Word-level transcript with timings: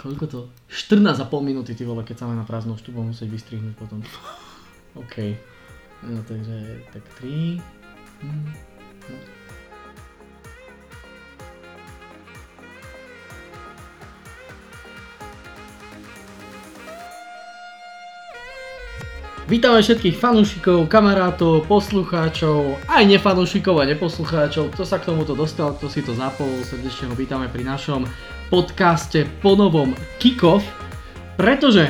koľko 0.00 0.24
to? 0.24 0.40
14,5 0.72 1.28
minúty, 1.44 1.76
ty 1.76 1.84
vole, 1.84 2.00
keď 2.00 2.24
sa 2.24 2.32
na 2.32 2.48
prázdnu 2.48 2.80
už 2.80 2.88
tu 2.88 2.96
musieť 2.96 3.28
vystrihnúť 3.28 3.76
potom. 3.76 4.00
OK. 4.96 5.36
No 6.08 6.24
takže, 6.24 6.80
tak 6.88 7.04
3. 7.20 7.60
Hm. 8.24 8.48
No. 9.12 9.16
Vítame 19.50 19.82
všetkých 19.82 20.14
fanúšikov, 20.14 20.86
kamarátov, 20.86 21.66
poslucháčov, 21.66 22.86
aj 22.86 23.02
nefanúšikov 23.02 23.82
a 23.82 23.84
neposlucháčov. 23.90 24.70
Kto 24.70 24.86
sa 24.86 25.02
k 25.02 25.10
tomuto 25.10 25.34
dostal, 25.34 25.74
kto 25.74 25.90
si 25.90 26.06
to 26.06 26.14
zapol, 26.14 26.46
srdečne 26.62 27.10
ho 27.10 27.18
vítame 27.18 27.50
pri 27.50 27.66
našom 27.66 28.06
podcaste 28.50 29.30
po 29.38 29.54
novom 29.54 29.94
Kickoff, 30.18 30.66
pretože 31.38 31.86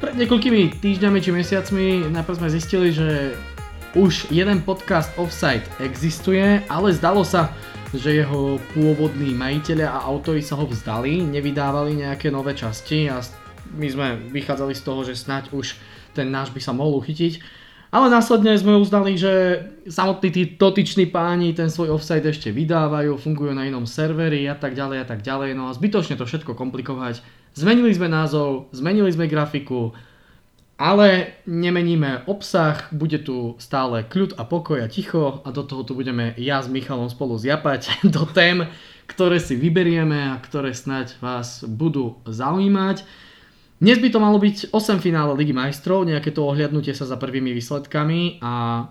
pred 0.00 0.16
niekoľkými 0.16 0.80
týždňami 0.80 1.18
či 1.20 1.30
mesiacmi 1.30 2.08
najprv 2.08 2.38
sme 2.40 2.48
zistili, 2.48 2.88
že 2.90 3.36
už 3.92 4.32
jeden 4.32 4.64
podcast 4.64 5.12
Offside 5.20 5.68
existuje, 5.84 6.64
ale 6.64 6.96
zdalo 6.96 7.22
sa, 7.28 7.52
že 7.92 8.24
jeho 8.24 8.56
pôvodní 8.72 9.36
majiteľia 9.36 9.92
a 9.92 10.08
autori 10.08 10.40
sa 10.40 10.56
ho 10.56 10.64
vzdali, 10.64 11.28
nevydávali 11.28 12.00
nejaké 12.00 12.32
nové 12.32 12.56
časti 12.56 13.12
a 13.12 13.20
my 13.76 13.86
sme 13.92 14.08
vychádzali 14.32 14.72
z 14.72 14.82
toho, 14.82 15.04
že 15.04 15.12
snáď 15.12 15.52
už 15.52 15.76
ten 16.16 16.32
náš 16.32 16.56
by 16.56 16.60
sa 16.64 16.72
mohol 16.72 17.04
uchytiť. 17.04 17.61
Ale 17.92 18.08
následne 18.08 18.56
sme 18.56 18.80
uznali, 18.80 19.20
že 19.20 19.60
samotní 19.84 20.32
tí 20.32 20.42
dotyční 20.56 21.12
páni 21.12 21.52
ten 21.52 21.68
svoj 21.68 22.00
offside 22.00 22.24
ešte 22.24 22.48
vydávajú, 22.48 23.20
fungujú 23.20 23.52
na 23.52 23.68
inom 23.68 23.84
serveri 23.84 24.48
a 24.48 24.56
tak 24.56 24.72
ďalej 24.72 25.04
a 25.04 25.06
tak 25.06 25.20
ďalej. 25.20 25.52
No 25.52 25.68
a 25.68 25.76
zbytočne 25.76 26.16
to 26.16 26.24
všetko 26.24 26.56
komplikovať. 26.56 27.20
Zmenili 27.52 27.92
sme 27.92 28.08
názov, 28.08 28.72
zmenili 28.72 29.12
sme 29.12 29.28
grafiku, 29.28 29.92
ale 30.80 31.36
nemeníme 31.44 32.24
obsah, 32.24 32.88
bude 32.96 33.20
tu 33.20 33.60
stále 33.60 34.08
kľud 34.08 34.40
a 34.40 34.48
pokoj 34.48 34.80
a 34.80 34.88
ticho 34.88 35.44
a 35.44 35.52
do 35.52 35.60
toho 35.60 35.84
tu 35.84 35.92
budeme 35.92 36.32
ja 36.40 36.64
s 36.64 36.72
Michalom 36.72 37.12
spolu 37.12 37.36
zjapať 37.36 38.00
do 38.16 38.24
tém, 38.24 38.64
ktoré 39.04 39.36
si 39.36 39.52
vyberieme 39.52 40.32
a 40.32 40.40
ktoré 40.40 40.72
snať 40.72 41.20
vás 41.20 41.60
budú 41.68 42.24
zaujímať. 42.24 43.04
Dnes 43.82 43.98
by 43.98 44.14
to 44.14 44.22
malo 44.22 44.38
byť 44.38 44.70
8 44.70 45.02
finále 45.02 45.34
Ligy 45.34 45.50
majstrov, 45.50 46.06
nejaké 46.06 46.30
to 46.30 46.46
ohliadnutie 46.46 46.94
sa 46.94 47.02
za 47.02 47.18
prvými 47.18 47.50
výsledkami 47.50 48.38
a 48.38 48.86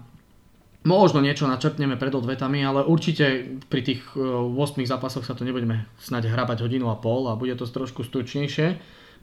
možno 0.83 1.23
niečo 1.23 1.47
načrtneme 1.47 1.95
pred 1.95 2.11
odvetami, 2.11 2.59
ale 2.59 2.83
určite 2.83 3.55
pri 3.71 3.87
tých 3.87 4.03
8 4.19 4.51
e, 4.51 4.83
zápasoch 4.83 5.23
sa 5.23 5.31
to 5.31 5.47
nebudeme 5.47 5.87
snať 5.95 6.35
hrabať 6.35 6.67
hodinu 6.67 6.91
a 6.91 6.99
pol 6.99 7.31
a 7.31 7.39
bude 7.39 7.55
to 7.55 7.63
trošku 7.63 8.03
stručnejšie. 8.03 8.67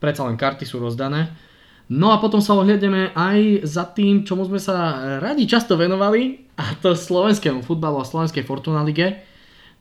Predsa 0.01 0.25
len 0.25 0.41
karty 0.41 0.65
sú 0.65 0.81
rozdané. 0.81 1.37
No 1.93 2.17
a 2.17 2.21
potom 2.21 2.41
sa 2.41 2.57
ohliadneme 2.57 3.13
aj 3.13 3.69
za 3.69 3.85
tým, 3.93 4.25
čomu 4.25 4.49
sme 4.49 4.57
sa 4.57 4.97
radi 5.21 5.45
často 5.45 5.77
venovali, 5.77 6.49
a 6.57 6.81
to 6.81 6.97
slovenskému 6.97 7.61
futbalu 7.61 8.01
a 8.01 8.09
slovenskej 8.09 8.41
Fortuna 8.49 8.81
Lige, 8.81 9.21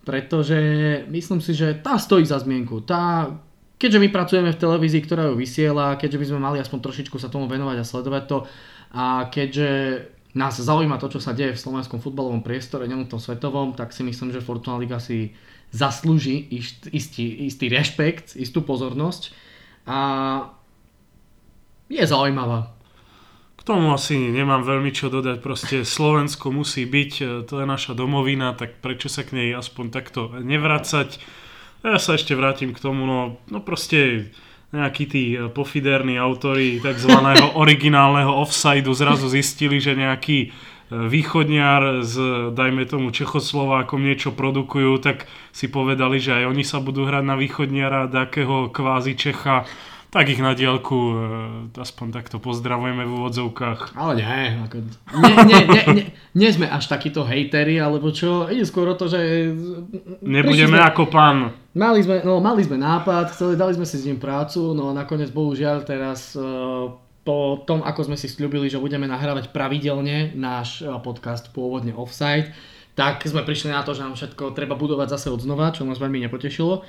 pretože 0.04 0.60
myslím 1.08 1.40
si, 1.40 1.56
že 1.56 1.80
tá 1.80 1.96
stojí 1.96 2.28
za 2.28 2.44
zmienku. 2.44 2.84
Tá 2.84 3.32
keďže 3.78 4.02
my 4.02 4.10
pracujeme 4.10 4.50
v 4.54 4.62
televízii, 4.62 5.02
ktorá 5.06 5.30
ju 5.32 5.36
vysiela, 5.38 5.98
keďže 5.98 6.18
by 6.18 6.26
sme 6.34 6.40
mali 6.42 6.58
aspoň 6.62 6.80
trošičku 6.82 7.18
sa 7.22 7.30
tomu 7.30 7.46
venovať 7.46 7.78
a 7.82 7.86
sledovať 7.86 8.24
to 8.26 8.38
a 8.94 9.30
keďže 9.30 9.70
nás 10.38 10.54
zaujíma 10.54 11.02
to, 11.02 11.10
čo 11.10 11.20
sa 11.22 11.34
deje 11.34 11.58
v 11.58 11.64
slovenskom 11.64 11.98
futbalovom 11.98 12.46
priestore, 12.46 12.86
nielen 12.86 13.10
tom 13.10 13.18
svetovom, 13.18 13.74
tak 13.74 13.90
si 13.90 14.06
myslím, 14.06 14.30
že 14.30 14.44
Fortuna 14.46 14.78
Liga 14.78 15.02
si 15.02 15.34
zaslúži 15.74 16.46
istý, 16.94 17.50
istý 17.50 17.66
rešpekt, 17.68 18.38
istú 18.38 18.62
pozornosť 18.62 19.34
a 19.90 19.98
je 21.90 22.04
zaujímavá. 22.04 22.72
K 23.58 23.62
tomu 23.66 23.92
asi 23.92 24.16
nemám 24.16 24.64
veľmi 24.64 24.94
čo 24.96 25.12
dodať, 25.12 25.44
proste 25.44 25.78
Slovensko 25.84 26.54
musí 26.54 26.88
byť, 26.88 27.44
to 27.50 27.54
je 27.60 27.66
naša 27.68 27.98
domovina, 27.98 28.56
tak 28.56 28.80
prečo 28.80 29.12
sa 29.12 29.28
k 29.28 29.36
nej 29.36 29.50
aspoň 29.58 29.86
takto 29.92 30.32
nevracať 30.40 31.20
ja 31.86 32.00
sa 32.02 32.18
ešte 32.18 32.34
vrátim 32.34 32.74
k 32.74 32.82
tomu, 32.82 33.06
no, 33.06 33.38
no 33.52 33.60
proste 33.62 34.30
nejakí 34.76 35.04
tí 35.08 35.24
eh, 35.36 35.48
pofiderní 35.48 36.20
autory 36.20 36.80
tzv. 36.84 37.12
originálneho 37.64 38.32
offsideu 38.32 38.92
zrazu 38.92 39.32
zistili, 39.32 39.80
že 39.80 39.96
nejaký 39.96 40.40
eh, 40.48 40.52
východniar 40.92 42.04
s, 42.04 42.16
dajme 42.52 42.84
tomu, 42.90 43.16
Čechoslovákom 43.16 44.04
niečo 44.04 44.36
produkujú, 44.36 45.00
tak 45.00 45.30
si 45.56 45.72
povedali, 45.72 46.20
že 46.20 46.44
aj 46.44 46.44
oni 46.52 46.64
sa 46.68 46.84
budú 46.84 47.08
hrať 47.08 47.24
na 47.24 47.36
východniara, 47.40 48.12
takého 48.12 48.68
kvázi 48.70 49.16
Čecha 49.16 49.64
tak 50.08 50.32
ich 50.32 50.40
na 50.40 50.56
diálku 50.56 50.96
e, 50.96 51.16
aspoň 51.76 52.08
takto 52.16 52.40
pozdravujeme 52.40 53.04
v 53.04 53.12
úvodzovkách. 53.12 53.94
Ale 54.00 54.24
nie, 54.24 54.44
ako, 54.64 54.76
nie, 55.20 55.36
nie, 55.44 55.62
nie, 55.68 55.84
nie, 55.92 56.06
nie 56.32 56.50
sme 56.50 56.72
až 56.72 56.88
takíto 56.88 57.28
hejteri, 57.28 57.76
alebo 57.76 58.16
čo, 58.16 58.48
ide 58.48 58.64
skôr 58.64 58.88
o 58.88 58.96
to, 58.96 59.12
že... 59.12 59.52
Nebudeme 60.24 60.80
sme, 60.80 60.88
ako 60.88 61.12
pán. 61.12 61.52
Mali 61.76 62.00
sme, 62.08 62.24
no, 62.24 62.40
mali 62.40 62.64
sme 62.64 62.80
nápad, 62.80 63.36
chceli, 63.36 63.60
dali 63.60 63.76
sme 63.76 63.84
si 63.84 64.00
s 64.00 64.08
ním 64.08 64.16
prácu, 64.16 64.72
no 64.72 64.90
a 64.90 64.98
nakoniec 64.98 65.28
bohužiaľ 65.36 65.84
teraz 65.84 66.40
uh, 66.40 66.88
po 67.28 67.68
tom, 67.68 67.84
ako 67.84 68.08
sme 68.08 68.16
si 68.16 68.32
slúbili, 68.32 68.72
že 68.72 68.80
budeme 68.80 69.04
nahrávať 69.12 69.52
pravidelne 69.52 70.32
náš 70.40 70.88
podcast 71.04 71.52
pôvodne 71.52 71.92
Offside, 71.92 72.56
tak 72.96 73.28
sme 73.28 73.44
prišli 73.44 73.76
na 73.76 73.84
to, 73.84 73.92
že 73.92 74.08
nám 74.08 74.16
všetko 74.16 74.56
treba 74.56 74.80
budovať 74.80 75.20
zase 75.20 75.28
od 75.30 75.44
znova, 75.44 75.76
čo 75.76 75.84
nás 75.84 76.00
veľmi 76.00 76.24
nepotešilo. 76.24 76.88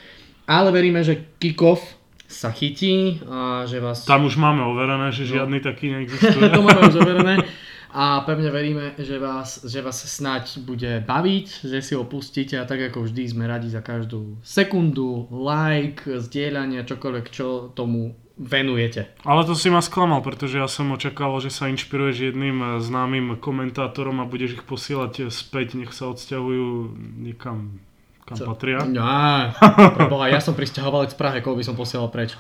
Ale 0.48 0.72
veríme, 0.72 1.04
že 1.04 1.36
kick-off 1.36 1.97
sa 2.28 2.52
chytí 2.52 3.24
a 3.24 3.64
že 3.64 3.80
vás... 3.80 4.04
Tam 4.04 4.28
už 4.28 4.36
máme 4.36 4.60
overené, 4.68 5.08
že 5.10 5.24
no. 5.24 5.30
žiadny 5.40 5.58
taký 5.64 5.88
neexistuje. 5.88 6.48
to 6.54 6.60
máme 6.60 6.92
už 6.92 6.96
overené 7.00 7.34
a 7.92 8.20
pevne 8.20 8.52
veríme, 8.52 8.92
že 9.00 9.16
vás, 9.16 9.64
že 9.64 9.80
vás 9.80 9.96
snáď 9.96 10.60
bude 10.60 11.00
baviť, 11.08 11.46
že 11.64 11.78
si 11.80 11.96
ho 11.96 12.04
pustíte 12.04 12.60
a 12.60 12.68
tak 12.68 12.92
ako 12.92 13.08
vždy 13.08 13.22
sme 13.32 13.48
radi 13.48 13.72
za 13.72 13.80
každú 13.80 14.36
sekundu, 14.44 15.32
like, 15.32 16.04
zdieľanie, 16.04 16.84
čokoľvek, 16.84 17.26
čo 17.32 17.72
tomu 17.72 18.12
venujete. 18.38 19.18
Ale 19.24 19.42
to 19.42 19.56
si 19.56 19.72
ma 19.72 19.82
sklamal, 19.82 20.22
pretože 20.22 20.60
ja 20.60 20.68
som 20.70 20.94
očakával, 20.94 21.42
že 21.42 21.50
sa 21.50 21.66
inšpiruješ 21.72 22.30
jedným 22.30 22.78
známym 22.78 23.40
komentátorom 23.40 24.22
a 24.22 24.28
budeš 24.30 24.62
ich 24.62 24.64
posielať 24.68 25.32
späť, 25.32 25.74
nech 25.74 25.90
sa 25.90 26.12
odsťahujú 26.12 26.94
niekam 27.18 27.82
kam 28.28 28.36
patria? 28.36 28.84
No, 28.84 29.00
preboha, 29.96 30.28
ja 30.28 30.44
som 30.44 30.52
pristahovalec 30.52 31.16
z 31.16 31.18
Prahe, 31.18 31.40
koho 31.40 31.56
by 31.56 31.64
som 31.64 31.72
posielal 31.72 32.12
preč. 32.12 32.36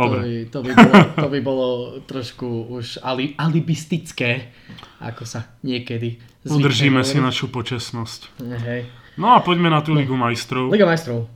Dobre. 0.00 0.48
To, 0.48 0.64
by, 0.64 0.72
to, 0.72 0.72
by 0.72 0.72
bolo, 0.72 1.04
to 1.12 1.28
by 1.28 1.40
bolo 1.44 1.68
trošku 2.08 2.48
už 2.72 3.04
ali, 3.04 3.36
alibistické, 3.36 4.48
ako 4.96 5.28
sa 5.28 5.52
niekedy 5.60 6.16
Udržíme 6.40 7.04
si 7.04 7.20
našu 7.20 7.52
počesnosť. 7.52 8.40
Hej. 8.64 8.88
No 9.20 9.36
a 9.36 9.44
poďme 9.44 9.68
na 9.68 9.84
tú 9.84 9.92
Ligu 9.92 10.16
majstrov. 10.16 10.72
Liga 10.72 10.88
majstrov. 10.88 11.28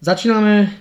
Začíname 0.00 0.72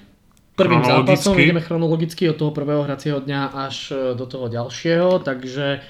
prvým 0.55 0.79
zápasom, 0.87 1.35
ideme 1.35 1.59
chronologicky 1.59 2.31
od 2.31 2.39
toho 2.39 2.51
prvého 2.55 2.87
hracieho 2.87 3.19
dňa 3.19 3.41
až 3.67 3.75
do 4.15 4.23
toho 4.23 4.47
ďalšieho, 4.47 5.19
takže 5.19 5.83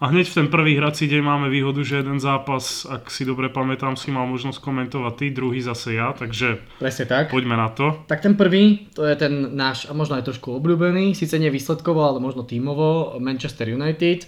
a 0.00 0.08
hneď 0.08 0.32
v 0.32 0.36
ten 0.40 0.48
prvý 0.48 0.80
hrací 0.80 1.04
deň 1.04 1.20
máme 1.20 1.46
výhodu, 1.52 1.84
že 1.84 2.00
jeden 2.00 2.16
zápas, 2.16 2.88
ak 2.88 3.12
si 3.12 3.28
dobre 3.28 3.52
pamätám, 3.52 4.00
si 4.00 4.08
mal 4.08 4.24
možnosť 4.24 4.56
komentovať 4.56 5.12
ty, 5.20 5.26
druhý 5.28 5.60
zase 5.60 6.00
ja, 6.00 6.16
takže 6.16 6.56
Presne 6.80 7.04
tak. 7.04 7.28
poďme 7.28 7.52
na 7.60 7.68
to. 7.68 8.00
Tak 8.08 8.24
ten 8.24 8.32
prvý, 8.32 8.88
to 8.96 9.04
je 9.04 9.12
ten 9.20 9.52
náš, 9.52 9.84
a 9.86 9.92
možno 9.92 10.16
aj 10.16 10.24
trošku 10.24 10.56
obľúbený, 10.56 11.12
síce 11.12 11.36
nie 11.36 11.52
výsledkovo, 11.52 12.00
ale 12.00 12.16
možno 12.16 12.48
tímovo, 12.48 13.20
Manchester 13.20 13.68
United. 13.68 14.24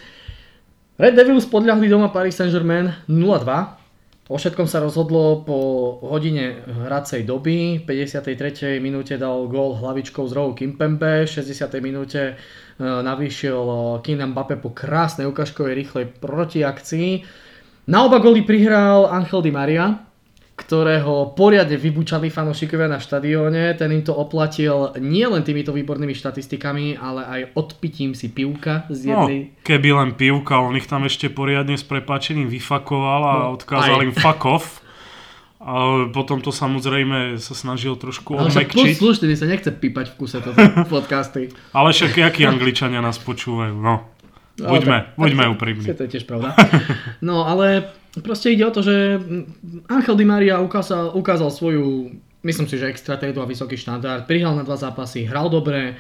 Red 1.01 1.17
Devils 1.17 1.49
podľahli 1.49 1.89
doma 1.89 2.13
Paris 2.13 2.37
Saint-Germain 2.37 2.93
0-2. 3.09 3.82
O 4.31 4.39
všetkom 4.39 4.71
sa 4.71 4.79
rozhodlo 4.79 5.43
po 5.43 5.59
hodine 6.07 6.63
hracej 6.63 7.27
doby. 7.27 7.83
V 7.83 8.07
53. 8.07 8.79
minúte 8.79 9.19
dal 9.19 9.51
gól 9.51 9.75
hlavičkou 9.83 10.25
z 10.31 10.33
rohu 10.33 10.55
Kimpembe, 10.55 11.27
v 11.27 11.31
60. 11.31 11.83
minúte 11.83 12.39
E, 12.79 12.85
navýšil 12.85 13.63
e, 13.63 13.77
Kylian 14.01 14.33
Mbappé 14.33 14.57
po 14.57 14.73
krásnej 14.73 15.29
ukážkovej 15.29 15.75
rýchlej 15.77 16.05
protiakcii. 16.19 17.11
Na 17.93 18.07
oba 18.07 18.23
goly 18.23 18.47
prihral 18.47 19.11
Angel 19.11 19.43
Di 19.43 19.53
Maria, 19.55 19.93
ktorého 20.63 21.35
poriadne 21.35 21.75
vybučali 21.75 22.31
fanúšikovia 22.31 22.87
na 22.87 23.03
štadióne. 23.03 23.75
Ten 23.75 23.91
im 23.91 24.07
to 24.07 24.15
oplatil 24.15 24.95
nielen 25.03 25.43
týmito 25.43 25.75
výbornými 25.75 26.15
štatistikami, 26.15 26.95
ale 26.95 27.27
aj 27.27 27.41
odpitím 27.59 28.15
si 28.15 28.31
pivka 28.31 28.87
z 28.87 29.11
no, 29.11 29.27
jednej... 29.27 29.39
No, 29.51 29.67
keby 29.67 29.89
len 29.91 30.11
pivka, 30.15 30.63
on 30.63 30.79
ich 30.79 30.87
tam 30.87 31.03
ešte 31.03 31.27
poriadne 31.27 31.75
s 31.75 31.83
prepačením 31.83 32.47
vyfakoval 32.47 33.21
a 33.27 33.35
no, 33.51 33.59
odkázal 33.59 33.99
aj. 33.99 34.05
im 34.07 34.13
fuck 34.15 34.43
off. 34.47 34.67
A 35.63 36.11
potom 36.11 36.43
to 36.43 36.51
samozrejme 36.51 37.39
sa 37.39 37.55
snažil 37.55 37.95
trošku 37.95 38.35
Ale 38.35 38.51
však 38.51 38.99
slušne, 38.99 39.31
mi 39.31 39.39
sa 39.39 39.47
nechce 39.47 39.71
pípať 39.71 40.11
v 40.11 40.15
kuse 40.19 40.43
toto 40.43 40.59
podcasty. 40.95 41.55
Ale 41.71 41.95
však 41.95 42.19
akí 42.19 42.43
angličania 42.43 42.99
nás 42.99 43.23
počúvajú, 43.23 43.79
no. 43.79 44.03
no 44.59 44.69
buďme, 44.75 45.15
no, 45.15 45.23
buďme 45.23 45.45
úprimní. 45.55 45.87
To 45.87 46.03
je 46.03 46.11
tiež 46.19 46.27
pravda. 46.27 46.59
No 47.23 47.47
ale 47.47 47.95
proste 48.21 48.53
ide 48.53 48.69
o 48.69 48.75
to, 48.75 48.85
že 48.85 49.17
Angel 49.89 50.17
Di 50.19 50.29
Maria 50.29 50.61
ukázal, 50.61 51.17
ukázal 51.17 51.49
svoju 51.49 52.13
myslím 52.43 52.67
si, 52.69 52.79
že 52.79 52.91
extra 52.91 53.17
a 53.17 53.47
vysoký 53.49 53.79
štandard. 53.79 54.27
Prihral 54.27 54.59
na 54.59 54.67
dva 54.67 54.77
zápasy, 54.77 55.25
hral 55.25 55.49
dobre, 55.49 55.97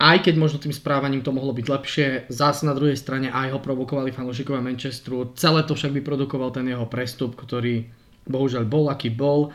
aj 0.00 0.26
keď 0.26 0.34
možno 0.40 0.58
tým 0.58 0.74
správaním 0.74 1.22
to 1.22 1.30
mohlo 1.30 1.52
byť 1.54 1.66
lepšie, 1.68 2.06
zás 2.32 2.64
na 2.66 2.74
druhej 2.74 2.98
strane 2.98 3.30
aj 3.30 3.54
ho 3.54 3.58
provokovali 3.62 4.10
fanúšikovia 4.10 4.64
Manchesteru. 4.64 5.36
Celé 5.38 5.62
to 5.62 5.76
však 5.76 5.92
vyprodukoval 6.02 6.50
ten 6.50 6.66
jeho 6.66 6.88
prestup, 6.88 7.38
ktorý 7.38 7.86
bohužiaľ 8.26 8.64
bol, 8.66 8.90
aký 8.90 9.12
bol. 9.12 9.54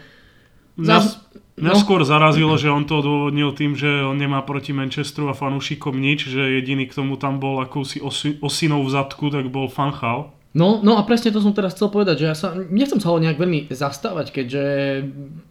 Zas, 0.78 1.18
Mňa 1.58 1.74
no. 1.74 1.82
skôr 1.82 2.06
zarazilo, 2.06 2.54
že 2.54 2.70
on 2.70 2.86
to 2.86 3.02
odôvodnil 3.02 3.50
tým, 3.58 3.74
že 3.74 4.06
on 4.06 4.14
nemá 4.14 4.46
proti 4.46 4.78
Manchesteru 4.78 5.34
a 5.34 5.34
fanúšikom 5.34 5.98
nič, 5.98 6.30
že 6.30 6.62
jediný 6.62 6.86
k 6.86 6.94
tomu 6.94 7.18
tam 7.18 7.42
bol 7.42 7.58
akousi 7.66 7.98
osi, 7.98 8.38
osinou 8.46 8.86
v 8.86 8.94
zadku, 8.94 9.34
tak 9.34 9.50
bol 9.50 9.66
Fanchal. 9.66 10.37
No, 10.56 10.80
no 10.80 10.96
a 10.96 11.04
presne 11.04 11.36
to 11.36 11.44
som 11.44 11.52
teraz 11.52 11.76
chcel 11.76 11.92
povedať, 11.92 12.24
že 12.24 12.26
ja 12.32 12.36
sa, 12.36 12.56
nechcem 12.56 13.04
sa 13.04 13.12
ho 13.12 13.20
nejak 13.20 13.36
veľmi 13.36 13.68
zastávať, 13.68 14.32
keďže 14.32 14.64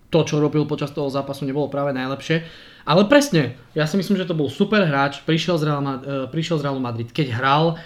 to, 0.09 0.19
čo 0.25 0.41
robil 0.41 0.65
počas 0.65 0.95
toho 0.95 1.13
zápasu, 1.13 1.45
nebolo 1.45 1.69
práve 1.69 1.93
najlepšie. 1.93 2.47
Ale 2.87 3.11
presne, 3.11 3.59
ja 3.75 3.85
si 3.85 3.99
myslím, 3.99 4.17
že 4.17 4.31
to 4.31 4.39
bol 4.39 4.47
super 4.47 4.87
hráč, 4.87 5.21
prišiel 5.27 5.59
z, 5.59 5.65
Real, 5.67 5.83
uh, 5.83 5.99
prišiel 6.31 6.63
z 6.63 6.65
Realu 6.65 6.79
Madrid, 6.79 7.11
keď 7.11 7.35
hral, 7.35 7.77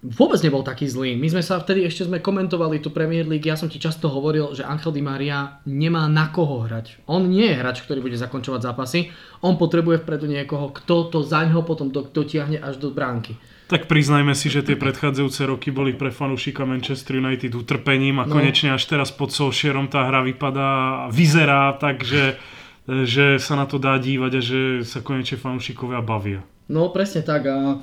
vôbec 0.00 0.40
nebol 0.40 0.64
taký 0.64 0.88
zlý. 0.88 1.16
My 1.16 1.28
sme 1.28 1.42
sa 1.44 1.60
vtedy 1.60 1.84
ešte 1.84 2.08
sme 2.08 2.24
komentovali 2.24 2.80
tú 2.80 2.92
Premier 2.92 3.28
League, 3.28 3.44
ja 3.44 3.56
som 3.56 3.68
ti 3.68 3.76
často 3.76 4.08
hovoril, 4.08 4.56
že 4.56 4.64
Angel 4.64 4.92
Di 4.92 5.04
Maria 5.04 5.60
nemá 5.68 6.08
na 6.08 6.32
koho 6.32 6.64
hrať. 6.64 7.04
On 7.08 7.20
nie 7.20 7.48
je 7.48 7.58
hráč, 7.60 7.84
ktorý 7.84 8.00
bude 8.00 8.16
zakončovať 8.16 8.60
zápasy, 8.72 9.12
on 9.44 9.60
potrebuje 9.60 10.04
vpredu 10.04 10.28
niekoho, 10.28 10.72
kto 10.72 11.12
to 11.12 11.18
za 11.20 11.44
ňo 11.44 11.64
potom 11.64 11.92
dotiahne 11.92 12.56
až 12.60 12.80
do 12.80 12.88
bránky. 12.88 13.36
Tak 13.66 13.90
priznajme 13.90 14.30
si, 14.38 14.46
že 14.46 14.62
tie 14.62 14.78
predchádzajúce 14.78 15.42
roky 15.50 15.74
boli 15.74 15.90
pre 15.90 16.14
fanúšika 16.14 16.62
Manchester 16.62 17.18
United 17.18 17.50
utrpením 17.50 18.22
a 18.22 18.24
no. 18.24 18.38
konečne 18.38 18.70
až 18.70 18.86
teraz 18.86 19.10
pod 19.10 19.34
Solskjaerom 19.34 19.90
tá 19.90 20.06
hra 20.06 20.22
vypadá, 20.22 20.70
vyzerá 21.10 21.74
tak, 21.74 22.06
že, 22.06 22.38
že 22.86 23.42
sa 23.42 23.58
na 23.58 23.66
to 23.66 23.82
dá 23.82 23.98
dívať 23.98 24.32
a 24.38 24.40
že 24.40 24.60
sa 24.86 25.02
konečne 25.02 25.42
fanúšikovia 25.42 25.98
bavia. 25.98 26.46
No 26.70 26.94
presne 26.94 27.26
tak 27.26 27.50
a 27.50 27.82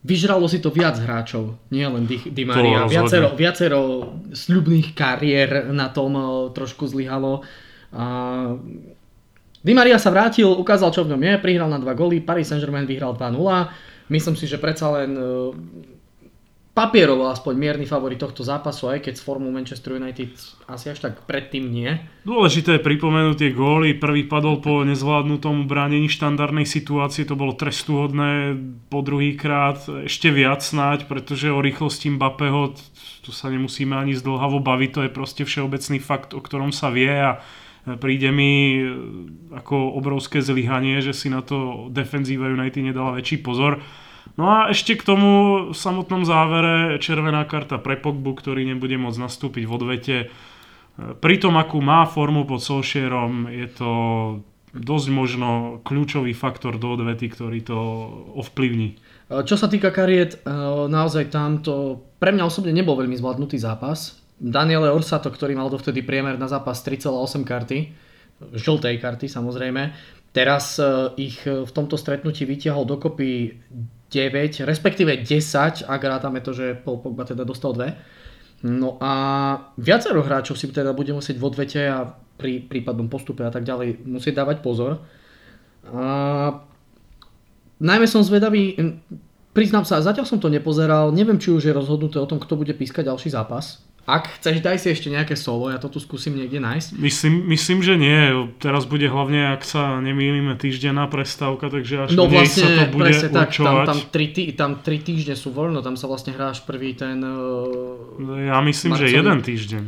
vyžralo 0.00 0.48
si 0.48 0.64
to 0.64 0.72
viac 0.72 0.96
hráčov, 0.96 1.60
nie 1.68 1.84
len 1.84 2.08
Di, 2.08 2.24
Di 2.24 2.48
Maria. 2.48 2.88
Viacero, 2.88 3.36
viacero 3.36 3.80
sľubných 4.32 4.96
kariér 4.96 5.76
na 5.76 5.92
tom 5.92 6.16
trošku 6.56 6.88
zlyhalo. 6.88 7.44
A 7.92 8.04
Di 9.60 9.72
Maria 9.76 10.00
sa 10.00 10.08
vrátil, 10.08 10.48
ukázal 10.48 10.88
čo 10.88 11.04
v 11.04 11.12
ňom 11.12 11.20
je, 11.20 11.32
prihral 11.36 11.68
na 11.68 11.76
dva 11.76 11.92
góly, 11.92 12.24
Paris 12.24 12.48
Saint-Germain 12.48 12.88
vyhral 12.88 13.12
2-0 13.12 13.87
Myslím 14.08 14.36
si, 14.36 14.48
že 14.48 14.56
predsa 14.56 14.88
len 14.92 15.12
e, 15.16 15.22
papierovo 16.78 17.26
aspoň 17.26 17.58
mierny 17.58 17.90
favorit 17.90 18.22
tohto 18.22 18.46
zápasu, 18.46 18.86
aj 18.86 19.02
keď 19.02 19.14
s 19.18 19.26
formou 19.26 19.50
Manchester 19.50 19.98
United 19.98 20.30
asi 20.70 20.94
až 20.94 21.02
tak 21.02 21.26
predtým 21.26 21.66
nie. 21.66 21.90
Dôležité 22.22 22.78
je 22.78 22.86
pripomenúť 22.86 23.36
tie 23.36 23.50
góly. 23.50 23.98
Prvý 23.98 24.22
padol 24.30 24.62
po 24.62 24.86
nezvládnutom 24.86 25.66
bránení 25.66 26.06
štandardnej 26.06 26.70
situácie, 26.70 27.26
to 27.26 27.34
bolo 27.34 27.58
trestuhodné, 27.58 28.54
po 28.86 29.02
druhý 29.02 29.34
krát 29.34 29.82
ešte 30.06 30.30
viac 30.30 30.62
snáď, 30.62 31.10
pretože 31.10 31.50
o 31.50 31.58
rýchlosti 31.58 32.14
Mbappého 32.14 32.78
tu 33.26 33.30
sa 33.34 33.50
nemusíme 33.50 33.98
ani 33.98 34.14
zdlhavo 34.14 34.62
baviť, 34.62 34.90
to 34.94 35.00
je 35.02 35.10
proste 35.10 35.42
všeobecný 35.42 35.98
fakt, 35.98 36.30
o 36.30 36.38
ktorom 36.38 36.70
sa 36.70 36.94
vie 36.94 37.10
a 37.10 37.42
príde 37.96 38.28
mi 38.28 38.76
e, 38.76 38.84
ako 39.56 39.96
obrovské 39.96 40.44
zlyhanie, 40.44 41.00
že 41.00 41.16
si 41.16 41.32
na 41.32 41.40
to 41.40 41.88
defenzíva 41.88 42.52
United 42.52 42.82
nedala 42.84 43.16
väčší 43.16 43.40
pozor. 43.40 43.80
No 44.36 44.44
a 44.52 44.58
ešte 44.68 44.98
k 44.98 45.06
tomu 45.08 45.30
v 45.72 45.76
samotnom 45.76 46.28
závere 46.28 47.00
červená 47.00 47.48
karta 47.48 47.80
pre 47.80 47.96
Pogbu, 47.96 48.36
ktorý 48.36 48.68
nebude 48.68 49.00
môcť 49.00 49.22
nastúpiť 49.24 49.64
v 49.64 49.72
odvete. 49.72 50.16
E, 50.20 50.26
pri 51.16 51.40
tom, 51.40 51.56
akú 51.56 51.80
má 51.80 52.04
formu 52.04 52.44
pod 52.44 52.60
Solskjaerom, 52.60 53.48
je 53.48 53.66
to 53.72 53.90
dosť 54.76 55.08
možno 55.08 55.80
kľúčový 55.88 56.36
faktor 56.36 56.76
do 56.76 56.92
odvety, 56.92 57.32
ktorý 57.32 57.64
to 57.64 57.78
ovplyvní. 58.36 59.00
E, 59.32 59.42
čo 59.48 59.56
sa 59.56 59.72
týka 59.72 59.88
kariet, 59.88 60.44
naozaj 60.90 61.32
tamto 61.32 62.04
pre 62.18 62.34
mňa 62.34 62.44
osobne 62.44 62.74
nebol 62.74 62.98
veľmi 62.98 63.16
zvládnutý 63.16 63.56
zápas. 63.56 64.27
Daniele 64.38 64.94
Orsato, 64.94 65.34
ktorý 65.34 65.58
mal 65.58 65.66
dovtedy 65.66 66.06
priemer 66.06 66.38
na 66.38 66.46
zápas 66.46 66.78
3,8 66.86 67.42
karty, 67.42 67.78
žltej 68.54 69.02
karty 69.02 69.26
samozrejme, 69.26 69.90
teraz 70.30 70.78
e, 70.78 70.86
ich 71.18 71.42
e, 71.42 71.66
v 71.66 71.72
tomto 71.74 71.98
stretnutí 71.98 72.46
vytiahol 72.46 72.86
dokopy 72.86 73.58
9, 74.08 74.62
respektíve 74.62 75.26
10, 75.26 75.84
ak 75.84 76.00
rátame 76.00 76.38
to, 76.38 76.54
že 76.54 76.78
Paul 76.78 77.02
Pogba 77.02 77.26
teda 77.26 77.42
dostal 77.42 77.74
dve. 77.74 77.98
No 78.62 78.98
a 78.98 79.12
viacero 79.78 80.22
hráčov 80.22 80.58
si 80.58 80.70
teda 80.70 80.90
bude 80.94 81.14
musieť 81.14 81.38
v 81.38 81.46
odvete 81.46 81.82
a 81.86 82.06
pri 82.38 82.62
prípadnom 82.62 83.10
postupe 83.10 83.42
a 83.42 83.50
tak 83.50 83.66
ďalej 83.66 84.06
musieť 84.06 84.42
dávať 84.42 84.62
pozor. 84.62 85.02
A 85.90 86.06
najmä 87.78 88.06
som 88.06 88.22
zvedavý, 88.22 88.78
priznám 89.54 89.86
sa, 89.86 90.02
zatiaľ 90.02 90.26
som 90.26 90.42
to 90.42 90.50
nepozeral, 90.50 91.10
neviem 91.10 91.38
či 91.38 91.50
už 91.50 91.70
je 91.70 91.74
rozhodnuté 91.74 92.18
o 92.18 92.30
tom, 92.30 92.38
kto 92.38 92.54
bude 92.54 92.74
pískať 92.74 93.10
ďalší 93.10 93.34
zápas. 93.34 93.87
Ak 94.08 94.40
chceš, 94.40 94.64
daj 94.64 94.80
si 94.80 94.88
ešte 94.88 95.12
nejaké 95.12 95.36
solo, 95.36 95.68
ja 95.68 95.76
to 95.76 95.92
tu 95.92 96.00
skúsim 96.00 96.32
niekde 96.32 96.64
nájsť. 96.64 96.96
Myslím, 96.96 97.44
myslím 97.52 97.84
že 97.84 98.00
nie. 98.00 98.48
Teraz 98.56 98.88
bude 98.88 99.04
hlavne, 99.04 99.52
ak 99.52 99.60
sa 99.68 100.00
nemýlime, 100.00 100.56
týždenná 100.56 101.04
prestávka, 101.12 101.68
takže 101.68 102.08
až 102.08 102.16
no, 102.16 102.24
vlastne, 102.24 102.64
sa 102.64 102.68
to 102.72 102.84
bude 102.96 103.04
presne 103.04 103.28
tak, 103.28 103.52
tam, 103.52 103.84
tam, 103.84 103.98
tri 104.08 104.32
tý, 104.32 104.56
tam 104.56 104.80
tri 104.80 105.04
týždne 105.04 105.36
sú 105.36 105.52
voľno, 105.52 105.84
tam 105.84 106.00
sa 106.00 106.08
vlastne 106.08 106.32
hráš 106.32 106.64
prvý 106.64 106.96
ten... 106.96 107.20
Uh, 107.20 108.48
ja 108.48 108.64
myslím, 108.64 108.96
marcový. 108.96 109.12
že 109.12 109.16
jeden 109.20 109.38
týždeň. 109.44 109.84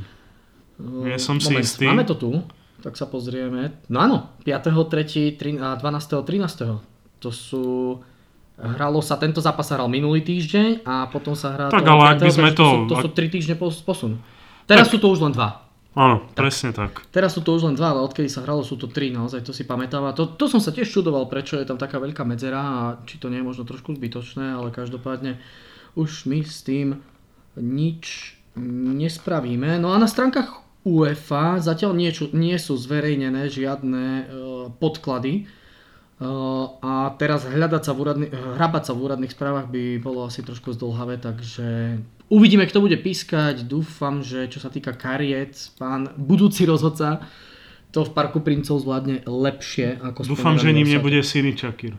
Uh, 0.76 1.08
nie 1.08 1.16
som 1.16 1.40
si 1.40 1.56
istý. 1.56 1.88
Máme 1.88 2.05
to 2.05 2.12
tu, 2.12 2.44
tak 2.84 3.00
sa 3.00 3.08
pozrieme. 3.08 3.73
No 3.88 4.05
áno, 4.05 4.37
5.3. 4.44 5.56
a 5.64 5.81
12. 5.81 6.28
13. 6.28 7.25
To 7.25 7.31
sú 7.32 7.64
Hralo 8.61 9.01
sa, 9.01 9.17
tento 9.17 9.41
zápas 9.41 9.65
sa 9.65 9.81
hral 9.81 9.89
minulý 9.89 10.21
týždeň 10.21 10.85
a 10.85 11.09
potom 11.09 11.33
sa 11.33 11.57
hrá... 11.57 11.67
Tak 11.73 11.85
ale 11.85 12.03
ak 12.12 12.19
by 12.21 12.33
sme 12.33 12.51
to... 12.53 12.87
To 12.87 13.01
sú, 13.01 13.09
to 13.09 13.09
sú 13.09 13.09
3 13.17 13.33
týždne 13.33 13.55
posun. 13.59 14.21
Teraz 14.69 14.87
tak. 14.87 14.93
sú 14.93 14.99
to 15.01 15.09
už 15.09 15.25
len 15.25 15.33
dva. 15.33 15.71
Áno, 15.97 16.23
tak. 16.31 16.39
presne 16.39 16.71
tak. 16.71 17.03
Teraz 17.11 17.35
sú 17.35 17.43
to 17.43 17.51
už 17.57 17.67
len 17.67 17.75
dva, 17.75 17.97
ale 17.97 18.07
odkedy 18.07 18.31
sa 18.31 18.47
hralo 18.47 18.62
sú 18.62 18.79
to 18.79 18.87
tri, 18.87 19.11
naozaj 19.11 19.43
to 19.43 19.51
si 19.51 19.67
pamätám. 19.67 20.07
A 20.07 20.15
to, 20.15 20.29
to 20.39 20.47
som 20.47 20.62
sa 20.62 20.71
tiež 20.71 20.87
čudoval, 20.87 21.27
prečo 21.27 21.59
je 21.59 21.67
tam 21.67 21.81
taká 21.81 21.99
veľká 21.99 22.23
medzera 22.23 22.62
a 22.62 22.81
či 23.09 23.19
to 23.19 23.27
nie 23.27 23.43
je 23.43 23.49
možno 23.49 23.67
trošku 23.67 23.99
zbytočné, 23.99 24.55
ale 24.55 24.71
každopádne 24.71 25.43
už 25.99 26.31
my 26.31 26.47
s 26.47 26.62
tým 26.62 27.03
nič 27.59 28.37
nespravíme. 28.95 29.83
No 29.83 29.91
a 29.91 29.99
na 29.99 30.07
stránkach 30.07 30.62
UEFA 30.87 31.59
zatiaľ 31.59 31.93
nie, 31.93 32.11
nie 32.33 32.57
sú 32.57 32.79
zverejnené 32.79 33.51
žiadne 33.51 34.05
uh, 34.07 34.25
podklady, 34.79 35.51
a 36.84 37.17
teraz 37.17 37.49
hľadať 37.49 37.82
sa 37.82 37.93
v 37.96 37.99
úradný, 38.04 38.26
hrabať 38.28 38.83
sa 38.85 38.92
v 38.92 39.02
úradných 39.09 39.33
správach 39.33 39.73
by 39.73 40.04
bolo 40.04 40.28
asi 40.28 40.45
trošku 40.45 40.76
zdlhavé, 40.76 41.16
takže 41.16 41.97
uvidíme, 42.28 42.68
kto 42.68 42.85
bude 42.85 43.00
pískať. 43.00 43.64
Dúfam, 43.64 44.21
že 44.21 44.45
čo 44.52 44.61
sa 44.61 44.68
týka 44.68 44.92
kariet, 44.92 45.56
pán 45.80 46.12
budúci 46.21 46.68
rozhodca 46.68 47.25
to 47.90 48.06
v 48.06 48.11
Parku 48.14 48.38
princov 48.38 48.78
zvládne 48.78 49.26
lepšie 49.26 49.99
ako 49.99 50.23
Dúfam, 50.23 50.54
že 50.54 50.71
ním 50.71 50.87
nebude 50.87 51.25
Siri 51.26 51.59
Čakir. 51.59 51.99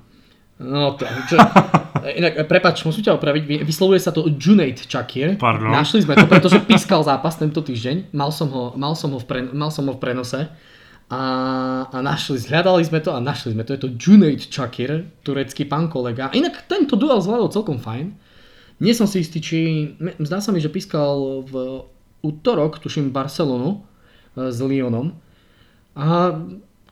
No 0.62 0.93
to, 0.93 1.10
čo, 1.25 1.36
inak, 2.22 2.46
prepač, 2.46 2.86
musím 2.86 3.10
ťa 3.10 3.17
opraviť, 3.17 3.65
vyslovuje 3.65 4.00
sa 4.00 4.13
to 4.13 4.29
Junaid 4.29 4.86
Čakir. 4.86 5.36
Pardon. 5.36 5.74
Našli 5.74 6.05
sme 6.05 6.13
to, 6.13 6.29
pretože 6.29 6.62
pískal 6.63 7.01
zápas 7.03 7.36
tento 7.36 7.60
týždeň, 7.60 8.13
mal 8.13 8.29
som 8.29 8.48
ho, 8.53 8.72
mal 8.77 8.93
som 8.93 9.12
ho, 9.12 9.19
v, 9.19 9.25
pre, 9.25 9.39
mal 9.51 9.74
som 9.74 9.89
ho 9.89 9.93
v 9.98 10.00
prenose 10.00 10.48
a, 11.12 11.24
a 11.91 11.98
našli, 12.00 12.39
zhľadali 12.39 12.88
sme 12.88 13.03
to 13.03 13.12
a 13.12 13.20
našli 13.20 13.51
sme 13.51 13.68
to. 13.68 13.75
Je 13.75 13.84
to 13.84 13.91
Junaid 14.00 14.48
Chakir, 14.48 15.12
turecký 15.27 15.68
pán 15.68 15.91
kolega. 15.91 16.32
Inak 16.32 16.72
tento 16.72 16.96
duel 16.96 17.20
zvládol 17.20 17.51
celkom 17.51 17.84
fajn. 17.84 18.15
Nie 18.80 18.96
som 18.96 19.12
si 19.12 19.20
istý, 19.20 19.44
či... 19.44 19.60
Zdá 20.24 20.39
sa 20.39 20.56
mi, 20.56 20.63
že 20.63 20.72
pískal 20.72 21.44
v 21.44 21.84
útorok, 22.24 22.80
tuším, 22.80 23.12
Barcelonu 23.12 23.84
e, 24.39 24.50
s 24.56 24.58
Lyonom. 24.63 25.12
A 26.00 26.39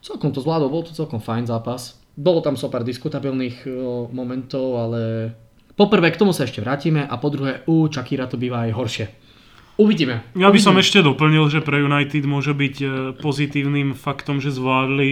celkom 0.04 0.36
to 0.36 0.44
zvládol, 0.44 0.68
bol 0.68 0.84
to 0.84 0.92
celkom 0.92 1.24
fajn 1.24 1.48
zápas. 1.48 1.96
Bolo 2.20 2.44
tam 2.44 2.60
so 2.60 2.68
pár 2.68 2.84
diskutabilných 2.84 3.64
e, 3.64 3.72
momentov, 4.12 4.84
ale 4.84 5.02
poprvé 5.80 6.12
k 6.12 6.20
tomu 6.20 6.36
sa 6.36 6.44
ešte 6.44 6.60
vrátime 6.60 7.08
a 7.08 7.16
po 7.16 7.32
druhé 7.32 7.64
u 7.72 7.88
Čakíra 7.88 8.28
to 8.28 8.36
býva 8.36 8.68
aj 8.68 8.76
horšie. 8.76 9.06
Uvidíme. 9.80 10.28
Ja 10.36 10.52
by 10.52 10.60
Uvidíme. 10.60 10.68
som 10.68 10.76
ešte 10.76 11.00
doplnil, 11.00 11.48
že 11.48 11.64
pre 11.64 11.80
United 11.80 12.28
môže 12.28 12.52
byť 12.52 12.76
e, 12.84 12.88
pozitívnym 13.16 13.96
faktom, 13.96 14.44
že 14.44 14.52
zvládli 14.52 15.12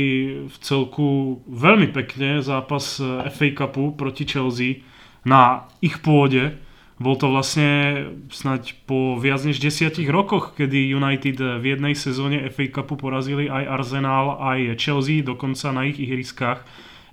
v 0.51 0.55
celku 0.59 1.39
veľmi 1.47 1.95
pekne 1.95 2.43
zápas 2.43 2.99
e, 2.99 3.31
FA 3.31 3.47
Cupu 3.55 3.95
proti 3.95 4.27
Chelsea 4.27 4.83
na 5.23 5.71
ich 5.79 6.03
pôde. 6.03 6.59
Bol 6.99 7.15
to 7.15 7.31
vlastne 7.31 8.11
snať 8.27 8.83
po 8.83 9.15
viac 9.15 9.39
než 9.47 9.63
desiatich 9.63 10.11
rokoch, 10.11 10.59
kedy 10.59 10.91
United 10.91 11.63
v 11.63 11.65
jednej 11.71 11.95
sezóne 11.95 12.43
FA 12.51 12.67
Cupu 12.67 12.99
porazili 12.99 13.47
aj 13.47 13.71
Arsenal, 13.71 14.35
aj 14.35 14.75
Chelsea, 14.75 15.23
dokonca 15.23 15.71
na 15.71 15.87
ich 15.87 15.95
ihriskách. 15.95 16.59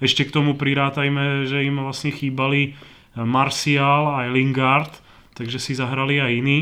Ešte 0.03 0.27
k 0.27 0.35
tomu 0.35 0.59
prirátajme, 0.59 1.47
že 1.47 1.63
im 1.63 1.79
vlastne 1.79 2.11
chýbali 2.11 2.75
Martial 3.15 4.11
aj 4.11 4.27
Lingard, 4.35 4.93
takže 5.39 5.63
si 5.63 5.79
zahrali 5.79 6.19
aj 6.19 6.33
iní. 6.35 6.59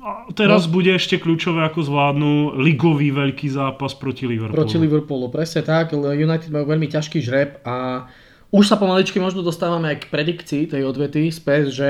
A 0.00 0.32
teraz 0.32 0.64
no. 0.64 0.80
bude 0.80 0.96
ešte 0.96 1.20
kľúčové, 1.20 1.60
ako 1.68 1.84
zvládnu 1.84 2.32
ligový 2.56 3.12
veľký 3.12 3.52
zápas 3.52 3.92
proti 3.92 4.24
Liverpoolu. 4.24 4.56
Proti 4.56 4.76
Liverpoolu, 4.80 5.26
presne 5.28 5.60
tak. 5.60 5.92
United 5.92 6.48
majú 6.48 6.64
veľmi 6.64 6.88
ťažký 6.88 7.20
žreb 7.20 7.60
a 7.68 8.08
už 8.50 8.66
sa 8.66 8.80
pomaličky 8.80 9.22
možno 9.22 9.46
dostávame 9.46 9.94
aj 9.94 9.98
k 10.02 10.10
predikcii 10.10 10.62
tej 10.72 10.82
odvety 10.82 11.30
späť, 11.30 11.70
že 11.70 11.88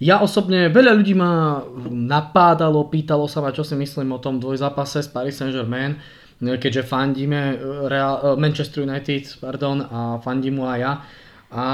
ja 0.00 0.18
osobne, 0.24 0.72
veľa 0.72 0.96
ľudí 0.96 1.12
ma 1.12 1.62
napádalo, 1.86 2.88
pýtalo 2.88 3.28
sa 3.28 3.44
ma, 3.44 3.52
čo 3.52 3.62
si 3.62 3.76
myslím 3.76 4.16
o 4.16 4.22
tom 4.22 4.40
dvojzápase 4.40 5.04
s 5.04 5.12
Paris 5.12 5.36
Saint-Germain, 5.36 6.00
keďže 6.40 6.88
fandíme 6.88 7.60
Real, 7.86 8.40
Manchester 8.40 8.88
United 8.88 9.28
pardon, 9.38 9.84
a 9.84 10.16
fandím 10.24 10.58
mu 10.58 10.64
aj 10.64 10.78
ja. 10.80 10.92
A 11.50 11.66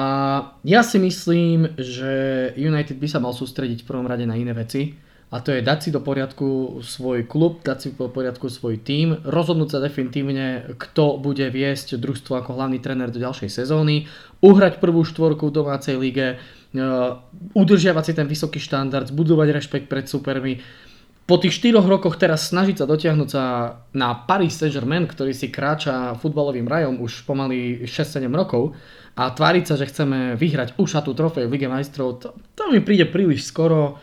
ja 0.64 0.80
si 0.80 0.97
myslím, 0.97 1.76
že 1.76 2.12
United 2.56 2.97
by 2.97 3.09
sa 3.12 3.21
mal 3.21 3.37
sústrediť 3.37 3.85
v 3.85 3.88
prvom 3.88 4.09
rade 4.09 4.25
na 4.25 4.33
iné 4.33 4.56
veci 4.56 4.97
a 5.26 5.42
to 5.42 5.52
je 5.52 5.61
dať 5.61 5.78
si 5.83 5.90
do 5.90 5.99
poriadku 6.00 6.80
svoj 6.87 7.26
klub, 7.28 7.61
dať 7.61 7.78
si 7.83 7.88
do 7.92 8.06
poriadku 8.06 8.49
svoj 8.49 8.80
tím, 8.80 9.21
rozhodnúť 9.26 9.75
sa 9.75 9.85
definitívne, 9.85 10.78
kto 10.78 11.18
bude 11.18 11.45
viesť 11.50 11.99
družstvo 11.99 12.40
ako 12.40 12.54
hlavný 12.54 12.78
tréner 12.78 13.11
do 13.11 13.18
ďalšej 13.18 13.50
sezóny, 13.50 14.09
uhrať 14.40 14.78
prvú 14.78 15.02
štvorku 15.02 15.50
v 15.50 15.56
domácej 15.59 15.99
lige, 15.99 16.26
e, 16.33 16.87
udržiavať 17.59 18.04
si 18.06 18.12
ten 18.14 18.30
vysoký 18.30 18.62
štandard, 18.62 19.11
zbudovať 19.11 19.49
rešpekt 19.50 19.87
pred 19.90 20.06
supermi. 20.06 20.62
Po 21.26 21.42
tých 21.42 21.59
4 21.59 21.83
rokoch 21.83 22.23
teraz 22.23 22.54
snažiť 22.54 22.78
sa 22.78 22.87
dotiahnuť 22.87 23.28
sa 23.35 23.42
na 23.99 24.14
Paris 24.14 24.54
Saint-Germain, 24.62 25.11
ktorý 25.11 25.35
si 25.35 25.50
kráča 25.50 26.14
futbalovým 26.23 26.71
rajom 26.71 27.02
už 27.02 27.26
pomaly 27.26 27.83
6-7 27.83 28.30
rokov 28.30 28.78
a 29.18 29.35
tváriť 29.35 29.64
sa, 29.66 29.75
že 29.75 29.90
chceme 29.90 30.38
vyhrať 30.38 30.78
už 30.78 31.02
tú 31.02 31.18
trofej 31.18 31.50
v 31.50 31.59
Lige 31.59 31.66
majstrov, 31.66 32.23
to, 32.23 32.30
to 32.54 32.71
mi 32.71 32.78
príde 32.78 33.11
príliš 33.11 33.42
skoro. 33.42 33.99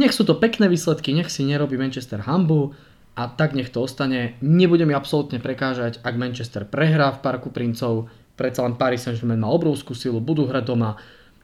Nech 0.00 0.16
sú 0.16 0.24
to 0.24 0.40
pekné 0.40 0.72
výsledky, 0.72 1.12
nech 1.12 1.28
si 1.28 1.44
nerobí 1.44 1.76
Manchester 1.76 2.24
hambu 2.24 2.72
a 3.20 3.28
tak 3.28 3.52
nech 3.52 3.68
to 3.68 3.84
ostane. 3.84 4.40
Nebude 4.40 4.88
mi 4.88 4.96
absolútne 4.96 5.44
prekážať, 5.44 6.00
ak 6.00 6.16
Manchester 6.16 6.64
prehrá 6.64 7.12
v 7.12 7.20
Parku 7.20 7.52
princov, 7.52 8.08
predsa 8.32 8.64
len 8.64 8.80
Paris 8.80 9.04
Saint-Germain 9.04 9.44
má 9.44 9.52
obrovskú 9.52 9.92
silu, 9.92 10.24
budú 10.24 10.48
hrať 10.48 10.64
doma, 10.64 10.96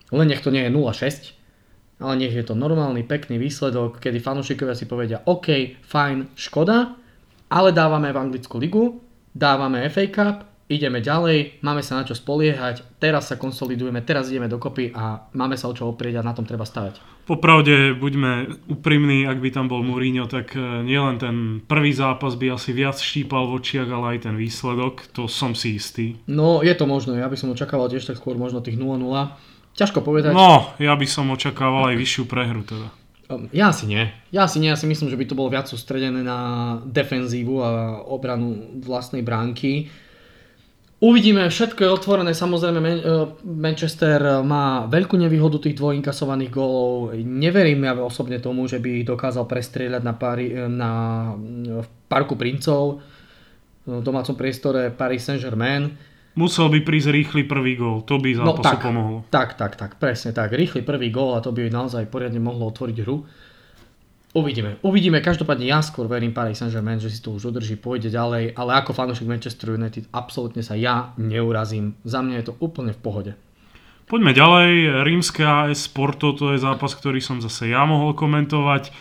len 0.08 0.24
nech 0.24 0.40
to 0.40 0.48
nie 0.48 0.64
je 0.64 0.72
0-6, 0.72 1.37
ale 1.98 2.14
nech 2.18 2.34
je 2.34 2.46
to 2.46 2.54
normálny, 2.54 3.02
pekný 3.02 3.38
výsledok, 3.42 3.98
kedy 3.98 4.22
fanúšikovia 4.22 4.74
si 4.78 4.86
povedia, 4.86 5.22
OK, 5.26 5.78
fajn, 5.82 6.38
škoda, 6.38 6.94
ale 7.50 7.70
dávame 7.74 8.14
v 8.14 8.20
Anglickú 8.20 8.56
ligu, 8.58 9.02
dávame 9.34 9.86
FA 9.90 10.06
Cup, 10.06 10.36
ideme 10.68 11.00
ďalej, 11.00 11.64
máme 11.64 11.80
sa 11.80 11.96
na 11.96 12.04
čo 12.04 12.12
spoliehať, 12.12 13.00
teraz 13.00 13.32
sa 13.32 13.40
konsolidujeme, 13.40 14.04
teraz 14.04 14.28
ideme 14.28 14.52
dokopy 14.52 14.92
a 14.92 15.26
máme 15.32 15.56
sa 15.56 15.72
o 15.72 15.74
čo 15.74 15.88
oprieť 15.88 16.20
a 16.20 16.26
na 16.28 16.36
tom 16.36 16.44
treba 16.44 16.68
stavať. 16.68 17.24
Popravde, 17.24 17.92
buďme 17.96 18.64
úprimní, 18.72 19.28
ak 19.28 19.40
by 19.40 19.48
tam 19.52 19.68
bol 19.68 19.84
Mourinho, 19.84 20.24
tak 20.28 20.56
e, 20.56 20.60
nielen 20.80 21.20
ten 21.20 21.36
prvý 21.64 21.92
zápas 21.92 22.36
by 22.40 22.56
asi 22.56 22.72
viac 22.72 22.96
štípal 22.96 23.48
v 23.48 23.60
očiach, 23.60 23.88
ale 23.88 24.16
aj 24.16 24.28
ten 24.28 24.36
výsledok, 24.36 25.12
to 25.12 25.28
som 25.28 25.52
si 25.52 25.76
istý. 25.76 26.16
No, 26.24 26.64
je 26.64 26.72
to 26.72 26.88
možné, 26.88 27.20
ja 27.20 27.28
by 27.28 27.36
som 27.36 27.52
očakával 27.52 27.92
tiež 27.92 28.08
tak 28.08 28.20
skôr 28.20 28.36
možno 28.40 28.64
tých 28.64 28.80
0-0. 28.80 28.96
Ťažko 29.78 30.02
povedať. 30.02 30.34
No, 30.34 30.74
ja 30.82 30.98
by 30.98 31.06
som 31.06 31.30
očakával 31.30 31.94
aj 31.94 31.96
vyššiu 32.02 32.24
prehru 32.26 32.66
teda. 32.66 32.90
Ehm, 33.30 33.46
ja 33.54 33.70
si 33.70 33.86
nie. 33.86 34.10
Ja 34.34 34.50
si 34.50 34.58
nie, 34.58 34.74
ja 34.74 34.78
si 34.78 34.90
myslím, 34.90 35.06
že 35.06 35.14
by 35.14 35.24
to 35.30 35.38
bolo 35.38 35.54
viac 35.54 35.70
sústredené 35.70 36.26
na 36.26 36.38
defenzívu 36.82 37.54
a 37.62 37.70
obranu 38.02 38.82
vlastnej 38.82 39.22
bránky 39.22 39.86
Uvidíme, 40.98 41.46
všetko 41.46 41.78
je 41.78 41.94
otvorené, 41.94 42.34
samozrejme 42.34 42.90
e, 42.90 43.00
Manchester 43.46 44.42
má 44.42 44.82
veľkú 44.90 45.14
nevýhodu 45.14 45.62
tých 45.62 45.78
dvojinkasovaných 45.78 46.50
gólov. 46.50 47.14
Neverím 47.22 47.86
ja 47.86 47.94
osobne 48.02 48.42
tomu, 48.42 48.66
že 48.66 48.82
by 48.82 49.06
dokázal 49.06 49.46
prestrieľať 49.46 50.02
na, 50.02 50.14
pari, 50.18 50.50
e, 50.50 50.66
na 50.66 50.90
v 51.86 51.86
Parku 52.10 52.34
princov, 52.34 52.98
v 53.86 54.02
domácom 54.02 54.34
priestore 54.34 54.90
Paris 54.90 55.22
Saint-Germain. 55.22 55.94
Musel 56.36 56.68
by 56.68 56.84
prísť 56.84 57.08
rýchly 57.14 57.42
prvý 57.48 57.74
gól, 57.74 58.04
to 58.04 58.20
by 58.20 58.36
zápasu 58.36 58.60
no, 58.60 58.66
tak, 58.66 58.78
pomohlo. 58.82 59.16
Tak, 59.32 59.56
tak, 59.56 59.74
tak, 59.74 59.96
presne 59.96 60.30
tak. 60.36 60.54
Rýchly 60.54 60.84
prvý 60.84 61.08
gól 61.08 61.34
a 61.34 61.42
to 61.42 61.50
by 61.50 61.66
naozaj 61.66 62.06
poriadne 62.10 62.38
mohlo 62.38 62.68
otvoriť 62.68 62.96
hru. 63.02 63.26
Uvidíme. 64.36 64.76
Uvidíme. 64.84 65.24
Každopádne 65.24 65.64
ja 65.64 65.80
skôr 65.80 66.04
verím 66.04 66.36
Paris 66.36 66.60
Saint-Germain, 66.60 67.00
že 67.00 67.08
si 67.08 67.24
to 67.24 67.32
už 67.32 67.48
udrží, 67.50 67.80
pôjde 67.80 68.12
ďalej, 68.12 68.54
ale 68.54 68.70
ako 68.76 68.92
fanúšik 68.92 69.24
Manchester 69.24 69.74
United 69.74 70.04
absolútne 70.12 70.60
sa 70.60 70.76
ja 70.76 71.16
neurazím. 71.16 71.96
Za 72.04 72.20
mňa 72.20 72.44
je 72.44 72.46
to 72.52 72.54
úplne 72.60 72.92
v 72.92 73.00
pohode. 73.00 73.32
Poďme 74.08 74.36
ďalej. 74.36 75.04
Rímske 75.04 75.44
AS 75.44 75.88
Porto, 75.88 76.36
to 76.36 76.52
je 76.52 76.60
zápas, 76.60 76.92
ktorý 76.92 77.20
som 77.24 77.40
zase 77.40 77.72
ja 77.72 77.84
mohol 77.88 78.12
komentovať. 78.12 78.92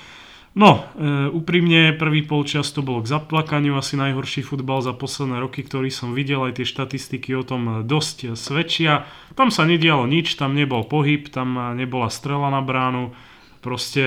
No, 0.57 0.89
e, 0.97 1.29
úprimne, 1.29 1.93
prvý 1.93 2.25
polčas 2.25 2.73
to 2.73 2.81
bolo 2.81 3.05
k 3.05 3.13
zaplakaniu, 3.13 3.77
asi 3.77 3.93
najhorší 3.93 4.41
futbal 4.41 4.81
za 4.81 4.89
posledné 4.89 5.37
roky, 5.37 5.61
ktorý 5.61 5.93
som 5.93 6.17
videl, 6.17 6.49
aj 6.49 6.57
tie 6.57 6.65
štatistiky 6.65 7.37
o 7.37 7.45
tom 7.45 7.85
dosť 7.85 8.33
svedčia. 8.33 9.05
Tam 9.37 9.53
sa 9.53 9.69
nedialo 9.69 10.09
nič, 10.09 10.33
tam 10.33 10.57
nebol 10.57 10.81
pohyb, 10.81 11.29
tam 11.29 11.77
nebola 11.77 12.09
strela 12.09 12.49
na 12.49 12.65
bránu 12.65 13.13
proste 13.61 14.05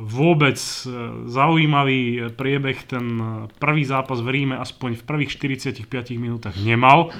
vôbec 0.00 0.54
e, 0.56 0.80
zaujímavý 1.26 2.30
priebeh 2.36 2.78
ten 2.86 3.06
e, 3.18 3.24
prvý 3.58 3.82
zápas 3.82 4.22
v 4.22 4.28
Ríme 4.30 4.56
aspoň 4.60 5.00
v 5.00 5.02
prvých 5.02 5.34
45 5.34 5.90
minútach 6.14 6.54
nemal, 6.60 7.10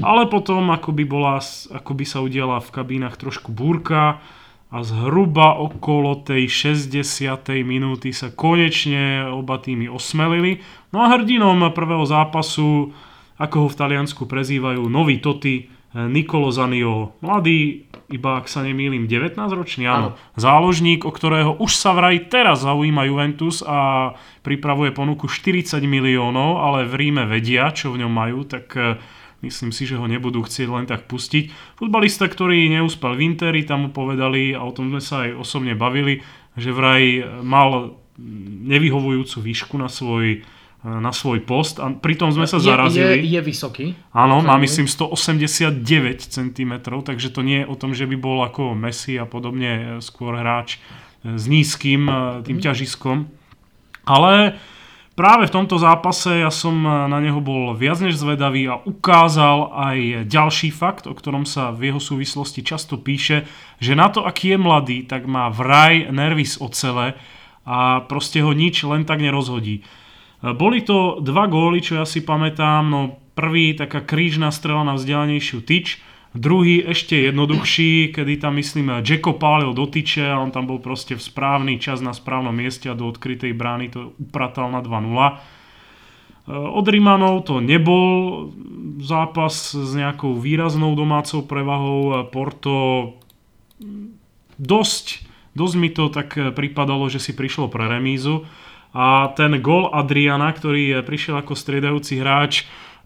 ale 0.00 0.30
potom 0.30 0.68
ako 0.70 0.94
by, 0.94 1.04
bola, 1.08 1.42
ako 1.74 1.92
by 1.92 2.04
sa 2.06 2.22
udiala 2.22 2.62
v 2.62 2.70
kabínach 2.70 3.18
trošku 3.18 3.50
búrka 3.50 4.22
a 4.68 4.84
zhruba 4.84 5.56
okolo 5.56 6.20
tej 6.20 6.76
60. 6.76 7.64
minúty 7.64 8.12
sa 8.12 8.28
konečne 8.28 9.24
oba 9.32 9.56
týmy 9.56 9.88
osmelili. 9.88 10.60
No 10.92 11.08
a 11.08 11.16
hrdinom 11.16 11.72
prvého 11.72 12.04
zápasu, 12.04 12.92
ako 13.40 13.56
ho 13.64 13.68
v 13.72 13.78
Taliansku 13.80 14.28
prezývajú, 14.28 14.84
nový 14.92 15.24
Toty, 15.24 15.72
Nikolo 15.88 16.52
Zanio, 16.52 17.16
mladý, 17.24 17.88
iba 18.12 18.36
ak 18.36 18.44
sa 18.44 18.60
nemýlim, 18.60 19.08
19-ročný, 19.08 19.88
áno, 19.88 20.12
áno. 20.12 20.36
záložník, 20.36 21.08
o 21.08 21.12
ktorého 21.12 21.56
už 21.56 21.72
sa 21.72 21.96
vraj 21.96 22.28
teraz 22.28 22.60
zaujíma 22.60 23.08
Juventus 23.08 23.64
a 23.64 24.12
pripravuje 24.44 24.92
ponuku 24.92 25.32
40 25.32 25.80
miliónov, 25.88 26.60
ale 26.60 26.84
v 26.84 26.92
Ríme 26.92 27.24
vedia, 27.24 27.72
čo 27.72 27.96
v 27.96 28.04
ňom 28.04 28.12
majú, 28.12 28.44
tak 28.44 28.68
myslím 29.42 29.70
si, 29.70 29.86
že 29.86 29.98
ho 29.98 30.06
nebudú 30.10 30.42
chcieť 30.42 30.68
len 30.70 30.86
tak 30.86 31.06
pustiť. 31.06 31.76
Futbalista, 31.78 32.26
ktorý 32.26 32.68
neúspel 32.70 33.14
v 33.14 33.24
Interi, 33.34 33.62
tam 33.62 33.86
mu 33.86 33.90
povedali, 33.90 34.54
a 34.54 34.62
o 34.66 34.74
tom 34.74 34.90
sme 34.90 35.02
sa 35.02 35.26
aj 35.26 35.38
osobne 35.38 35.78
bavili, 35.78 36.22
že 36.58 36.74
vraj 36.74 37.22
mal 37.46 37.98
nevyhovujúcu 38.66 39.36
výšku 39.38 39.78
na 39.78 39.86
svoj 39.86 40.42
na 40.78 41.10
svoj 41.10 41.42
post 41.42 41.82
a 41.82 41.90
pritom 41.90 42.30
sme 42.30 42.46
sa 42.46 42.62
zarazili. 42.62 43.26
Je, 43.26 43.34
je 43.34 43.40
vysoký. 43.42 43.86
Áno, 44.14 44.46
má 44.46 44.54
myslím 44.62 44.86
189 44.86 45.82
cm, 46.22 46.72
takže 47.02 47.34
to 47.34 47.42
nie 47.42 47.66
je 47.66 47.66
o 47.66 47.74
tom, 47.74 47.98
že 47.98 48.06
by 48.06 48.14
bol 48.14 48.46
ako 48.46 48.78
Messi 48.78 49.18
a 49.18 49.26
podobne 49.26 49.72
e, 49.74 49.82
skôr 49.98 50.38
hráč 50.38 50.78
e, 51.26 51.34
s 51.34 51.50
nízkym 51.50 52.06
e, 52.06 52.14
tým 52.46 52.62
mm. 52.62 52.64
ťažiskom. 52.70 53.26
Ale 54.06 54.54
práve 55.18 55.50
v 55.50 55.54
tomto 55.58 55.82
zápase 55.82 56.46
ja 56.46 56.54
som 56.54 56.78
na 56.86 57.18
neho 57.18 57.42
bol 57.42 57.74
viac 57.74 57.98
než 57.98 58.14
zvedavý 58.14 58.70
a 58.70 58.78
ukázal 58.78 59.74
aj 59.74 60.30
ďalší 60.30 60.70
fakt, 60.70 61.10
o 61.10 61.14
ktorom 61.18 61.42
sa 61.42 61.74
v 61.74 61.90
jeho 61.90 61.98
súvislosti 61.98 62.62
často 62.62 62.94
píše, 63.02 63.42
že 63.82 63.98
na 63.98 64.06
to, 64.14 64.22
aký 64.22 64.54
je 64.54 64.58
mladý, 64.62 64.98
tak 65.10 65.26
má 65.26 65.50
vraj 65.50 66.06
nervy 66.14 66.46
z 66.46 66.62
ocele 66.62 67.18
a 67.66 68.06
proste 68.06 68.38
ho 68.46 68.54
nič 68.54 68.86
len 68.86 69.02
tak 69.02 69.18
nerozhodí. 69.18 69.82
Boli 70.38 70.86
to 70.86 71.18
dva 71.18 71.50
góly, 71.50 71.82
čo 71.82 71.98
ja 71.98 72.06
si 72.06 72.22
pamätám, 72.22 72.86
no 72.86 73.18
prvý 73.34 73.74
taká 73.74 74.06
krížna 74.06 74.54
strela 74.54 74.86
na 74.86 74.94
vzdialenejšiu 74.94 75.66
tyč, 75.66 75.98
druhý 76.38 76.86
ešte 76.86 77.18
jednoduchší, 77.26 78.14
kedy 78.14 78.38
tam 78.38 78.54
myslím 78.62 79.02
Jacko 79.02 79.34
pálil 79.34 79.74
do 79.74 79.90
tyče 79.90 80.30
a 80.30 80.38
on 80.38 80.54
tam 80.54 80.70
bol 80.70 80.78
proste 80.78 81.18
v 81.18 81.22
správny 81.22 81.82
čas 81.82 81.98
na 81.98 82.14
správnom 82.14 82.54
mieste 82.54 82.86
a 82.86 82.94
do 82.94 83.10
odkrytej 83.10 83.50
brány 83.58 83.90
to 83.90 84.14
upratal 84.22 84.70
na 84.70 84.78
2-0. 84.78 85.58
Od 86.48 86.86
Rimanov 86.88 87.44
to 87.44 87.60
nebol 87.60 88.48
zápas 89.04 89.76
s 89.76 89.92
nejakou 89.92 90.32
výraznou 90.32 90.96
domácou 90.96 91.44
prevahou. 91.44 92.24
Porto 92.32 92.72
dosť, 94.56 95.28
dosť 95.52 95.74
mi 95.76 95.92
to 95.92 96.08
tak 96.08 96.32
pripadalo, 96.56 97.12
že 97.12 97.20
si 97.20 97.36
prišlo 97.36 97.68
pre 97.68 97.84
remízu. 97.84 98.48
A 98.96 99.28
ten 99.36 99.60
gol 99.60 99.92
Adriana, 99.92 100.48
ktorý 100.48 101.04
prišiel 101.04 101.44
ako 101.44 101.52
striedajúci 101.52 102.16
hráč, 102.16 102.64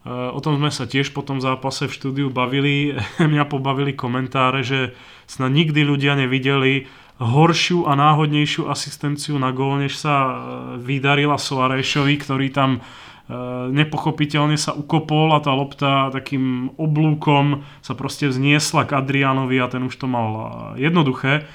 o 0.09 0.39
tom 0.43 0.59
sme 0.59 0.75
sa 0.75 0.87
tiež 0.91 1.15
po 1.15 1.23
tom 1.23 1.39
zápase 1.39 1.87
v 1.87 1.95
štúdiu 1.95 2.29
bavili. 2.29 2.99
Mňa 3.23 3.47
pobavili 3.47 3.95
komentáre, 3.95 4.67
že 4.67 4.99
snad 5.31 5.55
nikdy 5.55 5.87
ľudia 5.87 6.19
nevideli 6.19 6.91
horšiu 7.23 7.87
a 7.87 7.95
náhodnejšiu 7.95 8.67
asistenciu 8.67 9.39
na 9.39 9.55
gól, 9.55 9.79
než 9.79 9.95
sa 9.95 10.15
eh, 10.27 10.35
vydarila 10.83 11.39
Soarešovi, 11.39 12.15
ktorý 12.19 12.51
tam 12.51 12.81
eh, 12.81 13.35
nepochopiteľne 13.71 14.59
sa 14.59 14.75
ukopol 14.75 15.31
a 15.37 15.39
tá 15.39 15.55
lopta 15.55 16.11
takým 16.11 16.75
oblúkom 16.75 17.63
sa 17.79 17.95
proste 17.95 18.27
vzniesla 18.27 18.89
k 18.91 18.99
Adrianovi 18.99 19.63
a 19.63 19.71
ten 19.71 19.87
už 19.87 19.95
to 19.95 20.11
mal 20.11 20.31
jednoduché. 20.75 21.47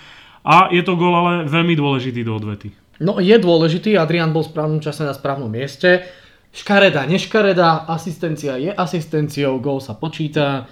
A 0.47 0.71
je 0.71 0.79
to 0.79 0.95
gól 0.95 1.11
ale 1.11 1.43
veľmi 1.43 1.75
dôležitý 1.75 2.23
do 2.23 2.39
odvety. 2.39 2.71
No 3.03 3.19
je 3.19 3.35
dôležitý, 3.35 3.99
Adrian 3.99 4.31
bol 4.31 4.47
v 4.47 4.55
správnom 4.55 4.79
čase 4.79 5.03
na 5.03 5.11
správnom 5.11 5.51
mieste. 5.51 6.07
Škareda, 6.57 7.05
neškareda, 7.05 7.85
asistencia 7.85 8.57
je 8.57 8.73
asistenciou, 8.73 9.61
gól 9.61 9.77
sa 9.77 9.93
počíta, 9.93 10.65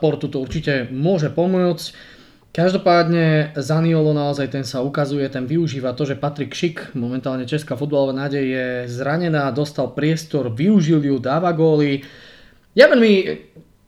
Portu 0.00 0.32
to 0.32 0.40
určite 0.40 0.88
môže 0.88 1.28
pomôcť. 1.28 2.16
Každopádne 2.48 3.52
Zaniolo 3.60 4.16
naozaj 4.16 4.48
ten 4.48 4.64
sa 4.64 4.80
ukazuje, 4.80 5.28
ten 5.28 5.44
využíva 5.44 5.92
to, 5.92 6.08
že 6.08 6.16
Patrik 6.16 6.56
Šik, 6.56 6.96
momentálne 6.96 7.44
česká 7.44 7.76
futbalová 7.76 8.16
nádej, 8.16 8.44
je 8.48 8.66
zranená, 8.88 9.52
dostal 9.52 9.92
priestor, 9.92 10.48
využil 10.48 11.04
ju, 11.04 11.20
dáva 11.20 11.52
góly. 11.52 12.08
Ja 12.72 12.88
veľmi 12.88 13.12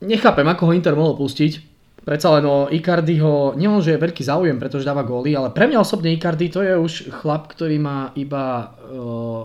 nechápem, 0.04 0.44
ako 0.44 0.68
ho 0.68 0.76
Inter 0.76 0.92
mohol 0.92 1.16
pustiť, 1.16 1.73
Predsa 2.00 2.32
len 2.40 2.49
o 2.49 2.64
Icardiho, 2.73 3.52
nielen, 3.61 3.85
že 3.85 3.92
je 3.92 4.00
veľký 4.00 4.25
záujem, 4.25 4.56
pretože 4.56 4.88
dáva 4.88 5.04
góly, 5.04 5.37
ale 5.37 5.52
pre 5.52 5.68
mňa 5.68 5.85
osobne 5.85 6.09
Icardi 6.09 6.49
to 6.49 6.64
je 6.64 6.73
už 6.73 6.92
chlap, 7.12 7.52
ktorý 7.52 7.76
má 7.76 8.16
iba... 8.16 8.73
Uh, 8.88 9.44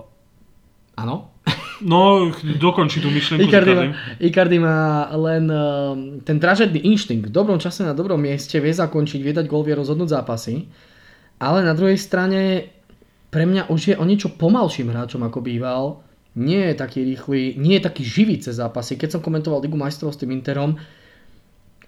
áno? 0.95 1.34
No, 1.83 2.31
dokončí 2.61 3.03
tú 3.03 3.11
myšlenku. 3.11 3.51
Icardi 3.51 3.73
má, 3.75 3.83
Icardi 4.21 4.59
má 4.63 5.11
len 5.11 5.45
uh, 5.51 5.91
ten 6.23 6.39
dražedný 6.39 6.79
inštinkt. 6.79 7.27
V 7.27 7.35
dobrom 7.35 7.59
čase 7.59 7.83
na 7.83 7.91
dobrom 7.91 8.21
mieste 8.21 8.55
vie 8.63 8.71
zakončiť, 8.71 9.19
vie 9.19 9.35
dať 9.35 9.45
gól, 9.49 9.67
vie 9.67 9.75
rozhodnúť 9.75 10.15
zápasy. 10.15 10.71
Ale 11.41 11.67
na 11.67 11.75
druhej 11.75 11.99
strane 11.99 12.71
pre 13.27 13.43
mňa 13.43 13.67
už 13.67 13.81
je 13.91 13.95
o 13.99 14.07
niečo 14.07 14.31
pomalším 14.31 14.95
hráčom 14.95 15.19
ako 15.27 15.43
býval. 15.43 15.99
Nie 16.39 16.71
je 16.71 16.75
taký 16.79 17.03
rýchly, 17.03 17.59
nie 17.59 17.75
je 17.79 17.83
taký 17.83 18.03
živý 18.07 18.39
cez 18.39 18.55
zápasy. 18.55 18.95
Keď 18.95 19.19
som 19.19 19.21
komentoval 19.23 19.59
Ligu 19.59 19.75
majstrov 19.75 20.15
s 20.15 20.19
tým 20.19 20.31
Interom, 20.31 20.79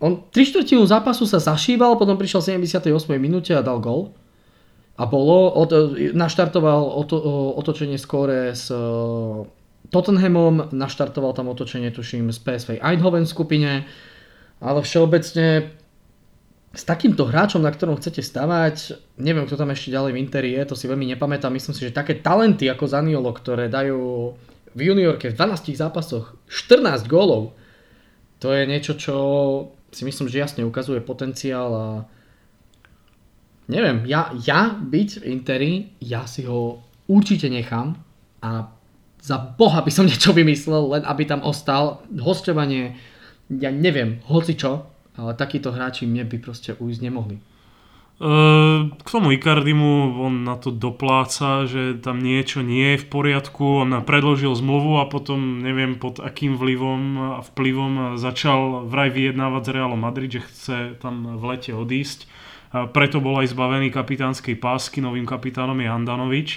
on 0.03 0.11
3 0.29 0.35
štvrtinu 0.35 0.83
zápasu 0.85 1.23
sa 1.25 1.39
zašíval, 1.39 1.95
potom 1.95 2.19
prišiel 2.19 2.43
v 2.43 2.67
78. 2.67 2.91
minúte 3.17 3.55
a 3.55 3.63
dal 3.63 3.79
gol. 3.79 4.13
A 4.97 5.05
bolo, 5.05 5.53
od, 5.53 5.69
naštartoval 6.13 6.83
oto, 6.83 7.17
otočenie 7.53 8.01
skóre 8.01 8.57
s 8.57 8.73
e, 8.73 8.77
Tottenhamom, 9.87 10.75
naštartoval 10.75 11.31
tam 11.31 11.47
otočenie, 11.47 11.95
tuším, 11.95 12.31
z 12.35 12.39
PSV 12.43 12.69
Eindhoven 12.83 13.23
skupine, 13.23 13.87
ale 14.59 14.79
všeobecne 14.83 15.71
s 16.77 16.83
takýmto 16.83 17.25
hráčom, 17.25 17.63
na 17.63 17.71
ktorom 17.71 17.97
chcete 17.97 18.21
stavať, 18.21 18.99
neviem, 19.17 19.47
kto 19.47 19.57
tam 19.57 19.71
ešte 19.71 19.89
ďalej 19.89 20.11
v 20.13 20.19
Interi 20.21 20.49
je, 20.53 20.61
to 20.67 20.75
si 20.77 20.85
veľmi 20.85 21.09
nepamätám, 21.15 21.49
myslím 21.55 21.73
si, 21.73 21.87
že 21.87 21.95
také 21.95 22.19
talenty 22.19 22.69
ako 22.69 22.85
Zaniolo, 22.85 23.31
ktoré 23.33 23.71
dajú 23.71 24.35
v 24.77 24.79
juniorke 24.79 25.33
v 25.33 25.37
12 25.39 25.73
zápasoch 25.73 26.37
14 26.45 27.09
gólov, 27.09 27.57
to 28.37 28.53
je 28.53 28.69
niečo, 28.69 28.93
čo 28.93 29.15
si 29.89 30.05
myslím, 30.05 30.29
že 30.29 30.37
jasne 30.37 30.61
ukazuje 30.67 31.01
potenciál 31.01 31.71
a 31.73 31.87
neviem, 33.65 34.05
ja, 34.05 34.29
ja 34.37 34.75
byť 34.77 35.09
v 35.23 35.27
Interi, 35.33 35.73
ja 35.97 36.29
si 36.29 36.45
ho 36.45 36.85
určite 37.09 37.49
nechám 37.49 37.97
a 38.43 38.76
za 39.27 39.35
boha 39.35 39.83
by 39.83 39.91
som 39.91 40.07
niečo 40.07 40.31
vymyslel, 40.31 40.95
len 40.95 41.03
aby 41.03 41.27
tam 41.27 41.43
ostal. 41.43 41.99
Hostovanie, 42.15 42.95
ja 43.51 43.67
neviem, 43.75 44.23
hoci 44.31 44.55
čo, 44.55 44.87
ale 45.19 45.35
takíto 45.35 45.75
hráči 45.75 46.07
mne 46.07 46.23
by 46.23 46.39
proste 46.39 46.79
ujsť 46.79 47.03
nemohli. 47.03 47.35
Ehm, 48.17 48.97
k 48.97 49.09
tomu 49.13 49.29
Icardimu 49.35 50.17
on 50.17 50.41
na 50.41 50.57
to 50.57 50.73
dopláca, 50.73 51.69
že 51.69 52.01
tam 52.01 52.17
niečo 52.17 52.65
nie 52.65 52.97
je 52.97 53.03
v 53.05 53.09
poriadku, 53.13 53.85
on 53.85 54.01
predložil 54.01 54.57
zmluvu 54.57 54.97
a 54.97 55.05
potom 55.05 55.61
neviem 55.61 55.99
pod 56.01 56.17
akým 56.17 56.57
vlivom 56.57 57.01
a 57.37 57.45
vplyvom 57.45 58.17
začal 58.17 58.89
vraj 58.89 59.13
vyjednávať 59.13 59.61
s 59.61 59.73
Realom 59.75 60.01
Madrid, 60.01 60.33
že 60.33 60.47
chce 60.49 60.77
tam 60.97 61.37
v 61.37 61.43
lete 61.45 61.77
odísť. 61.77 62.25
Preto 62.73 63.21
bol 63.21 63.37
aj 63.37 63.53
zbavený 63.53 63.93
kapitánskej 63.93 64.57
pásky, 64.57 64.97
novým 64.97 65.29
kapitánom 65.29 65.77
je 65.77 65.87
Handanovič 65.87 66.49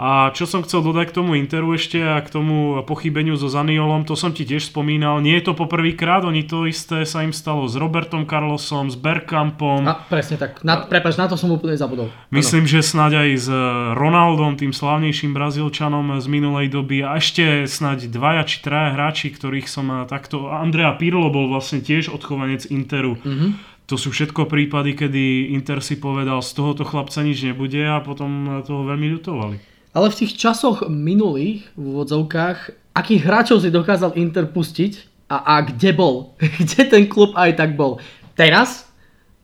a 0.00 0.32
čo 0.32 0.48
som 0.48 0.64
chcel 0.64 0.80
dodať 0.80 1.12
k 1.12 1.16
tomu 1.20 1.36
Interu 1.36 1.76
ešte 1.76 2.00
a 2.00 2.16
k 2.24 2.32
tomu 2.32 2.80
pochybeniu 2.88 3.36
so 3.36 3.52
Zaniolom, 3.52 4.08
to 4.08 4.16
som 4.16 4.32
ti 4.32 4.48
tiež 4.48 4.72
spomínal. 4.72 5.20
Nie 5.20 5.36
je 5.36 5.52
to 5.52 5.52
poprvýkrát, 5.52 6.24
oni 6.24 6.48
to 6.48 6.64
isté 6.64 7.04
sa 7.04 7.20
im 7.20 7.36
stalo 7.36 7.68
s 7.68 7.76
Robertom 7.76 8.24
Carlosom, 8.24 8.88
s 8.88 8.96
Bergkampom. 8.96 9.84
A, 9.84 10.00
presne 10.08 10.40
tak. 10.40 10.64
Na, 10.64 10.88
prepač, 10.88 11.20
na 11.20 11.28
to 11.28 11.36
som 11.36 11.52
úplne 11.52 11.76
zabudol. 11.76 12.08
Myslím, 12.32 12.64
ano. 12.64 12.72
že 12.72 12.80
snáď 12.80 13.12
aj 13.28 13.30
s 13.44 13.48
Ronaldom, 13.92 14.56
tým 14.56 14.72
slávnejším 14.72 15.36
Brazílčanom 15.36 16.16
z 16.16 16.26
minulej 16.32 16.72
doby 16.72 17.04
a 17.04 17.20
ešte 17.20 17.68
snáď 17.68 18.08
dvaja 18.08 18.48
či 18.48 18.64
traja 18.64 18.96
hráči, 18.96 19.28
ktorých 19.28 19.68
som 19.68 20.08
takto... 20.08 20.48
Andrea 20.48 20.96
Pirlo 20.96 21.28
bol 21.28 21.52
vlastne 21.52 21.84
tiež 21.84 22.08
odchovanec 22.08 22.64
Interu. 22.72 23.20
Mm-hmm. 23.20 23.84
To 23.92 24.00
sú 24.00 24.16
všetko 24.16 24.48
prípady, 24.48 24.96
kedy 24.96 25.52
Inter 25.52 25.84
si 25.84 26.00
povedal, 26.00 26.40
z 26.40 26.56
tohoto 26.56 26.88
chlapca 26.88 27.20
nič 27.20 27.44
nebude 27.44 27.84
a 27.84 28.00
potom 28.00 28.62
toho 28.64 28.88
veľmi 28.88 29.20
ľutovali. 29.20 29.69
Ale 29.90 30.06
v 30.10 30.18
tých 30.22 30.38
časoch 30.38 30.86
minulých, 30.86 31.66
v 31.74 31.84
úvodzovkách, 31.94 32.58
akých 32.94 33.22
hráčov 33.26 33.62
si 33.62 33.74
dokázal 33.74 34.14
Inter 34.14 34.46
pustiť 34.46 35.26
a, 35.26 35.58
a 35.58 35.66
kde 35.66 35.90
bol? 35.94 36.38
kde 36.62 36.86
ten 36.86 37.04
klub 37.10 37.34
aj 37.34 37.58
tak 37.58 37.74
bol? 37.74 37.98
Teraz 38.38 38.86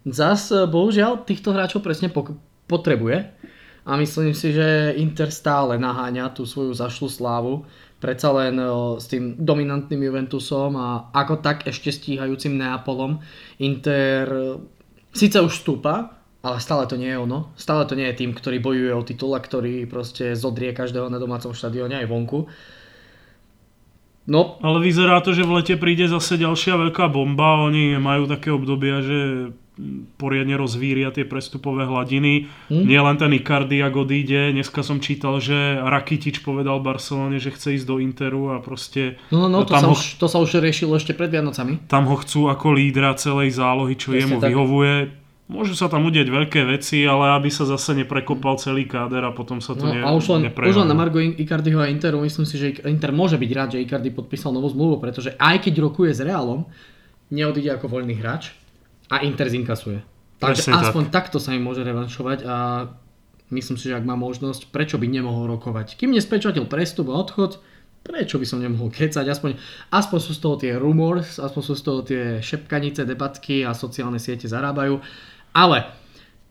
zas 0.06 0.54
bohužiaľ 0.54 1.26
týchto 1.26 1.50
hráčov 1.50 1.82
presne 1.82 2.08
potrebuje 2.70 3.26
a 3.86 3.90
myslím 3.98 4.34
si, 4.34 4.54
že 4.54 4.94
Inter 4.98 5.34
stále 5.34 5.78
naháňa 5.78 6.30
tú 6.30 6.46
svoju 6.46 6.74
zašlú 6.74 7.10
slávu 7.10 7.66
predsa 7.96 8.28
len 8.32 8.60
s 9.00 9.08
tým 9.08 9.40
dominantným 9.40 10.04
Juventusom 10.04 10.76
a 10.76 11.08
ako 11.16 11.40
tak 11.40 11.64
ešte 11.64 11.88
stíhajúcim 11.92 12.52
Neapolom. 12.54 13.18
Inter 13.58 14.28
síce 15.16 15.40
už 15.40 15.64
stúpa, 15.64 16.15
ale 16.46 16.62
stále 16.62 16.86
to 16.86 16.94
nie 16.94 17.10
je 17.10 17.18
ono. 17.18 17.50
Stále 17.58 17.82
to 17.90 17.98
nie 17.98 18.06
je 18.06 18.22
tým, 18.22 18.30
ktorý 18.30 18.62
bojuje 18.62 18.92
o 18.94 19.02
titul 19.02 19.34
a 19.34 19.42
ktorý 19.42 19.82
proste 19.90 20.38
zodrie 20.38 20.70
každého 20.70 21.10
na 21.10 21.18
domácom 21.18 21.50
štadióne 21.50 21.98
aj 21.98 22.06
vonku. 22.06 22.46
No. 24.26 24.58
Ale 24.62 24.78
vyzerá 24.82 25.18
to, 25.22 25.34
že 25.34 25.46
v 25.46 25.58
lete 25.58 25.74
príde 25.78 26.06
zase 26.06 26.38
ďalšia 26.38 26.78
veľká 26.78 27.10
bomba. 27.10 27.66
Oni 27.66 27.98
majú 27.98 28.30
také 28.30 28.54
obdobia, 28.54 29.02
že 29.02 29.50
poriadne 30.16 30.56
rozvíria 30.56 31.12
tie 31.12 31.28
prestupové 31.28 31.84
hladiny. 31.84 32.48
Hmm? 32.72 32.84
Nie 32.88 33.02
len 33.04 33.20
ten 33.20 33.30
Icardi, 33.34 33.78
ak 33.84 33.94
odíde. 33.94 34.50
Dneska 34.50 34.80
som 34.82 34.98
čítal, 34.98 35.38
že 35.38 35.78
Rakitič 35.78 36.42
povedal 36.42 36.82
Barcelone, 36.82 37.38
že 37.38 37.52
chce 37.54 37.78
ísť 37.78 37.86
do 37.86 37.96
Interu 38.00 38.56
a 38.56 38.62
proste... 38.64 39.20
No, 39.30 39.46
no, 39.46 39.62
no 39.62 39.68
to, 39.68 39.76
sa 39.76 39.86
ho, 39.86 39.94
už, 39.94 40.18
to 40.18 40.26
sa 40.26 40.38
už 40.40 40.58
riešilo 40.58 40.96
ešte 40.96 41.12
pred 41.12 41.28
Vianocami. 41.28 41.86
Tam 41.86 42.08
ho 42.08 42.16
chcú 42.18 42.48
ako 42.48 42.72
lídra 42.72 43.14
celej 43.14 43.54
zálohy, 43.60 43.94
čo 43.94 44.10
Presne 44.10 44.22
jemu 44.26 44.36
tak. 44.40 44.48
vyhovuje 44.50 44.94
Môžu 45.46 45.78
sa 45.78 45.86
tam 45.86 46.02
udieť 46.10 46.26
veľké 46.26 46.66
veci, 46.66 47.06
ale 47.06 47.38
aby 47.38 47.54
sa 47.54 47.62
zase 47.62 47.94
neprekopal 48.02 48.58
celý 48.58 48.82
káder 48.82 49.22
a 49.22 49.30
potom 49.30 49.62
sa 49.62 49.78
to 49.78 49.86
no, 49.86 49.94
ne, 49.94 50.02
a 50.02 50.10
už 50.10 50.34
len, 50.34 50.50
už 50.50 50.82
len 50.82 50.90
na 50.90 50.96
Margo 50.98 51.22
Icardiho 51.22 51.78
a 51.78 51.86
Interu 51.86 52.18
myslím 52.18 52.42
si, 52.42 52.58
že 52.58 52.82
Inter 52.82 53.14
môže 53.14 53.38
byť 53.38 53.50
rád, 53.54 53.68
že 53.78 53.82
Icardi 53.86 54.10
podpísal 54.10 54.50
novú 54.50 54.66
zmluvu, 54.74 54.98
pretože 54.98 55.38
aj 55.38 55.62
keď 55.62 55.86
rokuje 55.86 56.10
s 56.10 56.18
Realom, 56.18 56.66
neodíde 57.30 57.70
ako 57.78 57.86
voľný 57.86 58.18
hráč 58.18 58.58
a 59.06 59.22
Inter 59.22 59.46
zinkasuje. 59.46 60.02
Takže 60.42 60.66
Presne 60.66 60.82
aspoň 60.82 61.02
tak. 61.08 61.14
takto 61.14 61.38
sa 61.38 61.54
im 61.54 61.62
môže 61.62 61.86
revanšovať 61.86 62.38
a 62.42 62.56
myslím 63.54 63.78
si, 63.78 63.86
že 63.86 63.94
ak 63.94 64.02
má 64.02 64.18
možnosť, 64.18 64.74
prečo 64.74 64.98
by 64.98 65.06
nemohol 65.06 65.46
rokovať. 65.46 65.94
Kým 65.94 66.10
nespečatil 66.10 66.66
prestup 66.66 67.06
a 67.14 67.22
odchod, 67.22 67.62
prečo 68.02 68.42
by 68.42 68.46
som 68.46 68.58
nemohol 68.58 68.90
kecať, 68.90 69.26
aspoň, 69.26 69.54
aspoň 69.94 70.18
sú 70.18 70.32
z 70.34 70.40
toho 70.42 70.56
tie 70.58 70.72
rumors, 70.74 71.38
aspoň 71.38 71.62
sú 71.62 71.74
z 71.78 71.82
toho 71.82 72.00
tie 72.02 72.22
šepkanice, 72.42 73.06
debatky 73.06 73.62
a 73.62 73.74
sociálne 73.74 74.18
siete 74.18 74.50
zarábajú 74.50 74.98
ale 75.56 75.96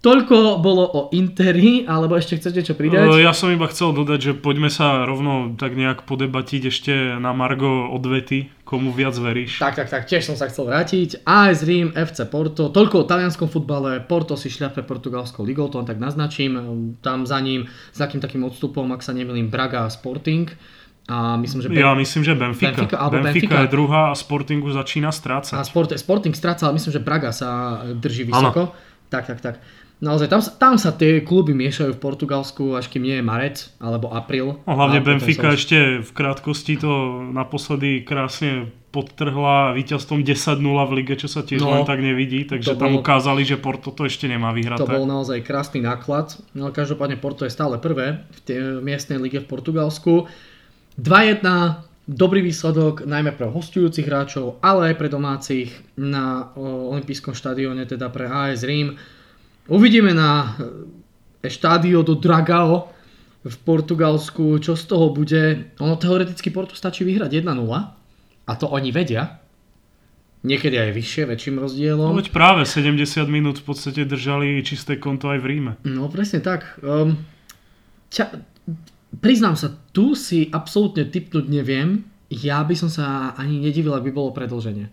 Toľko 0.05 0.61
bolo 0.61 0.85
o 0.85 1.01
Interi, 1.17 1.81
alebo 1.81 2.13
ešte 2.13 2.37
chcete 2.37 2.61
čo 2.61 2.77
pridať? 2.77 3.09
Ja 3.25 3.33
som 3.33 3.49
iba 3.49 3.65
chcel 3.65 3.89
dodať, 3.89 4.19
že 4.21 4.31
poďme 4.37 4.69
sa 4.69 5.01
rovno 5.01 5.57
tak 5.57 5.73
nejak 5.73 6.05
podebatiť 6.05 6.61
ešte 6.69 6.93
na 7.17 7.33
Margo 7.33 7.89
odvety, 7.89 8.53
komu 8.69 8.93
viac 8.93 9.17
veríš. 9.17 9.57
Tak, 9.57 9.81
tak, 9.81 9.89
tak, 9.89 10.05
tiež 10.05 10.29
som 10.29 10.37
sa 10.37 10.45
chcel 10.45 10.69
vrátiť. 10.69 11.25
AS 11.25 11.65
Rím, 11.65 11.89
FC 11.97 12.21
Porto, 12.29 12.69
toľko 12.69 13.01
o 13.01 13.05
talianskom 13.09 13.49
futbale, 13.49 13.97
Porto 14.05 14.37
si 14.37 14.53
šľape 14.53 14.85
portugalskou 14.85 15.41
ligou, 15.41 15.73
to 15.73 15.81
tak 15.81 15.97
naznačím. 15.97 16.53
Tam 17.01 17.25
za 17.25 17.41
ním, 17.41 17.65
s 17.65 17.97
takým 17.97 18.21
takým 18.21 18.45
odstupom, 18.45 18.85
ak 18.93 19.01
sa 19.01 19.09
nemýlim, 19.09 19.49
Braga 19.49 19.89
a 19.89 19.89
Sporting. 19.89 20.45
A 21.09 21.33
myslím, 21.41 21.65
že 21.65 21.69
ben... 21.73 21.81
Ja 21.81 21.97
myslím, 21.97 22.21
že 22.21 22.37
Benfica. 22.37 22.77
Benfica, 22.77 22.97
Benfica, 23.09 23.25
Benfica 23.25 23.57
je 23.65 23.69
druhá 23.73 24.01
a 24.09 24.13
Sporting 24.13 24.61
už 24.61 24.77
začína 24.77 25.09
strácať. 25.09 25.57
A 25.57 25.65
Sport, 25.65 25.97
Sporting 25.97 26.37
stráca, 26.37 26.69
ale 26.69 26.77
myslím, 26.77 26.93
že 26.93 27.01
Braga 27.01 27.33
sa 27.33 27.81
drží 27.89 28.29
vysoko. 28.29 28.69
Ano. 28.69 28.93
Tak, 29.09 29.27
tak, 29.27 29.39
tak. 29.41 29.55
Naozaj, 30.03 30.27
tam, 30.27 30.41
tam 30.43 30.75
sa 30.75 30.91
tie 30.91 31.23
kluby 31.23 31.55
miešajú 31.55 31.95
v 31.95 32.03
Portugalsku, 32.03 32.75
až 32.75 32.91
kým 32.91 33.07
nie 33.07 33.15
je 33.15 33.23
marec 33.23 33.71
alebo 33.79 34.11
apríl. 34.11 34.59
No, 34.67 34.75
hlavne 34.75 34.99
Benfica 34.99 35.55
ešte 35.55 36.03
v 36.03 36.11
krátkosti 36.11 36.75
to 36.75 37.23
naposledy 37.31 38.03
krásne 38.03 38.75
podtrhla 38.91 39.75
víťazstvom 39.75 40.23
10-0 40.23 40.59
v 40.61 40.91
lige, 40.99 41.15
čo 41.19 41.27
sa 41.27 41.43
tiež 41.43 41.63
no, 41.63 41.71
len 41.71 41.83
tak 41.83 41.99
nevidí, 41.99 42.47
takže 42.47 42.79
tam 42.79 42.95
bol, 42.95 43.03
ukázali, 43.03 43.43
že 43.43 43.59
Porto 43.59 43.91
to 43.91 44.07
ešte 44.07 44.27
nemá 44.27 44.55
vyhraté. 44.55 44.83
To 44.83 44.87
bol 44.87 45.07
naozaj 45.07 45.43
krásny 45.43 45.83
náklad, 45.83 46.39
no 46.55 46.71
každopádne 46.71 47.19
Porto 47.19 47.43
je 47.43 47.51
stále 47.51 47.75
prvé 47.79 48.23
v 48.35 48.39
tej 48.47 48.57
miestnej 48.79 49.19
lige 49.19 49.43
v 49.43 49.47
Portugalsku. 49.47 50.31
2-1, 50.95 51.43
dobrý 52.05 52.45
výsledok 52.45 53.05
najmä 53.09 53.33
pre 53.33 53.49
hostujúcich 53.49 54.05
hráčov, 54.05 54.61
ale 54.61 54.93
aj 54.93 54.95
pre 55.01 55.09
domácich 55.09 55.73
na 55.97 56.53
olympijskom 56.57 57.33
štadióne, 57.33 57.85
teda 57.89 58.13
pre 58.13 58.29
AS 58.29 58.61
Rím. 58.61 58.97
Uvidíme 59.65 60.13
na 60.13 60.57
e, 61.41 61.49
štádio 61.49 62.05
do 62.05 62.13
Dragao, 62.13 62.95
v 63.45 63.57
Portugalsku, 63.61 64.57
čo 64.57 64.73
z 64.73 64.83
toho 64.89 65.13
bude. 65.13 65.69
Ono 65.77 65.95
teoreticky 66.01 66.49
Portu 66.49 66.73
stačí 66.73 67.05
vyhrať 67.05 67.45
1-0 67.45 67.53
a 68.45 68.51
to 68.57 68.65
oni 68.65 68.89
vedia. 68.89 69.37
Niekedy 70.45 70.77
aj 70.77 70.91
vyššie, 70.93 71.23
väčším 71.25 71.55
rozdielom. 71.61 72.13
No 72.13 72.17
veď 72.17 72.29
práve 72.29 72.65
70 72.65 73.01
minút 73.29 73.61
v 73.61 73.65
podstate 73.65 74.05
držali 74.05 74.61
čisté 74.61 74.97
konto 74.97 75.29
aj 75.29 75.41
v 75.41 75.45
Ríme. 75.45 75.71
No 75.85 76.09
presne 76.09 76.41
tak. 76.41 76.77
Um, 76.85 77.17
ťa, 78.13 78.41
priznám 79.21 79.55
sa, 79.55 79.71
tu 79.91 80.13
si 80.17 80.49
absolútne 80.51 81.07
typnúť 81.07 81.45
neviem. 81.47 82.07
Ja 82.31 82.65
by 82.65 82.75
som 82.75 82.89
sa 82.89 83.37
ani 83.37 83.61
nedivil, 83.61 83.93
ak 83.93 84.05
by 84.05 84.11
bolo 84.11 84.33
predlženie. 84.33 84.89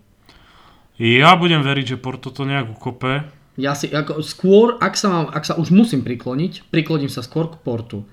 Ja 1.01 1.35
budem 1.35 1.65
veriť, 1.65 1.97
že 1.97 2.03
Porto 2.03 2.29
to 2.29 2.45
nejak 2.45 2.69
ukope. 2.77 3.27
Ja 3.57 3.77
si, 3.77 3.89
ako, 3.93 4.21
skôr, 4.25 4.81
ak 4.81 4.97
sa, 4.97 5.09
mám, 5.09 5.27
ak 5.33 5.45
sa 5.45 5.57
už 5.57 5.73
musím 5.73 6.05
prikloniť, 6.05 6.73
prikloním 6.73 7.13
sa 7.13 7.25
skôr 7.25 7.53
k 7.53 7.61
Portu. 7.61 8.05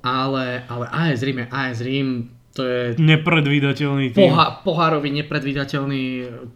Ale, 0.00 0.64
ale 0.68 0.84
AS 0.88 1.24
Rím 1.24 1.44
je 1.44 1.46
AS 1.50 1.78
Rím, 1.82 2.35
to 2.56 2.64
je 2.64 2.80
Nepredvídateľný 2.96 4.10
tým. 4.10 4.32
poha, 4.32 4.64
pohárový 4.64 5.12
nepredvídateľný 5.14 6.04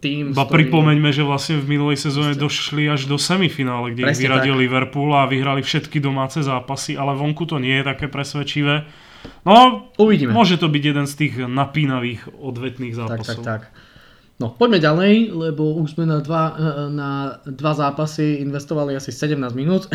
tým. 0.01 0.33
Ba 0.33 0.43
s 0.43 0.49
ktorým- 0.49 0.57
pripomeňme, 0.67 1.09
že 1.09 1.21
vlastne 1.21 1.61
v 1.61 1.77
minulej 1.77 2.01
sezóne 2.01 2.33
došli 2.33 2.89
až 2.89 3.05
do 3.05 3.15
semifinále, 3.15 3.93
kde 3.93 4.01
ich 4.01 4.17
Presne 4.17 4.23
vyradil 4.25 4.55
tak. 4.55 4.61
Liverpool 4.65 5.09
a 5.13 5.29
vyhrali 5.29 5.61
všetky 5.61 6.01
domáce 6.01 6.41
zápasy, 6.41 6.97
ale 6.97 7.13
vonku 7.13 7.45
to 7.45 7.61
nie 7.61 7.77
je 7.77 7.85
také 7.85 8.09
presvedčivé. 8.09 8.89
No, 9.45 9.85
Uvidíme. 9.95 10.33
môže 10.33 10.57
to 10.57 10.65
byť 10.65 10.83
jeden 10.83 11.05
z 11.05 11.13
tých 11.15 11.33
napínavých 11.39 12.25
odvetných 12.33 12.91
Tak, 12.91 13.05
tak, 13.05 13.09
zápasov. 13.21 13.43
tak. 13.45 13.61
No, 14.41 14.49
poďme 14.49 14.81
ďalej, 14.81 15.13
lebo 15.29 15.77
už 15.77 15.93
sme 15.93 16.09
na 16.09 16.17
dva, 16.17 16.43
eh, 16.51 16.61
na 16.89 17.11
dva 17.45 17.77
zápasy 17.77 18.41
investovali 18.41 18.97
asi 18.97 19.13
17 19.13 19.53
minút. 19.53 19.85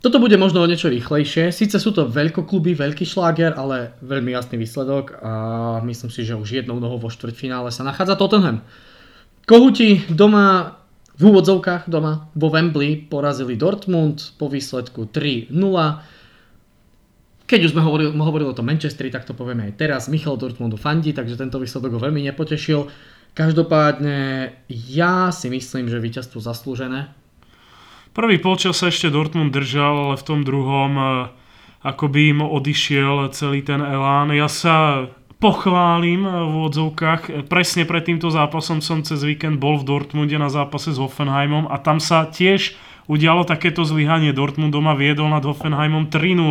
Toto 0.00 0.16
bude 0.16 0.40
možno 0.40 0.64
o 0.64 0.70
niečo 0.70 0.88
rýchlejšie. 0.88 1.52
Sice 1.52 1.76
sú 1.76 1.92
to 1.92 2.08
veľkokluby, 2.08 2.72
veľký 2.72 3.04
šláger, 3.04 3.52
ale 3.52 3.92
veľmi 4.00 4.32
jasný 4.32 4.56
výsledok 4.56 5.20
a 5.20 5.32
myslím 5.84 6.08
si, 6.08 6.24
že 6.24 6.40
už 6.40 6.64
jednou 6.64 6.80
nohou 6.80 6.96
vo 6.96 7.12
štvrťfinále 7.12 7.68
sa 7.68 7.84
nachádza 7.84 8.16
Tottenham. 8.16 8.64
Kohuti 9.44 10.00
doma, 10.08 10.80
v 11.20 11.22
úvodzovkách 11.28 11.92
doma, 11.92 12.32
vo 12.32 12.48
Wembley 12.48 12.96
porazili 12.96 13.60
Dortmund 13.60 14.40
po 14.40 14.48
výsledku 14.48 15.12
3-0. 15.12 15.52
Keď 17.44 17.60
už 17.68 17.76
sme 17.76 17.84
hovorili, 17.84 18.08
hovorili 18.16 18.48
o 18.48 18.56
tom 18.56 18.72
Manchesteri, 18.72 19.12
tak 19.12 19.28
to 19.28 19.36
povieme 19.36 19.68
aj 19.68 19.76
teraz. 19.76 20.08
Michal 20.08 20.40
Dortmundu 20.40 20.80
fandí, 20.80 21.12
takže 21.12 21.36
tento 21.36 21.60
výsledok 21.60 22.00
ho 22.00 22.00
veľmi 22.00 22.24
nepotešil. 22.24 22.88
Každopádne 23.36 24.48
ja 24.72 25.28
si 25.28 25.52
myslím, 25.52 25.92
že 25.92 26.00
víťazstvo 26.00 26.40
zaslúžené. 26.40 27.19
Prvý 28.10 28.42
polčas 28.42 28.82
sa 28.82 28.90
ešte 28.90 29.06
Dortmund 29.06 29.54
držal, 29.54 30.10
ale 30.10 30.14
v 30.18 30.26
tom 30.26 30.42
druhom 30.42 30.92
eh, 30.98 31.06
ako 31.86 32.10
by 32.10 32.20
im 32.34 32.40
odišiel 32.42 33.30
celý 33.30 33.62
ten 33.62 33.78
elán. 33.78 34.34
Ja 34.34 34.50
sa 34.50 35.06
pochválim 35.38 36.26
eh, 36.26 36.32
v 36.34 36.54
odzovkách. 36.66 37.46
Presne 37.46 37.86
pred 37.86 38.02
týmto 38.02 38.26
zápasom 38.26 38.82
som 38.82 39.06
cez 39.06 39.22
víkend 39.22 39.62
bol 39.62 39.78
v 39.78 39.86
Dortmunde 39.86 40.34
na 40.42 40.50
zápase 40.50 40.90
s 40.90 40.98
Hoffenheimom 40.98 41.70
a 41.70 41.78
tam 41.78 42.02
sa 42.02 42.26
tiež 42.26 42.74
udialo 43.06 43.46
takéto 43.46 43.86
zlyhanie. 43.86 44.34
Dortmund 44.34 44.74
doma 44.74 44.98
viedol 44.98 45.30
nad 45.30 45.46
Hoffenheimom 45.46 46.10
3-0 46.10 46.50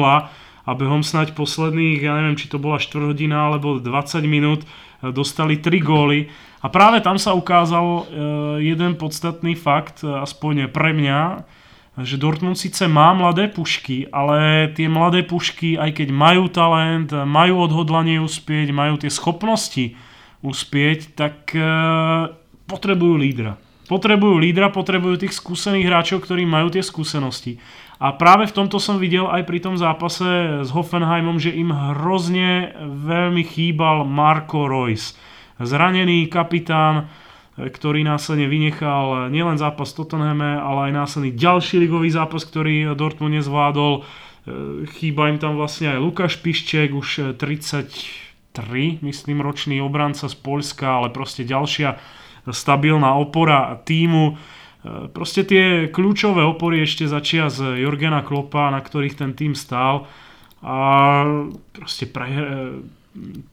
a 0.63 0.72
behom 0.80 1.04
snať 1.04 1.36
posledných, 1.36 2.08
ja 2.08 2.15
neviem, 2.24 2.39
či 2.39 2.48
to 2.48 2.56
bola 2.56 2.80
4 2.80 3.12
hodina 3.12 3.52
alebo 3.52 3.84
20 3.84 4.24
minút, 4.24 4.63
dostali 5.02 5.60
3 5.60 5.76
góly. 5.84 6.32
A 6.60 6.67
práve 6.67 7.00
tam 7.00 7.15
sa 7.15 7.32
ukázal 7.36 7.86
eh, 7.88 8.04
jeden 8.76 9.00
podstatný 9.00 9.56
fakt, 9.56 10.04
eh, 10.04 10.12
aspoň 10.12 10.72
pre 10.72 10.91
mňa, 10.91 11.48
že 12.00 12.15
Dortmund 12.15 12.56
síce 12.56 12.88
má 12.88 13.12
mladé 13.12 13.52
pušky, 13.52 14.08
ale 14.12 14.69
tie 14.72 14.88
mladé 14.88 15.24
pušky, 15.26 15.76
aj 15.76 16.00
keď 16.00 16.08
majú 16.15 16.48
talent, 16.48 17.12
majú 17.12 17.67
odhodlanie 17.67 18.24
uspieť, 18.24 18.72
majú 18.72 18.95
tie 19.02 19.12
schopnosti 19.12 20.00
uspieť, 20.39 21.15
tak 21.19 21.52
e, 21.52 21.63
potrebujú 22.69 23.19
lídra. 23.19 23.60
Potrebujú 23.89 24.38
lídra, 24.38 24.72
potrebujú 24.72 25.26
tých 25.26 25.36
skúsených 25.36 25.88
hráčov, 25.89 26.24
ktorí 26.24 26.45
majú 26.45 26.69
tie 26.72 26.86
skúsenosti. 26.86 27.58
A 28.00 28.15
práve 28.15 28.48
v 28.48 28.56
tomto 28.56 28.80
som 28.80 29.02
videl 29.02 29.28
aj 29.28 29.43
pri 29.43 29.60
tom 29.60 29.76
zápase 29.76 30.63
s 30.63 30.69
Hoffenheimom, 30.72 31.41
že 31.41 31.52
im 31.52 31.74
hrozne 31.74 32.72
veľmi 32.80 33.43
chýbal 33.43 34.08
Marco 34.08 34.69
Reus. 34.72 35.19
Zranený 35.60 36.32
kapitán, 36.32 37.12
ktorý 37.60 38.08
následne 38.08 38.48
vynechal 38.48 39.28
nielen 39.28 39.60
zápas 39.60 39.91
v 39.91 39.98
Tottenhame, 40.00 40.56
ale 40.56 40.89
aj 40.89 40.93
následný 40.95 41.36
ďalší 41.36 41.84
ligový 41.84 42.08
zápas, 42.08 42.48
ktorý 42.48 42.95
Dortmund 42.95 43.36
nezvládol. 43.36 44.08
Chýba 44.95 45.28
im 45.28 45.38
tam 45.38 45.60
vlastne 45.60 45.91
aj 45.91 46.00
Lukáš 46.00 46.39
Pišček, 46.39 46.95
už 46.95 47.36
33, 47.36 49.04
myslím, 49.04 49.43
ročný 49.43 49.84
obranca 49.84 50.32
z 50.32 50.36
Poľska, 50.39 51.04
ale 51.04 51.12
proste 51.12 51.43
ďalšia 51.43 52.00
stabilná 52.48 53.19
opora 53.19 53.76
týmu. 53.84 54.39
Proste 55.12 55.43
tie 55.43 55.91
kľúčové 55.91 56.39
opory 56.48 56.88
ešte 56.88 57.04
začia 57.04 57.52
z 57.52 57.84
Jorgena 57.84 58.24
Kloppa, 58.24 58.72
na 58.72 58.80
ktorých 58.80 59.19
ten 59.19 59.36
tým 59.36 59.52
stál. 59.52 60.08
A 60.63 60.76
proste 61.76 62.08
pre, 62.08 62.32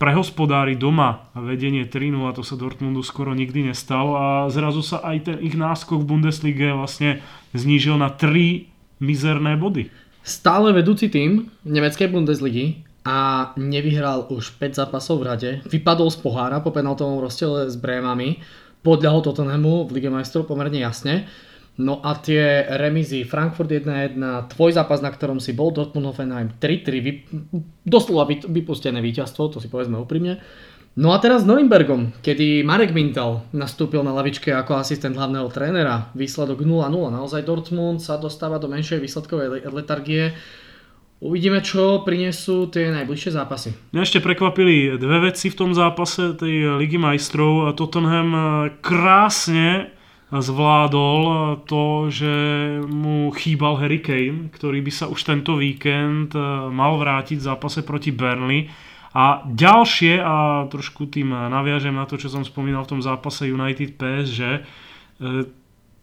prehospodári 0.00 0.78
doma 0.78 1.28
vedenie 1.34 1.88
3 1.88 2.12
a 2.26 2.34
to 2.36 2.42
sa 2.46 2.54
Dortmundu 2.54 3.02
skoro 3.02 3.32
nikdy 3.32 3.70
nestalo 3.70 4.16
a 4.16 4.26
zrazu 4.52 4.82
sa 4.84 5.02
aj 5.02 5.16
ten 5.26 5.36
ich 5.42 5.58
náskok 5.58 6.02
v 6.02 6.08
Bundeslige 6.08 6.68
vlastne 6.72 7.24
znížil 7.56 7.98
na 7.98 8.12
3 8.12 8.68
mizerné 9.00 9.56
body. 9.56 9.92
Stále 10.26 10.74
vedúci 10.74 11.06
tým 11.06 11.46
nemeckej 11.62 12.10
Bundesligy 12.10 12.82
a 13.06 13.50
nevyhral 13.54 14.26
už 14.26 14.58
5 14.58 14.82
zápasov 14.82 15.22
v 15.22 15.26
rade. 15.30 15.50
Vypadol 15.70 16.10
z 16.10 16.18
pohára 16.18 16.58
po 16.58 16.74
penaltovom 16.74 17.22
rozdiele 17.22 17.70
s 17.70 17.78
Brémami. 17.78 18.42
Podľahol 18.82 19.22
Tottenhamu 19.22 19.86
v 19.86 19.98
Lige 19.98 20.10
majstrov 20.10 20.50
pomerne 20.50 20.82
jasne. 20.82 21.30
No 21.76 22.00
a 22.00 22.16
tie 22.16 22.64
remízy 22.80 23.28
Frankfurt 23.28 23.68
1-1, 23.68 24.16
tvoj 24.48 24.72
zápas, 24.72 25.04
na 25.04 25.12
ktorom 25.12 25.36
si 25.36 25.52
bol, 25.52 25.76
Dortmund 25.76 26.08
Hoffenheim 26.08 26.56
3-3, 26.56 27.04
vy, 27.04 27.12
doslova 27.84 28.24
vy, 28.24 28.40
vypustené 28.48 29.04
víťazstvo, 29.04 29.52
to 29.52 29.60
si 29.60 29.68
povedzme 29.68 30.00
úprimne. 30.00 30.40
No 30.96 31.12
a 31.12 31.20
teraz 31.20 31.44
s 31.44 31.48
Norimbergom, 31.48 32.16
kedy 32.24 32.64
Marek 32.64 32.96
Mintal 32.96 33.44
nastúpil 33.52 34.00
na 34.00 34.16
lavičke 34.16 34.48
ako 34.56 34.80
asistent 34.80 35.12
hlavného 35.20 35.52
trénera, 35.52 36.08
výsledok 36.16 36.64
0-0, 36.64 36.88
naozaj 37.12 37.44
Dortmund 37.44 38.00
sa 38.00 38.16
dostáva 38.16 38.56
do 38.56 38.72
menšej 38.72 39.04
výsledkovej 39.04 39.68
letargie. 39.68 40.32
Uvidíme, 41.20 41.60
čo 41.60 42.00
prinesú 42.00 42.72
tie 42.72 42.88
najbližšie 42.92 43.36
zápasy. 43.36 43.76
Mňa 43.92 44.04
ešte 44.04 44.24
prekvapili 44.24 44.96
dve 44.96 45.28
veci 45.28 45.52
v 45.52 45.56
tom 45.60 45.76
zápase 45.76 46.32
tej 46.36 46.80
Ligy 46.80 46.96
majstrov. 46.96 47.72
Tottenham 47.76 48.32
krásne 48.80 49.95
zvládol 50.30 51.20
to, 51.70 52.10
že 52.10 52.34
mu 52.82 53.30
chýbal 53.30 53.78
Harry 53.78 54.02
Kane, 54.02 54.50
ktorý 54.50 54.82
by 54.82 54.92
sa 54.92 55.06
už 55.06 55.22
tento 55.22 55.54
víkend 55.54 56.34
mal 56.74 56.98
vrátiť 56.98 57.38
v 57.38 57.46
zápase 57.46 57.86
proti 57.86 58.10
Burnley. 58.10 58.66
A 59.16 59.46
ďalšie, 59.48 60.20
a 60.20 60.66
trošku 60.68 61.08
tým 61.08 61.32
naviažem 61.32 61.94
na 61.94 62.04
to, 62.04 62.20
čo 62.20 62.28
som 62.28 62.44
spomínal 62.44 62.84
v 62.84 62.98
tom 62.98 63.00
zápase 63.00 63.48
United 63.48 63.96
PSG, 63.96 64.66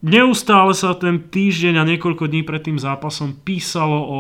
neustále 0.02 0.74
sa 0.74 0.98
ten 0.98 1.30
týždeň 1.30 1.78
a 1.78 1.88
niekoľko 1.94 2.26
dní 2.26 2.42
pred 2.42 2.66
tým 2.66 2.82
zápasom 2.82 3.38
písalo 3.46 4.00
o 4.02 4.20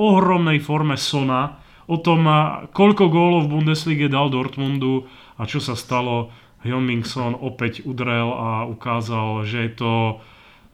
ohromnej 0.00 0.56
forme 0.62 0.96
Sona, 0.96 1.60
o 1.90 1.98
tom, 2.00 2.24
koľko 2.72 3.12
gólov 3.12 3.44
v 3.44 3.52
Bundeslige 3.60 4.06
dal 4.08 4.32
Dortmundu 4.32 5.04
a 5.36 5.44
čo 5.44 5.60
sa 5.60 5.76
stalo. 5.76 6.32
Hyomingson 6.60 7.36
opäť 7.40 7.84
udrel 7.88 8.28
a 8.30 8.68
ukázal, 8.68 9.48
že 9.48 9.58
je 9.68 9.72
to 9.76 9.92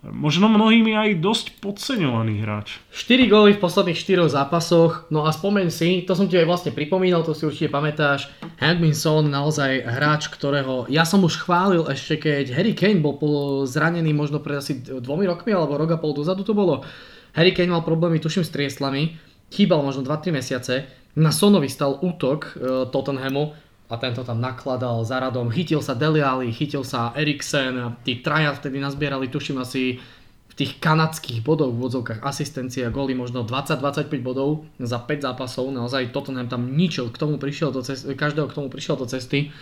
možno 0.07 0.47
mnohými 0.47 0.95
aj 0.95 1.19
dosť 1.19 1.47
podceňovaný 1.59 2.43
hráč. 2.43 2.79
4 2.95 3.27
góly 3.27 3.51
v 3.57 3.63
posledných 3.63 3.99
4 3.99 4.31
zápasoch, 4.31 5.11
no 5.11 5.27
a 5.27 5.35
spomeň 5.35 5.67
si, 5.73 6.07
to 6.07 6.15
som 6.15 6.31
ti 6.31 6.39
aj 6.39 6.47
vlastne 6.47 6.71
pripomínal, 6.71 7.27
to 7.27 7.35
si 7.35 7.47
určite 7.47 7.73
pamätáš, 7.73 8.31
Hyomingson 8.63 9.27
naozaj 9.27 9.83
hráč, 9.83 10.31
ktorého 10.31 10.87
ja 10.87 11.03
som 11.03 11.23
už 11.27 11.43
chválil 11.43 11.83
ešte 11.91 12.23
keď 12.23 12.55
Harry 12.55 12.75
Kane 12.75 13.03
bol 13.03 13.19
zranený 13.67 14.15
možno 14.15 14.39
pred 14.39 14.63
asi 14.63 14.79
dvomi 14.83 15.27
rokmi 15.27 15.51
alebo 15.51 15.79
rok 15.79 15.97
a 15.97 15.99
pol 15.99 16.15
dozadu 16.15 16.47
to 16.47 16.55
bolo. 16.55 16.87
Harry 17.35 17.51
Kane 17.53 17.75
mal 17.75 17.83
problémy 17.83 18.23
tuším 18.23 18.47
s 18.47 18.55
trieslami, 18.55 19.19
chýbal 19.51 19.83
možno 19.83 20.07
2-3 20.07 20.35
mesiace, 20.35 20.75
na 21.17 21.33
Sonovi 21.33 21.73
stal 21.73 21.97
útok 21.97 22.41
e, 22.45 22.51
Tottenhamu, 22.93 23.57
a 23.87 23.95
tento 23.97 24.27
tam 24.27 24.43
nakladal 24.43 25.07
za 25.07 25.23
radom. 25.23 25.47
Chytil 25.51 25.79
sa 25.79 25.95
Dele 25.95 26.19
Alli, 26.19 26.51
chytil 26.51 26.83
sa 26.83 27.15
Eriksen, 27.15 27.95
tí 28.03 28.19
traja 28.19 28.51
vtedy 28.51 28.83
nazbierali, 28.83 29.31
tuším 29.31 29.63
asi 29.63 30.03
v 30.51 30.55
tých 30.55 30.81
kanadských 30.83 31.45
bodoch 31.45 31.71
v 31.71 31.85
vodzovkách 31.85 32.25
asistencie 32.25 32.83
a 32.83 32.91
góly 32.91 33.15
možno 33.15 33.45
20-25 33.47 34.09
bodov 34.25 34.67
za 34.81 34.99
5 34.99 35.23
zápasov. 35.23 35.71
Naozaj 35.71 36.11
Tottenham 36.11 36.51
tam 36.51 36.75
ničil, 36.75 37.13
k 37.13 37.21
tomu 37.21 37.39
prišiel 37.39 37.71
do 37.71 37.85
cesty, 37.85 38.11
každého 38.17 38.51
k 38.51 38.57
tomu 38.57 38.73
prišiel 38.73 38.97
do 38.99 39.07
cesty. 39.07 39.53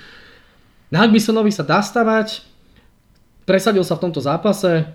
Na 0.89 1.05
Hagbisonovi 1.05 1.51
sa 1.51 1.67
dá 1.67 1.83
stavať, 1.83 2.47
presadil 3.45 3.83
sa 3.83 3.99
v 3.99 4.03
tomto 4.09 4.23
zápase, 4.23 4.89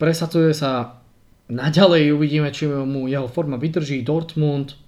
presadzuje 0.00 0.54
sa 0.56 1.02
naďalej, 1.50 2.14
uvidíme, 2.14 2.48
či 2.54 2.70
mu 2.70 3.10
jeho 3.10 3.28
forma 3.28 3.58
vydrží, 3.58 4.00
Dortmund, 4.06 4.78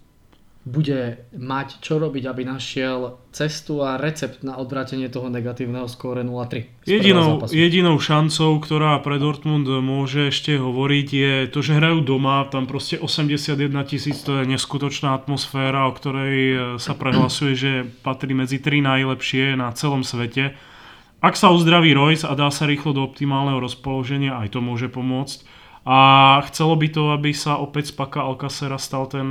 bude 0.64 1.28
mať 1.36 1.84
čo 1.84 2.00
robiť, 2.00 2.24
aby 2.24 2.48
našiel 2.48 3.20
cestu 3.36 3.84
a 3.84 4.00
recept 4.00 4.40
na 4.40 4.56
odvrátenie 4.56 5.12
toho 5.12 5.28
negatívneho 5.28 5.84
skóre 5.84 6.24
0-3. 6.24 6.88
Jedinou, 6.88 7.44
jedinou 7.52 8.00
šancou, 8.00 8.56
ktorá 8.64 8.96
pre 9.04 9.20
Dortmund 9.20 9.68
môže 9.84 10.32
ešte 10.32 10.56
hovoriť, 10.56 11.08
je 11.12 11.32
to, 11.52 11.60
že 11.60 11.76
hrajú 11.76 12.00
doma, 12.00 12.48
tam 12.48 12.64
proste 12.64 12.96
81 12.96 13.60
tisíc, 13.84 14.24
to 14.24 14.40
je 14.40 14.48
neskutočná 14.48 15.12
atmosféra, 15.12 15.84
o 15.84 15.92
ktorej 15.92 16.36
e, 16.40 16.56
sa 16.80 16.96
prehlasuje, 16.96 17.52
že 17.52 17.70
patrí 18.00 18.32
medzi 18.32 18.56
tri 18.56 18.80
najlepšie 18.80 19.60
na 19.60 19.68
celom 19.76 20.00
svete. 20.00 20.56
Ak 21.20 21.36
sa 21.36 21.52
uzdraví 21.52 21.92
Royce 21.92 22.24
a 22.24 22.32
dá 22.32 22.48
sa 22.48 22.64
rýchlo 22.64 22.96
do 22.96 23.04
optimálneho 23.04 23.60
rozpoloženia, 23.60 24.40
aj 24.40 24.56
to 24.56 24.64
môže 24.64 24.88
pomôcť. 24.88 25.44
A 25.84 26.40
chcelo 26.48 26.80
by 26.80 26.88
to, 26.88 27.12
aby 27.12 27.36
sa 27.36 27.60
opäť 27.60 27.92
z 27.92 28.00
Paka 28.00 28.24
Alcacera 28.24 28.80
stal 28.80 29.04
ten 29.04 29.28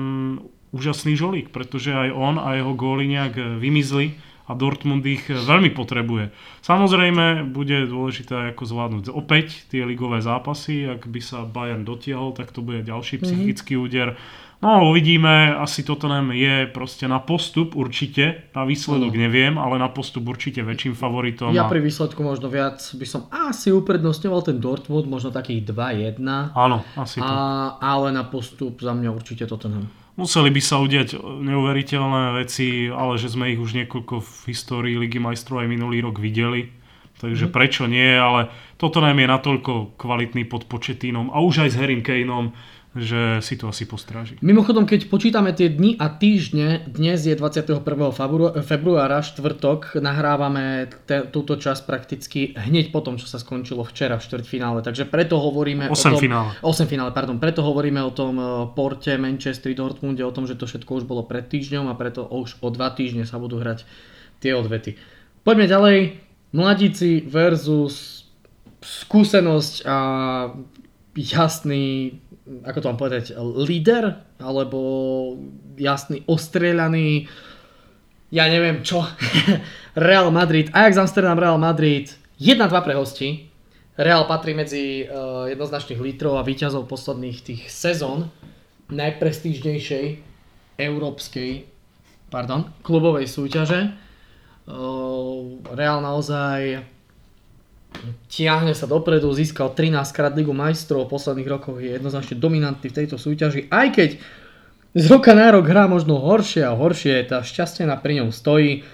úžasný 0.74 1.14
žolík, 1.14 1.54
pretože 1.54 1.94
aj 1.94 2.10
on 2.12 2.36
a 2.42 2.58
jeho 2.58 2.74
góly 2.74 3.06
nejak 3.08 3.34
eh, 3.38 3.46
vymizli 3.62 4.18
a 4.44 4.58
Dortmund 4.58 5.06
ich 5.06 5.30
eh, 5.30 5.38
veľmi 5.38 5.72
potrebuje. 5.72 6.34
Samozrejme, 6.66 7.54
bude 7.54 7.88
dôležité 7.88 8.52
ako 8.52 8.64
zvládnuť 8.66 9.14
opäť 9.14 9.70
tie 9.70 9.86
ligové 9.86 10.20
zápasy, 10.20 10.90
ak 10.90 11.08
by 11.08 11.22
sa 11.22 11.46
Bayern 11.46 11.86
dotiahol, 11.86 12.34
tak 12.36 12.52
to 12.52 12.66
bude 12.66 12.84
ďalší 12.84 13.22
mhm. 13.22 13.24
psychický 13.24 13.74
úder. 13.78 14.18
No 14.64 14.96
uvidíme, 14.96 15.60
asi 15.60 15.84
Tottenham 15.84 16.32
je 16.32 16.72
proste 16.72 17.04
na 17.04 17.20
postup 17.20 17.76
určite, 17.76 18.48
na 18.56 18.64
výsledok 18.64 19.12
mm. 19.12 19.20
neviem, 19.20 19.54
ale 19.60 19.76
na 19.76 19.92
postup 19.92 20.24
určite 20.24 20.64
väčším 20.64 20.96
favoritom. 20.96 21.52
Ja 21.52 21.68
pri 21.68 21.84
výsledku 21.84 22.24
možno 22.24 22.48
viac 22.48 22.80
by 22.80 23.04
som 23.04 23.28
asi 23.28 23.76
uprednostňoval 23.76 24.40
ten 24.48 24.64
Dortmund, 24.64 25.04
možno 25.12 25.36
takých 25.36 25.68
2-1. 25.68 26.56
Áno, 26.56 26.80
asi 26.96 27.20
to. 27.20 27.28
A, 27.28 27.76
ale 27.76 28.16
na 28.16 28.24
postup 28.24 28.80
za 28.80 28.96
mňa 28.96 29.12
určite 29.12 29.44
Tottenham. 29.52 30.03
Museli 30.14 30.54
by 30.54 30.62
sa 30.62 30.78
udiať 30.78 31.18
neuveriteľné 31.18 32.38
veci, 32.38 32.86
ale 32.86 33.18
že 33.18 33.34
sme 33.34 33.50
ich 33.50 33.58
už 33.58 33.74
niekoľko 33.74 34.22
v 34.22 34.34
histórii 34.54 34.94
Ligy 34.94 35.18
majstrov 35.18 35.66
aj 35.66 35.74
minulý 35.74 36.06
rok 36.06 36.22
videli. 36.22 36.70
Takže 37.18 37.50
mm. 37.50 37.54
prečo 37.54 37.90
nie, 37.90 38.14
ale 38.14 38.54
toto 38.78 39.02
nám 39.02 39.18
je 39.18 39.26
natoľko 39.26 39.98
kvalitný 39.98 40.46
pod 40.46 40.70
početínom 40.70 41.34
a 41.34 41.42
už 41.42 41.66
aj 41.66 41.70
s 41.74 41.80
Harry 41.82 41.98
Kaneom, 42.06 42.54
že 42.94 43.42
si 43.42 43.58
to 43.58 43.74
asi 43.74 43.90
postráži. 43.90 44.38
Mimochodom, 44.46 44.86
keď 44.86 45.10
počítame 45.10 45.50
tie 45.50 45.66
dni 45.66 45.98
a 45.98 46.14
týždne, 46.14 46.86
dnes 46.86 47.26
je 47.26 47.34
21. 47.34 47.82
februára, 48.62 49.26
štvrtok, 49.26 49.98
nahrávame 49.98 50.94
te, 51.10 51.26
túto 51.26 51.58
časť 51.58 51.82
prakticky 51.90 52.54
hneď 52.54 52.94
po 52.94 53.02
tom, 53.02 53.18
čo 53.18 53.26
sa 53.26 53.42
skončilo 53.42 53.82
včera 53.82 54.22
v 54.22 54.26
štvrťfinále. 54.30 54.86
Takže 54.86 55.10
preto 55.10 55.42
hovoríme 55.42 55.90
8 55.90 55.94
o 55.94 55.98
tom... 55.98 56.22
finále. 56.22 56.50
8 56.62 56.86
finále, 56.86 57.10
pardon. 57.10 57.42
Preto 57.42 57.66
hovoríme 57.66 57.98
o 58.06 58.14
tom 58.14 58.38
e, 58.38 58.46
porte 58.78 59.18
Manchester 59.18 59.74
Dortmunde, 59.74 60.22
o 60.22 60.30
tom, 60.30 60.46
že 60.46 60.54
to 60.54 60.70
všetko 60.70 61.02
už 61.02 61.10
bolo 61.10 61.26
pred 61.26 61.50
týždňom 61.50 61.90
a 61.90 61.98
preto 61.98 62.30
už 62.30 62.62
o 62.62 62.70
dva 62.70 62.94
týždne 62.94 63.26
sa 63.26 63.42
budú 63.42 63.58
hrať 63.58 63.90
tie 64.38 64.54
odvety. 64.54 65.02
Poďme 65.42 65.66
ďalej. 65.66 65.98
Mladíci 66.54 67.26
versus 67.26 68.24
skúsenosť 68.86 69.88
a 69.90 69.98
jasný 71.18 72.20
ako 72.44 72.78
to 72.80 72.90
mám 72.92 73.00
povedať, 73.00 73.26
líder, 73.40 74.20
alebo 74.40 74.80
jasný 75.80 76.28
ostrieľaný, 76.28 77.28
ja 78.34 78.50
neviem 78.50 78.84
čo, 78.84 79.06
Real 79.96 80.28
Madrid, 80.34 80.68
Ajax 80.74 80.98
Amsterdam, 81.00 81.40
Real 81.40 81.62
Madrid, 81.62 82.12
1-2 82.42 82.68
pre 82.84 82.94
hosti. 82.98 83.50
Real 83.94 84.26
patrí 84.26 84.58
medzi 84.58 85.06
uh, 85.06 85.46
jednoznačných 85.54 86.02
lítrov 86.02 86.42
a 86.42 86.44
výťazov 86.44 86.90
posledných 86.90 87.38
tých 87.46 87.62
sezón 87.70 88.34
najprestížnejšej 88.90 90.06
európskej 90.82 91.52
pardon, 92.34 92.74
klubovej 92.82 93.30
súťaže. 93.30 93.94
Uh, 94.66 95.62
Real 95.78 96.02
naozaj 96.02 96.82
tiahne 98.28 98.74
sa 98.76 98.86
dopredu, 98.86 99.32
získal 99.32 99.72
13 99.74 100.00
krát 100.16 100.34
Ligu 100.34 100.52
majstrov, 100.52 101.08
v 101.08 101.14
posledných 101.14 101.50
rokoch 101.50 101.78
je 101.80 101.96
jednoznačne 101.96 102.36
dominantný 102.40 102.88
v 102.92 102.98
tejto 103.04 103.16
súťaži, 103.20 103.68
aj 103.72 103.88
keď 103.94 104.10
z 104.94 105.06
roka 105.10 105.34
na 105.34 105.50
rok 105.50 105.66
hrá 105.66 105.90
možno 105.90 106.22
horšie 106.22 106.70
a 106.70 106.78
horšie, 106.78 107.26
tá 107.26 107.42
šťastie 107.42 107.90
na 107.90 107.98
pri 107.98 108.22
ňom 108.22 108.30
stojí. 108.30 108.86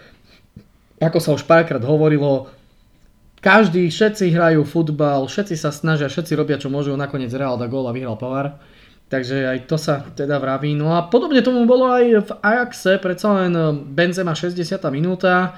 Ako 1.03 1.19
sa 1.19 1.35
už 1.35 1.43
párkrát 1.43 1.83
hovorilo, 1.83 2.47
každý, 3.43 3.87
všetci 3.87 4.31
hrajú 4.31 4.63
futbal, 4.63 5.27
všetci 5.27 5.55
sa 5.59 5.71
snažia, 5.71 6.11
všetci 6.11 6.35
robia 6.39 6.59
čo 6.59 6.71
môžu, 6.71 6.95
nakoniec 6.95 7.31
Real 7.35 7.59
da 7.59 7.67
gól 7.67 7.87
a 7.87 7.95
vyhral 7.95 8.19
Pavar. 8.19 8.59
Takže 9.09 9.47
aj 9.47 9.59
to 9.65 9.75
sa 9.79 10.05
teda 10.13 10.37
vraví. 10.37 10.77
No 10.77 10.93
a 10.93 11.07
podobne 11.07 11.41
tomu 11.41 11.65
bolo 11.65 11.89
aj 11.89 12.05
v 12.29 12.31
Ajaxe, 12.45 13.01
predsa 13.01 13.35
len 13.35 13.51
Benzema 13.89 14.37
60. 14.37 14.59
minúta, 14.93 15.57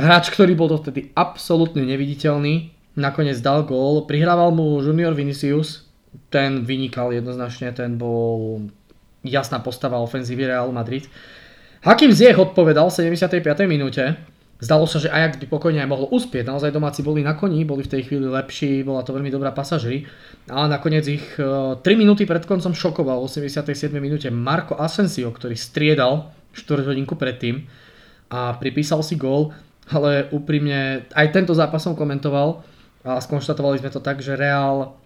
Hráč, 0.00 0.30
ktorý 0.30 0.54
bol 0.54 0.70
dovtedy 0.70 1.10
absolútne 1.18 1.82
neviditeľný, 1.82 2.70
nakoniec 2.98 3.38
dal 3.38 3.62
gól, 3.66 4.06
prihrával 4.06 4.50
mu 4.50 4.82
Junior 4.82 5.14
Vinicius, 5.14 5.86
ten 6.30 6.66
vynikal 6.66 7.14
jednoznačne, 7.14 7.70
ten 7.70 7.94
bol 7.94 8.66
jasná 9.22 9.62
postava 9.62 10.00
ofenzívy 10.02 10.50
Real 10.50 10.70
Madrid. 10.74 11.06
Hakim 11.86 12.10
Ziyech 12.12 12.38
odpovedal 12.38 12.90
v 12.90 13.14
75. 13.14 13.66
minúte, 13.66 14.16
Zdalo 14.60 14.84
sa, 14.84 15.00
že 15.00 15.08
Ajax 15.08 15.40
by 15.40 15.48
pokojne 15.48 15.80
aj 15.80 15.88
mohol 15.88 16.12
uspieť. 16.12 16.44
Naozaj 16.44 16.76
domáci 16.76 17.00
boli 17.00 17.24
na 17.24 17.32
koni, 17.32 17.64
boli 17.64 17.80
v 17.80 17.96
tej 17.96 18.12
chvíli 18.12 18.28
lepší, 18.28 18.84
bola 18.84 19.00
to 19.00 19.16
veľmi 19.16 19.32
dobrá 19.32 19.56
pasažery. 19.56 20.04
Ale 20.52 20.68
nakoniec 20.68 21.08
ich 21.08 21.24
3 21.40 21.80
e, 21.80 21.96
minúty 21.96 22.28
pred 22.28 22.44
koncom 22.44 22.76
šokoval 22.76 23.24
v 23.24 23.40
87. 23.48 23.88
minúte 23.96 24.28
Marco 24.28 24.76
Asensio, 24.76 25.32
ktorý 25.32 25.56
striedal 25.56 26.28
4 26.52 26.92
hodinku 26.92 27.16
predtým 27.16 27.64
a 28.28 28.52
pripísal 28.60 29.00
si 29.00 29.16
gól 29.16 29.56
ale 29.90 30.30
úprimne 30.30 31.10
aj 31.10 31.26
tento 31.34 31.52
zápas 31.52 31.82
som 31.82 31.98
komentoval 31.98 32.62
a 33.04 33.20
skonštatovali 33.20 33.80
sme 33.80 33.90
to 33.90 34.00
tak, 34.00 34.20
že 34.20 34.36
Real 34.36 34.96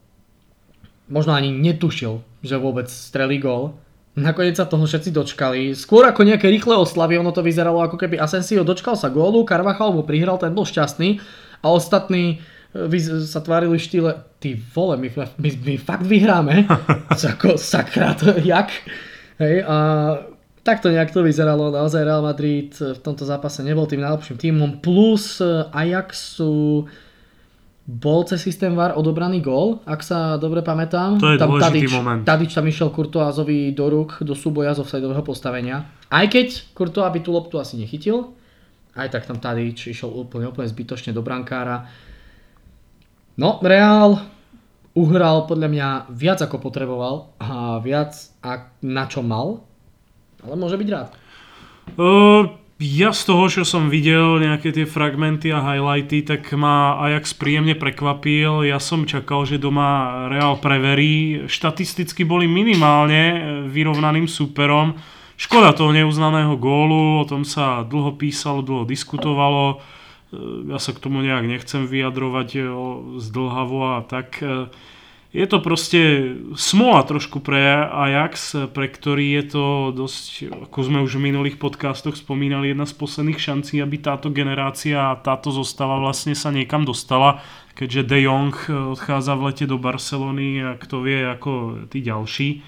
možno 1.07 1.37
ani 1.37 1.55
netušil, 1.55 2.25
že 2.43 2.59
vôbec 2.59 2.91
strelí 2.91 3.39
gól. 3.39 3.77
Nakoniec 4.15 4.55
sa 4.55 4.67
toho 4.67 4.87
všetci 4.87 5.11
dočkali. 5.11 5.75
Skôr 5.75 6.07
ako 6.07 6.23
nejaké 6.23 6.47
rýchle 6.47 6.79
oslavy, 6.79 7.19
ono 7.19 7.35
to 7.35 7.43
vyzeralo 7.43 7.83
ako 7.83 7.99
keby 7.99 8.19
Asensio 8.19 8.63
dočkal 8.63 8.95
sa 8.95 9.11
gólu, 9.11 9.43
Carvajal 9.43 9.91
mu 9.91 10.07
prihral, 10.07 10.39
ten 10.39 10.55
bol 10.55 10.63
šťastný 10.63 11.19
a 11.63 11.67
ostatní 11.75 12.39
e, 12.71 13.27
sa 13.27 13.43
tvárili 13.43 13.75
štýle, 13.75 14.23
ty 14.39 14.55
vole, 14.55 14.95
my, 15.03 15.09
my, 15.39 15.51
my 15.67 15.75
fakt 15.83 16.07
vyhráme. 16.07 16.71
Ako 17.11 17.59
sakra, 17.59 18.15
to 18.15 18.39
jak? 18.39 18.71
Hej, 19.43 19.67
a 19.67 19.77
Takto 20.65 20.89
nejak 20.89 21.13
to 21.13 21.21
vyzeralo, 21.21 21.69
naozaj 21.69 22.09
Real 22.09 22.25
Madrid 22.25 22.73
v 22.73 22.97
tomto 23.05 23.29
zápase 23.29 23.61
nebol 23.61 23.85
tým 23.85 24.01
najlepším 24.01 24.41
tímom, 24.41 24.71
plus 24.81 25.37
Ajaxu 25.77 26.89
bol 27.85 28.25
cez 28.25 28.41
systém 28.41 28.73
VAR 28.73 28.97
odobraný 28.97 29.45
gól, 29.45 29.85
ak 29.85 30.01
sa 30.01 30.41
dobre 30.41 30.65
pamätám. 30.65 31.21
To 31.21 31.33
je 31.33 31.39
tam 31.39 31.53
Tadič, 31.61 31.93
moment. 31.93 32.25
Tadič 32.25 32.57
tam 32.57 32.65
išiel 32.65 32.89
Kurtoázovi 32.89 33.77
do 33.77 33.87
rúk, 33.93 34.25
do 34.25 34.33
súboja 34.33 34.73
z 34.73 34.81
offsideového 34.81 35.21
postavenia. 35.21 35.85
Aj 36.09 36.25
keď 36.25 36.73
Kurtoá 36.73 37.13
by 37.13 37.21
tú 37.21 37.37
loptu 37.37 37.61
asi 37.61 37.77
nechytil, 37.77 38.33
aj 38.97 39.13
tak 39.13 39.29
tam 39.29 39.37
Tadič 39.37 39.93
išiel 39.93 40.09
úplne, 40.09 40.49
úplne 40.49 40.65
zbytočne 40.65 41.13
do 41.13 41.21
brankára. 41.21 41.85
No, 43.37 43.61
Real 43.61 44.17
uhral 44.97 45.45
podľa 45.45 45.69
mňa 45.69 45.89
viac 46.15 46.41
ako 46.41 46.63
potreboval 46.63 47.37
a 47.37 47.83
viac 47.85 48.17
na 48.81 49.05
čo 49.11 49.21
mal 49.21 49.61
ale 50.45 50.55
môže 50.61 50.77
byť 50.77 50.89
rád. 50.93 51.09
Uh, 51.97 52.53
ja 52.83 53.15
z 53.15 53.23
toho, 53.31 53.47
čo 53.47 53.63
som 53.63 53.87
videl, 53.87 54.43
nejaké 54.43 54.75
tie 54.75 54.83
fragmenty 54.83 55.55
a 55.55 55.63
highlighty, 55.63 56.27
tak 56.27 56.51
ma 56.59 56.99
Ajax 57.07 57.31
príjemne 57.31 57.79
prekvapil. 57.79 58.67
Ja 58.67 58.83
som 58.83 59.07
čakal, 59.07 59.47
že 59.47 59.63
doma 59.63 60.27
Real 60.27 60.59
preverí. 60.59 61.47
Štatisticky 61.47 62.27
boli 62.27 62.51
minimálne 62.51 63.63
vyrovnaným 63.71 64.27
superom. 64.27 64.99
Škoda 65.39 65.71
toho 65.71 65.95
neuznaného 65.95 66.59
gólu, 66.59 67.23
o 67.23 67.25
tom 67.27 67.47
sa 67.47 67.87
dlho 67.87 68.19
písalo, 68.19 68.63
dlho 68.63 68.87
diskutovalo. 68.87 69.79
Ja 70.67 70.83
sa 70.83 70.91
k 70.91 70.99
tomu 70.99 71.23
nejak 71.23 71.47
nechcem 71.47 71.87
vyjadrovať 71.87 72.59
zdlhavo 73.23 73.99
a 73.99 74.03
tak. 74.03 74.43
Je 75.35 75.51
to 75.51 75.59
proste 75.59 75.99
smola 76.55 77.03
trošku 77.03 77.43
pre 77.43 77.59
Ajax, 77.91 78.55
pre 78.71 78.87
ktorý 78.87 79.35
je 79.43 79.45
to 79.51 79.67
dosť, 79.91 80.47
ako 80.71 80.79
sme 80.87 81.03
už 81.03 81.19
v 81.19 81.27
minulých 81.27 81.59
podcastoch 81.59 82.15
spomínali, 82.15 82.71
jedna 82.71 82.87
z 82.87 82.95
posledných 82.95 83.43
šancí, 83.43 83.83
aby 83.83 83.99
táto 83.99 84.31
generácia 84.31 85.11
a 85.11 85.19
táto 85.19 85.51
zostava 85.51 85.99
vlastne 85.99 86.39
sa 86.39 86.55
niekam 86.55 86.87
dostala, 86.87 87.43
keďže 87.75 88.07
De 88.07 88.23
Jong 88.23 88.55
odchádza 88.95 89.35
v 89.35 89.45
lete 89.51 89.67
do 89.67 89.75
Barcelony 89.75 90.63
a 90.63 90.79
kto 90.79 91.03
vie 91.03 91.27
ako 91.27 91.83
tí 91.91 91.99
ďalší. 91.99 92.63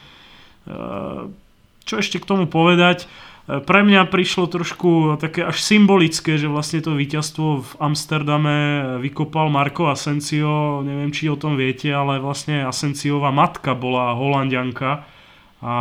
Čo 1.86 1.94
ešte 2.02 2.18
k 2.18 2.26
tomu 2.26 2.50
povedať? 2.50 3.06
Pre 3.46 3.80
mňa 3.86 4.10
prišlo 4.10 4.50
trošku 4.50 5.22
také 5.22 5.46
až 5.46 5.62
symbolické, 5.62 6.34
že 6.34 6.50
vlastne 6.50 6.82
to 6.82 6.98
víťazstvo 6.98 7.46
v 7.62 7.70
Amsterdame 7.78 8.56
vykopal 8.98 9.46
Marko 9.54 9.86
Asensio, 9.86 10.82
neviem 10.82 11.14
či 11.14 11.30
o 11.30 11.38
tom 11.38 11.54
viete, 11.54 11.86
ale 11.94 12.18
vlastne 12.18 12.66
Asensiova 12.66 13.30
matka 13.30 13.78
bola 13.78 14.18
holandianka 14.18 15.06
a 15.62 15.76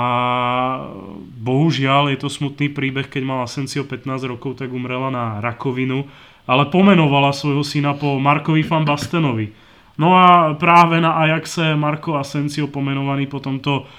bohužiaľ 1.42 2.14
je 2.14 2.18
to 2.22 2.30
smutný 2.30 2.70
príbeh, 2.70 3.10
keď 3.10 3.24
mal 3.26 3.40
Asensio 3.42 3.82
15 3.82 4.30
rokov, 4.30 4.62
tak 4.62 4.70
umrela 4.70 5.10
na 5.10 5.42
rakovinu, 5.42 6.06
ale 6.46 6.70
pomenovala 6.70 7.34
svojho 7.34 7.66
syna 7.66 7.98
po 7.98 8.22
Markovi 8.22 8.62
van 8.62 8.86
Bastenovi. 8.86 9.50
No 9.98 10.14
a 10.14 10.54
práve 10.54 11.02
na 11.02 11.18
Ajaxe 11.18 11.74
Marko 11.74 12.14
Asensio 12.20 12.70
pomenovaný 12.70 13.26
po 13.26 13.42
tomto 13.42 13.90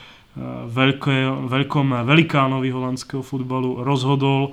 veľké, 0.68 1.49
veľkom 1.49 1.96
velikánovi 2.05 2.68
holandského 2.68 3.25
futbalu 3.25 3.81
rozhodol, 3.81 4.53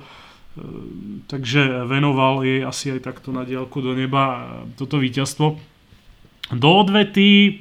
takže 1.28 1.84
venoval 1.84 2.40
jej 2.40 2.64
asi 2.64 2.96
aj 2.96 3.04
takto 3.04 3.30
na 3.30 3.44
diálku 3.44 3.84
do 3.84 3.92
neba 3.92 4.24
e, 4.24 4.40
toto 4.80 4.96
víťazstvo. 4.96 5.60
Do 6.52 6.70
odvety 6.72 7.60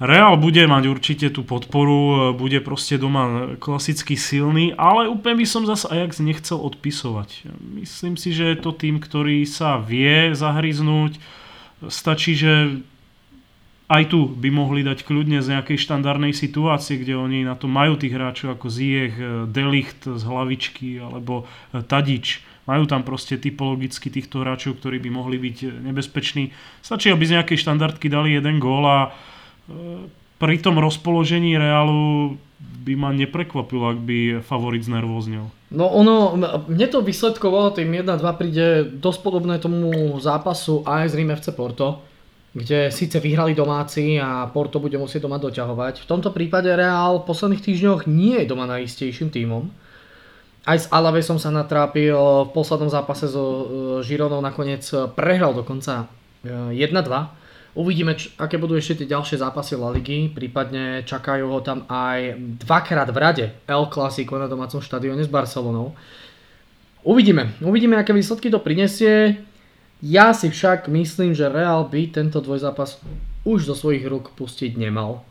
Real 0.00 0.40
bude 0.40 0.64
mať 0.64 0.88
určite 0.88 1.28
tú 1.28 1.44
podporu, 1.44 2.32
bude 2.32 2.56
proste 2.64 2.96
doma 2.96 3.52
klasicky 3.60 4.16
silný, 4.16 4.72
ale 4.80 5.12
úplne 5.12 5.44
by 5.44 5.46
som 5.46 5.68
zase 5.68 5.84
Ajax 5.92 6.24
nechcel 6.24 6.56
odpisovať. 6.56 7.52
Myslím 7.76 8.16
si, 8.16 8.32
že 8.32 8.48
je 8.48 8.64
to 8.64 8.72
tým, 8.72 8.96
ktorý 8.96 9.44
sa 9.44 9.76
vie 9.76 10.32
zahryznúť. 10.32 11.20
Stačí, 11.92 12.32
že 12.32 12.80
aj 13.90 14.14
tu 14.14 14.30
by 14.30 14.54
mohli 14.54 14.86
dať 14.86 15.02
kľudne 15.02 15.42
z 15.42 15.58
nejakej 15.58 15.82
štandardnej 15.82 16.30
situácie, 16.30 16.94
kde 17.02 17.18
oni 17.18 17.42
na 17.42 17.58
to 17.58 17.66
majú 17.66 17.98
tých 17.98 18.14
hráčov 18.14 18.54
ako 18.54 18.70
Ziyech, 18.70 19.18
Delicht 19.50 20.06
z 20.06 20.22
hlavičky 20.22 21.02
alebo 21.02 21.50
Tadič. 21.74 22.46
Majú 22.70 22.86
tam 22.86 23.02
proste 23.02 23.34
typologicky 23.34 24.06
týchto 24.14 24.46
hráčov, 24.46 24.78
ktorí 24.78 25.02
by 25.02 25.10
mohli 25.10 25.42
byť 25.42 25.82
nebezpeční. 25.90 26.54
Stačí, 26.86 27.10
aby 27.10 27.26
z 27.26 27.42
nejakej 27.42 27.58
štandardky 27.66 28.06
dali 28.06 28.38
jeden 28.38 28.62
gól 28.62 28.86
a 28.86 29.10
pri 30.38 30.56
tom 30.62 30.78
rozpoložení 30.78 31.58
Realu 31.58 32.38
by 32.60 32.94
ma 32.94 33.10
neprekvapilo, 33.10 33.90
ak 33.90 33.98
by 34.06 34.18
favorit 34.46 34.86
znervoznil. 34.86 35.50
No 35.74 35.90
ono, 35.90 36.38
mne 36.70 36.86
to 36.86 37.02
vysledkovalo, 37.02 37.74
tým 37.74 37.90
1-2 37.90 38.22
príde 38.38 38.86
dosť 38.86 39.18
podobné 39.18 39.58
tomu 39.58 40.14
zápasu 40.22 40.86
aj 40.86 41.10
z 41.10 41.14
Rím 41.18 41.34
FC 41.34 41.50
Porto, 41.50 42.06
kde 42.50 42.90
síce 42.90 43.16
vyhrali 43.22 43.54
domáci 43.54 44.18
a 44.18 44.50
Porto 44.50 44.82
bude 44.82 44.98
musieť 44.98 45.30
doma 45.30 45.38
doťahovať. 45.38 46.02
V 46.02 46.08
tomto 46.10 46.34
prípade 46.34 46.66
Real 46.70 47.22
v 47.22 47.28
posledných 47.30 47.62
týždňoch 47.62 48.10
nie 48.10 48.42
je 48.42 48.50
doma 48.50 48.66
najistejším 48.66 49.30
tímom. 49.30 49.70
Aj 50.66 50.76
s 50.76 50.90
Alavesom 50.92 51.40
sa 51.40 51.48
natrápil, 51.48 52.12
v 52.16 52.50
poslednom 52.52 52.92
zápase 52.92 53.30
so 53.30 53.70
Žironou 54.04 54.44
nakoniec 54.44 54.84
prehral 55.16 55.56
dokonca 55.56 56.10
1-2 56.44 57.40
Uvidíme, 57.70 58.18
č- 58.18 58.34
aké 58.34 58.58
budú 58.58 58.74
ešte 58.74 59.02
tie 59.02 59.14
ďalšie 59.14 59.38
zápasy 59.38 59.78
La 59.78 59.94
Ligy, 59.94 60.34
prípadne 60.34 61.06
čakajú 61.06 61.54
ho 61.54 61.60
tam 61.62 61.86
aj 61.86 62.34
dvakrát 62.66 63.06
v 63.14 63.18
rade 63.18 63.46
El 63.70 63.86
Clasico 63.86 64.34
na 64.34 64.50
domácom 64.50 64.82
štadióne 64.82 65.22
s 65.22 65.30
Barcelonou. 65.30 65.94
Uvidíme, 67.06 67.54
uvidíme, 67.62 67.94
aké 67.94 68.10
výsledky 68.10 68.50
to 68.50 68.58
prinesie. 68.58 69.38
Ja 70.00 70.32
si 70.32 70.48
však 70.48 70.88
myslím, 70.88 71.36
že 71.36 71.52
Real 71.52 71.84
by 71.84 72.08
tento 72.08 72.40
dvojzápas 72.40 73.00
už 73.44 73.68
zo 73.68 73.76
svojich 73.76 74.04
rúk 74.08 74.32
pustiť 74.32 74.80
nemal. 74.80 75.24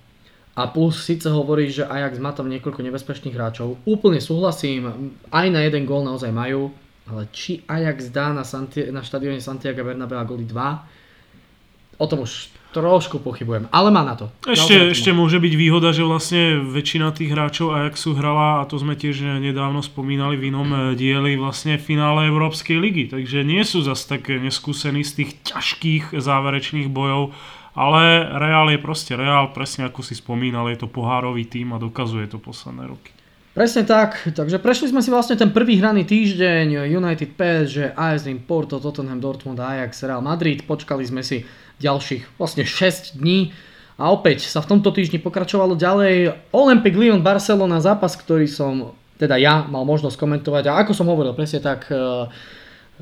A 0.53 0.69
plus 0.69 1.01
síce 1.01 1.25
hovorí, 1.31 1.71
že 1.71 1.87
Ajax 1.87 2.19
má 2.19 2.35
tam 2.35 2.51
niekoľko 2.51 2.83
nebezpečných 2.83 3.33
hráčov. 3.33 3.79
Úplne 3.87 4.19
súhlasím, 4.19 5.15
aj 5.31 5.47
na 5.49 5.63
jeden 5.63 5.87
gól 5.87 6.03
naozaj 6.03 6.29
majú, 6.35 6.69
ale 7.07 7.31
či 7.33 7.63
Ajax 7.65 8.11
dá 8.13 8.35
na, 8.35 8.43
Santi- 8.43 8.91
na 8.91 8.99
štadióne 8.99 9.41
Santiago 9.41 9.81
Bernabeu 9.81 10.19
góly 10.27 10.45
2, 10.45 11.97
o 11.97 12.05
tom 12.05 12.27
už 12.27 12.51
trošku 12.69 13.17
pochybujem, 13.17 13.65
ale 13.73 13.89
má 13.89 14.05
na 14.05 14.13
to. 14.13 14.25
Ešte, 14.45 14.93
ešte 14.93 15.09
môže 15.09 15.41
byť 15.41 15.53
výhoda, 15.57 15.89
že 15.89 16.05
vlastne 16.05 16.61
väčšina 16.61 17.09
tých 17.17 17.33
hráčov 17.33 17.73
Ajaxu 17.73 18.13
hrala, 18.13 18.61
a 18.61 18.67
to 18.69 18.77
sme 18.77 18.93
tiež 18.93 19.41
nedávno 19.41 19.81
spomínali 19.81 20.37
v 20.37 20.53
inom 20.53 20.69
eh, 20.69 20.79
dieli, 20.93 21.33
vlastne 21.33 21.81
v 21.81 21.85
finále 21.95 22.29
Európskej 22.29 22.77
ligy, 22.77 23.09
takže 23.09 23.41
nie 23.41 23.65
sú 23.65 23.81
zase 23.81 24.05
tak 24.05 24.29
neskúsení 24.29 25.01
z 25.01 25.25
tých 25.25 25.31
ťažkých 25.49 26.03
záverečných 26.17 26.89
bojov, 26.89 27.33
ale 27.73 28.27
Real 28.37 28.69
je 28.69 28.79
proste 28.81 29.17
Real, 29.17 29.49
presne 29.49 29.89
ako 29.89 30.05
si 30.05 30.13
spomínal, 30.17 30.69
je 30.69 30.85
to 30.85 30.87
pohárový 30.89 31.49
tým 31.49 31.73
a 31.73 31.81
dokazuje 31.81 32.29
to 32.29 32.37
posledné 32.37 32.85
roky. 32.85 33.09
Presne 33.59 33.83
tak, 33.83 34.23
takže 34.39 34.55
prešli 34.55 34.87
sme 34.87 35.03
si 35.03 35.11
vlastne 35.11 35.35
ten 35.35 35.51
prvý 35.51 35.83
hraný 35.83 36.07
týždeň 36.07 36.87
United 36.95 37.35
PSG, 37.35 37.91
AS 37.91 38.23
Rím, 38.23 38.39
Porto, 38.47 38.79
Tottenham, 38.79 39.19
Dortmund, 39.19 39.59
Ajax, 39.59 39.99
Real 40.07 40.23
Madrid. 40.23 40.63
Počkali 40.63 41.03
sme 41.03 41.19
si 41.27 41.43
ďalších 41.83 42.39
vlastne 42.39 42.63
6 42.63 43.19
dní 43.19 43.51
a 43.99 44.15
opäť 44.15 44.47
sa 44.47 44.63
v 44.63 44.71
tomto 44.71 44.95
týždni 44.95 45.19
pokračovalo 45.19 45.75
ďalej 45.75 46.39
Olympic 46.55 46.95
Lyon 46.95 47.19
Barcelona, 47.19 47.83
zápas, 47.83 48.15
ktorý 48.15 48.47
som 48.47 48.95
teda 49.19 49.35
ja 49.35 49.67
mal 49.67 49.83
možnosť 49.83 50.15
komentovať 50.15 50.63
a 50.71 50.79
ako 50.79 50.95
som 50.95 51.11
hovoril 51.11 51.35
presne 51.35 51.59
tak 51.59 51.91
uh, 51.91 52.31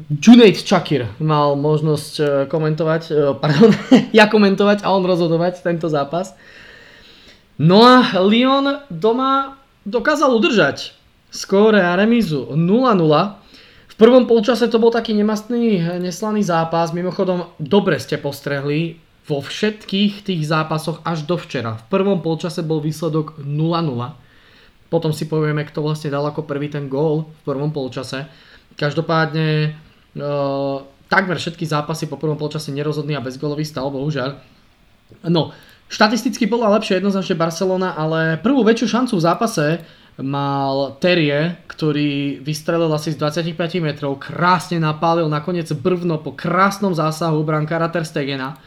Junaid 0.10 0.58
Chakir 0.58 1.06
mal 1.22 1.54
možnosť 1.54 2.14
uh, 2.18 2.28
komentovať, 2.50 3.04
uh, 3.14 3.38
pardon, 3.46 3.78
ja 4.10 4.26
komentovať 4.26 4.82
a 4.82 4.90
on 4.90 5.06
rozhodovať 5.06 5.62
tento 5.62 5.86
zápas. 5.86 6.34
No 7.62 7.86
a 7.86 8.02
Lyon 8.26 8.90
doma 8.90 9.57
dokázal 9.88 10.36
udržať 10.36 10.92
skóre 11.32 11.80
a 11.80 11.96
remízu 11.96 12.52
0-0. 12.52 12.60
V 13.88 13.96
prvom 13.96 14.30
polčase 14.30 14.68
to 14.68 14.78
bol 14.78 14.94
taký 14.94 15.16
nemastný, 15.16 15.82
neslaný 16.04 16.44
zápas. 16.46 16.94
Mimochodom, 16.94 17.50
dobre 17.58 17.98
ste 17.98 18.20
postrehli 18.20 19.00
vo 19.28 19.44
všetkých 19.44 20.24
tých 20.24 20.42
zápasoch 20.48 21.02
až 21.04 21.26
do 21.28 21.36
včera. 21.36 21.80
V 21.82 21.86
prvom 21.92 22.22
polčase 22.24 22.62
bol 22.64 22.84
výsledok 22.84 23.42
0-0. 23.42 24.28
Potom 24.88 25.12
si 25.12 25.28
povieme, 25.28 25.68
kto 25.68 25.84
vlastne 25.84 26.08
dal 26.08 26.24
ako 26.24 26.48
prvý 26.48 26.72
ten 26.72 26.88
gól 26.88 27.28
v 27.28 27.42
prvom 27.44 27.76
polčase. 27.76 28.24
Každopádne 28.80 29.48
e, 29.68 29.70
takmer 31.12 31.36
všetky 31.36 31.68
zápasy 31.68 32.08
po 32.08 32.16
prvom 32.16 32.40
polčase 32.40 32.72
nerozhodný 32.72 33.20
a 33.20 33.26
bezgolový 33.26 33.68
stav, 33.68 33.92
bohužiaľ. 33.92 34.40
No, 35.28 35.52
Štatisticky 35.88 36.52
bola 36.52 36.76
lepšia 36.76 37.00
jednoznačne 37.00 37.40
Barcelona, 37.40 37.96
ale 37.96 38.36
prvú 38.44 38.60
väčšiu 38.68 38.88
šancu 38.92 39.14
v 39.16 39.24
zápase 39.24 39.66
mal 40.20 40.98
Terie, 40.98 41.62
ktorý 41.70 42.42
vystrelil 42.42 42.90
asi 42.90 43.14
z 43.14 43.22
25 43.22 43.56
metrov, 43.80 44.18
krásne 44.18 44.82
napálil 44.82 45.30
nakoniec 45.30 45.70
brvno 45.78 46.20
po 46.20 46.34
krásnom 46.34 46.92
zásahu 46.92 47.40
brankára 47.46 47.88
Ter 47.88 48.04
Stegena. 48.04 48.58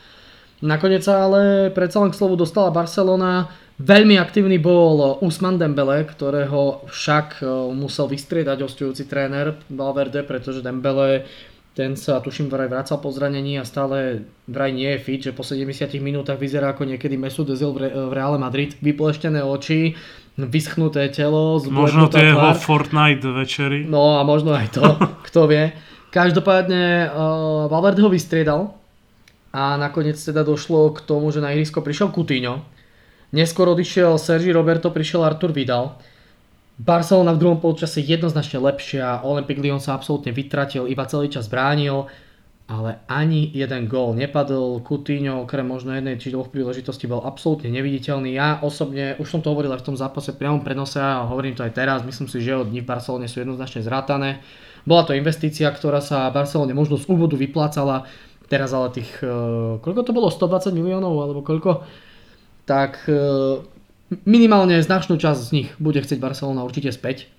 Nakoniec 0.60 1.04
sa 1.04 1.24
ale 1.26 1.72
predsa 1.72 2.04
len 2.04 2.12
k 2.12 2.18
slovu 2.20 2.36
dostala 2.36 2.68
Barcelona. 2.68 3.48
Veľmi 3.80 4.20
aktívny 4.20 4.60
bol 4.60 5.16
Usman 5.24 5.56
Dembele, 5.56 6.04
ktorého 6.04 6.84
však 6.84 7.40
eh, 7.40 7.48
musel 7.72 8.12
vystriedať 8.12 8.60
hostujúci 8.60 9.08
tréner 9.08 9.56
Valverde, 9.72 10.20
pretože 10.20 10.60
Dembele 10.60 11.24
ten 11.70 11.94
sa 11.94 12.18
tuším 12.18 12.50
vraj 12.50 12.66
vracal 12.66 12.98
po 12.98 13.14
zranení 13.14 13.54
a 13.54 13.64
stále 13.64 14.26
vraj 14.50 14.74
nie 14.74 14.90
je 14.96 14.98
fit, 14.98 15.20
že 15.22 15.32
po 15.32 15.46
70 15.46 15.86
minútach 16.02 16.36
vyzerá 16.36 16.74
ako 16.74 16.82
niekedy 16.82 17.14
Mesut 17.14 17.46
Özil 17.46 17.70
v 17.74 18.10
Reále 18.10 18.42
Madrid. 18.42 18.74
Vypleštené 18.82 19.38
oči, 19.46 19.94
vyschnuté 20.34 21.06
telo, 21.14 21.62
Možno 21.62 22.10
to 22.10 22.18
je 22.18 22.34
jeho 22.34 22.54
Fortnite 22.58 23.22
večery. 23.22 23.86
No 23.86 24.18
a 24.18 24.26
možno 24.26 24.50
aj 24.50 24.74
to, 24.74 24.84
kto 25.30 25.46
vie. 25.46 25.70
Každopádne 26.10 27.06
uh, 27.06 27.70
Valverde 27.70 28.02
ho 28.02 28.10
vystriedal 28.10 28.74
a 29.54 29.78
nakoniec 29.78 30.18
teda 30.18 30.42
došlo 30.42 30.90
k 30.94 31.06
tomu, 31.06 31.30
že 31.30 31.38
na 31.38 31.54
ihrisko 31.54 31.86
prišiel 31.86 32.10
Coutinho. 32.10 32.66
Neskôr 33.30 33.70
odišiel 33.70 34.18
Sergi 34.18 34.50
Roberto, 34.50 34.90
prišiel 34.90 35.22
Artur 35.22 35.54
Vidal. 35.54 36.02
Barcelona 36.80 37.36
v 37.36 37.44
druhom 37.44 37.60
polčase 37.60 38.00
jednoznačne 38.00 38.56
lepšia, 38.56 39.20
Olympic 39.20 39.60
Lyon 39.60 39.84
sa 39.84 39.92
absolútne 39.92 40.32
vytratil, 40.32 40.88
iba 40.88 41.04
celý 41.04 41.28
čas 41.28 41.44
bránil, 41.44 42.08
ale 42.72 43.04
ani 43.04 43.52
jeden 43.52 43.84
gól 43.84 44.16
nepadol. 44.16 44.80
Coutinho, 44.80 45.44
okrem 45.44 45.68
možno 45.68 45.92
jednej 45.92 46.16
či 46.16 46.32
dvoch 46.32 46.48
príležitostí, 46.48 47.04
bol 47.04 47.20
absolútne 47.20 47.68
neviditeľný. 47.68 48.32
Ja 48.32 48.64
osobne, 48.64 49.20
už 49.20 49.28
som 49.28 49.44
to 49.44 49.52
hovoril 49.52 49.76
aj 49.76 49.84
v 49.84 49.88
tom 49.92 49.96
zápase 49.98 50.32
priamo 50.32 50.64
prenose 50.64 50.96
a 50.96 51.28
hovorím 51.28 51.52
to 51.52 51.68
aj 51.68 51.76
teraz, 51.76 52.00
myslím 52.00 52.32
si, 52.32 52.40
že 52.40 52.56
od 52.56 52.72
dní 52.72 52.80
v 52.80 52.88
Barcelone 52.88 53.28
sú 53.28 53.44
jednoznačne 53.44 53.84
zrátané. 53.84 54.40
Bola 54.88 55.04
to 55.04 55.12
investícia, 55.12 55.68
ktorá 55.68 56.00
sa 56.00 56.32
Barcelone 56.32 56.72
možno 56.72 56.96
z 56.96 57.04
úvodu 57.12 57.36
vyplácala, 57.36 58.08
teraz 58.48 58.72
ale 58.72 58.88
tých, 58.96 59.20
eh, 59.20 59.28
koľko 59.84 60.00
to 60.00 60.16
bolo, 60.16 60.32
120 60.32 60.72
miliónov 60.72 61.12
alebo 61.12 61.44
koľko, 61.44 61.84
tak 62.64 63.04
eh, 63.04 63.79
minimálne 64.26 64.82
značnú 64.82 65.16
časť 65.16 65.40
z 65.40 65.50
nich 65.54 65.68
bude 65.78 66.02
chcieť 66.02 66.18
Barcelona 66.18 66.66
určite 66.66 66.90
späť. 66.90 67.30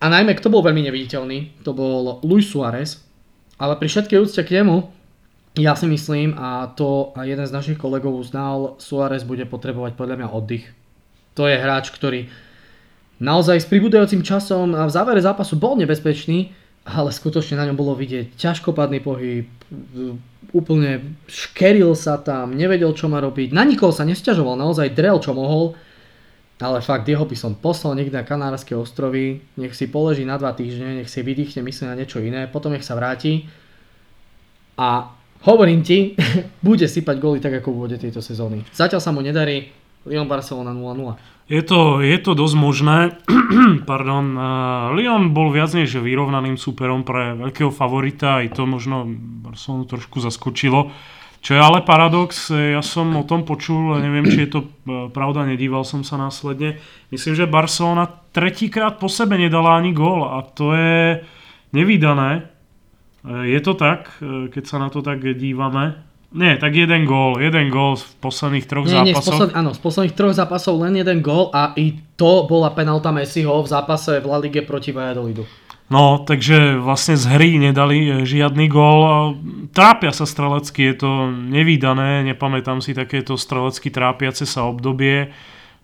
A 0.00 0.08
najmä, 0.08 0.32
kto 0.32 0.48
bol 0.48 0.64
veľmi 0.64 0.80
neviditeľný, 0.88 1.60
to 1.60 1.76
bol 1.76 2.24
Luis 2.24 2.48
Suárez. 2.48 3.04
Ale 3.60 3.76
pri 3.76 3.92
všetkej 3.92 4.20
úcte 4.24 4.40
k 4.40 4.64
nemu, 4.64 4.88
ja 5.60 5.76
si 5.76 5.84
myslím, 5.84 6.32
a 6.40 6.72
to 6.72 7.12
aj 7.12 7.26
jeden 7.28 7.44
z 7.44 7.52
našich 7.52 7.76
kolegov 7.76 8.16
uznal, 8.16 8.80
Suárez 8.80 9.28
bude 9.28 9.44
potrebovať 9.44 10.00
podľa 10.00 10.16
mňa 10.16 10.28
oddych. 10.32 10.64
To 11.36 11.44
je 11.44 11.60
hráč, 11.60 11.92
ktorý 11.92 12.32
naozaj 13.20 13.60
s 13.60 13.68
pribúdajúcim 13.68 14.24
časom 14.24 14.72
a 14.72 14.88
v 14.88 14.94
závere 14.96 15.20
zápasu 15.20 15.60
bol 15.60 15.76
nebezpečný, 15.76 16.56
ale 16.88 17.12
skutočne 17.12 17.60
na 17.60 17.68
ňom 17.68 17.76
bolo 17.76 17.92
vidieť 17.92 18.40
ťažkopadný 18.40 19.04
pohyb, 19.04 19.44
úplne 20.56 21.20
škeril 21.28 21.92
sa 21.92 22.16
tam, 22.16 22.56
nevedel 22.56 22.96
čo 22.96 23.12
má 23.12 23.20
robiť, 23.20 23.52
na 23.52 23.68
nikoho 23.68 23.92
sa 23.92 24.08
nesťažoval, 24.08 24.56
naozaj 24.56 24.96
drel 24.96 25.20
čo 25.20 25.36
mohol 25.36 25.76
ale 26.60 26.84
fakt, 26.84 27.08
jeho 27.08 27.24
by 27.24 27.36
som 27.36 27.56
poslal 27.56 27.96
niekde 27.96 28.20
na 28.20 28.24
Kanárske 28.24 28.76
ostrovy, 28.76 29.40
nech 29.56 29.72
si 29.72 29.88
položí 29.88 30.28
na 30.28 30.36
dva 30.36 30.52
týždne, 30.52 31.00
nech 31.00 31.08
si 31.08 31.24
vydýchne, 31.24 31.64
myslí 31.64 31.88
na 31.88 31.96
niečo 31.96 32.20
iné, 32.20 32.44
potom 32.46 32.76
nech 32.76 32.84
sa 32.84 32.94
vráti 32.94 33.48
a 34.76 35.08
hovorím 35.48 35.80
ti, 35.80 36.14
bude 36.66 36.84
sypať 36.84 37.16
góly 37.16 37.40
tak 37.40 37.64
ako 37.64 37.88
v 37.88 37.96
tejto 37.96 38.20
sezóny. 38.20 38.68
Zatiaľ 38.76 39.00
sa 39.00 39.10
mu 39.10 39.24
nedarí, 39.24 39.72
Lyon 40.04 40.28
Barcelona 40.28 40.72
0-0. 40.72 41.16
Je 41.50 41.60
to, 41.66 41.98
je 41.98 42.18
to 42.22 42.32
dosť 42.38 42.56
možné. 42.56 42.98
Pardon. 43.90 44.38
Lyon 44.94 45.34
bol 45.34 45.50
viac 45.50 45.74
než 45.74 45.98
vyrovnaným 45.98 46.54
súperom 46.54 47.02
pre 47.02 47.34
veľkého 47.36 47.74
favorita, 47.74 48.40
aj 48.40 48.54
to 48.54 48.70
možno 48.70 49.04
Barcelonu 49.44 49.84
trošku 49.84 50.22
zaskočilo. 50.22 50.94
Čo 51.40 51.56
je 51.56 51.60
ale 51.60 51.80
paradox, 51.80 52.52
ja 52.52 52.84
som 52.84 53.16
o 53.16 53.24
tom 53.24 53.48
počul, 53.48 53.96
neviem, 53.96 54.28
či 54.28 54.44
je 54.44 54.50
to 54.52 54.60
e, 54.60 54.68
pravda, 55.08 55.48
nedíval 55.48 55.88
som 55.88 56.04
sa 56.04 56.20
následne. 56.20 56.76
Myslím, 57.08 57.32
že 57.32 57.48
Barcelona 57.48 58.04
tretíkrát 58.36 59.00
po 59.00 59.08
sebe 59.08 59.40
nedala 59.40 59.80
ani 59.80 59.96
gól 59.96 60.28
a 60.28 60.44
to 60.44 60.76
je 60.76 61.24
nevydané. 61.72 62.44
E, 63.24 63.56
je 63.56 63.60
to 63.64 63.72
tak, 63.72 64.20
keď 64.52 64.64
sa 64.68 64.76
na 64.76 64.92
to 64.92 65.00
tak 65.00 65.24
dívame? 65.24 66.10
Nie, 66.30 66.60
tak 66.60 66.76
jeden 66.78 67.10
gól, 67.10 67.42
jeden 67.42 67.74
gól 67.74 67.98
v 67.98 68.06
posledných 68.22 68.66
troch 68.70 68.86
nie, 68.86 68.94
zápasoch. 68.94 69.10
Nie, 69.10 69.18
z 69.18 69.26
posled, 69.26 69.50
áno, 69.56 69.70
z 69.74 69.80
posledných 69.82 70.14
troch 70.14 70.36
zápasov 70.36 70.74
len 70.78 70.94
jeden 70.94 71.18
gól 71.26 71.50
a 71.50 71.74
i 71.74 71.98
to 72.14 72.46
bola 72.46 72.70
penalta 72.70 73.10
Messiho 73.10 73.64
v 73.64 73.66
zápase 73.66 74.22
v 74.22 74.26
La 74.30 74.38
Lige 74.38 74.62
proti 74.62 74.94
Valladolidu. 74.94 75.42
No, 75.90 76.22
takže 76.22 76.78
vlastne 76.78 77.18
z 77.18 77.26
hry 77.26 77.58
nedali 77.58 78.06
e, 78.06 78.10
žiadny 78.22 78.70
gól. 78.70 79.34
Trápia 79.74 80.14
sa 80.14 80.22
strelecky, 80.22 80.94
je 80.94 81.02
to 81.02 81.10
nevýdané, 81.34 82.22
nepamätám 82.30 82.78
si 82.78 82.94
takéto 82.94 83.34
strelecky 83.34 83.90
trápiace 83.90 84.46
sa 84.46 84.70
obdobie. 84.70 85.34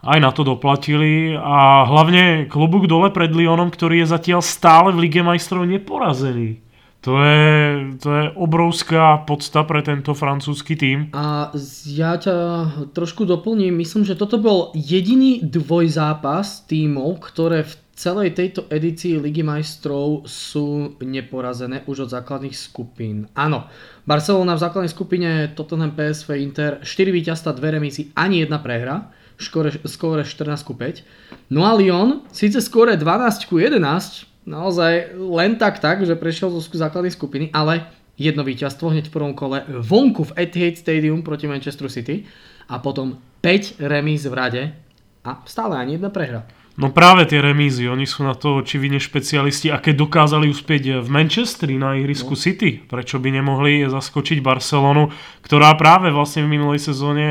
Aj 0.06 0.18
na 0.22 0.30
to 0.30 0.46
doplatili 0.46 1.34
a 1.34 1.82
hlavne 1.90 2.46
klobúk 2.46 2.86
dole 2.86 3.10
pred 3.10 3.34
Lyonom, 3.34 3.74
ktorý 3.74 4.06
je 4.06 4.14
zatiaľ 4.14 4.46
stále 4.46 4.94
v 4.94 5.10
Lige 5.10 5.26
majstrov 5.26 5.66
neporazený. 5.66 6.62
To 7.04 7.22
je, 7.22 7.46
to 8.02 8.08
je 8.10 8.24
obrovská 8.34 9.22
podsta 9.28 9.62
pre 9.62 9.78
tento 9.82 10.10
francúzsky 10.10 10.74
tým. 10.74 11.14
A 11.14 11.54
ja 11.86 12.18
ťa 12.18 12.34
trošku 12.90 13.22
doplním. 13.22 13.78
Myslím, 13.78 14.02
že 14.02 14.18
toto 14.18 14.42
bol 14.42 14.74
jediný 14.74 15.38
dvojzápas 15.44 16.66
tímov, 16.66 17.22
ktoré 17.22 17.62
v 17.62 17.74
celej 17.96 18.36
tejto 18.36 18.68
edícii 18.68 19.16
Ligy 19.16 19.40
majstrov 19.40 20.28
sú 20.28 20.98
neporazené 21.00 21.82
už 21.88 22.06
od 22.06 22.12
základných 22.12 22.52
skupín. 22.52 23.30
Áno, 23.32 23.70
Barcelona 24.04 24.52
v 24.52 24.62
základnej 24.68 24.92
skupine 24.92 25.30
Tottenham 25.56 25.96
PSV 25.96 26.28
Inter 26.36 26.84
4 26.84 27.08
víťazstva, 27.08 27.56
2 27.56 27.76
remízy, 27.80 28.12
ani 28.12 28.44
jedna 28.44 28.60
prehra, 28.60 29.08
skóre, 29.40 29.72
skóre 29.88 30.28
14 30.28 30.60
ku 30.60 30.76
5. 30.76 31.48
No 31.48 31.64
a 31.64 31.72
Lyon 31.72 32.28
síce 32.28 32.60
skóre 32.60 33.00
12 33.00 33.48
ku 33.48 33.56
11, 33.56 33.80
naozaj 34.46 35.18
len 35.18 35.58
tak 35.58 35.82
tak, 35.82 36.06
že 36.06 36.14
prešiel 36.14 36.54
zo 36.54 36.62
základnej 36.62 37.12
skupiny, 37.12 37.50
ale 37.50 37.90
jedno 38.16 38.46
víťazstvo 38.46 38.94
hneď 38.94 39.10
v 39.10 39.14
prvom 39.14 39.34
kole 39.36 39.66
vonku 39.68 40.32
v 40.32 40.34
Etihad 40.48 40.80
Stadium 40.80 41.20
proti 41.20 41.50
Manchester 41.50 41.90
City 41.92 42.24
a 42.70 42.80
potom 42.80 43.20
5 43.44 43.82
remíz 43.82 44.24
v 44.24 44.34
rade 44.34 44.62
a 45.26 45.42
stále 45.44 45.76
ani 45.76 46.00
jedna 46.00 46.08
prehra. 46.08 46.46
No 46.76 46.92
práve 46.92 47.24
tie 47.24 47.40
remízy, 47.40 47.88
oni 47.88 48.04
sú 48.04 48.20
na 48.20 48.36
to 48.36 48.60
očividne 48.60 49.00
špecialisti 49.00 49.72
a 49.72 49.80
keď 49.80 50.04
dokázali 50.04 50.52
uspieť 50.52 51.00
v 51.00 51.08
Manchesteri 51.08 51.80
na 51.80 51.96
ihrisku 51.96 52.36
no. 52.36 52.40
City, 52.40 52.84
prečo 52.84 53.16
by 53.16 53.32
nemohli 53.32 53.88
zaskočiť 53.88 54.44
Barcelonu, 54.44 55.08
ktorá 55.40 55.72
práve 55.80 56.12
vlastne 56.12 56.44
v 56.44 56.52
minulej 56.52 56.84
sezóne 56.84 57.24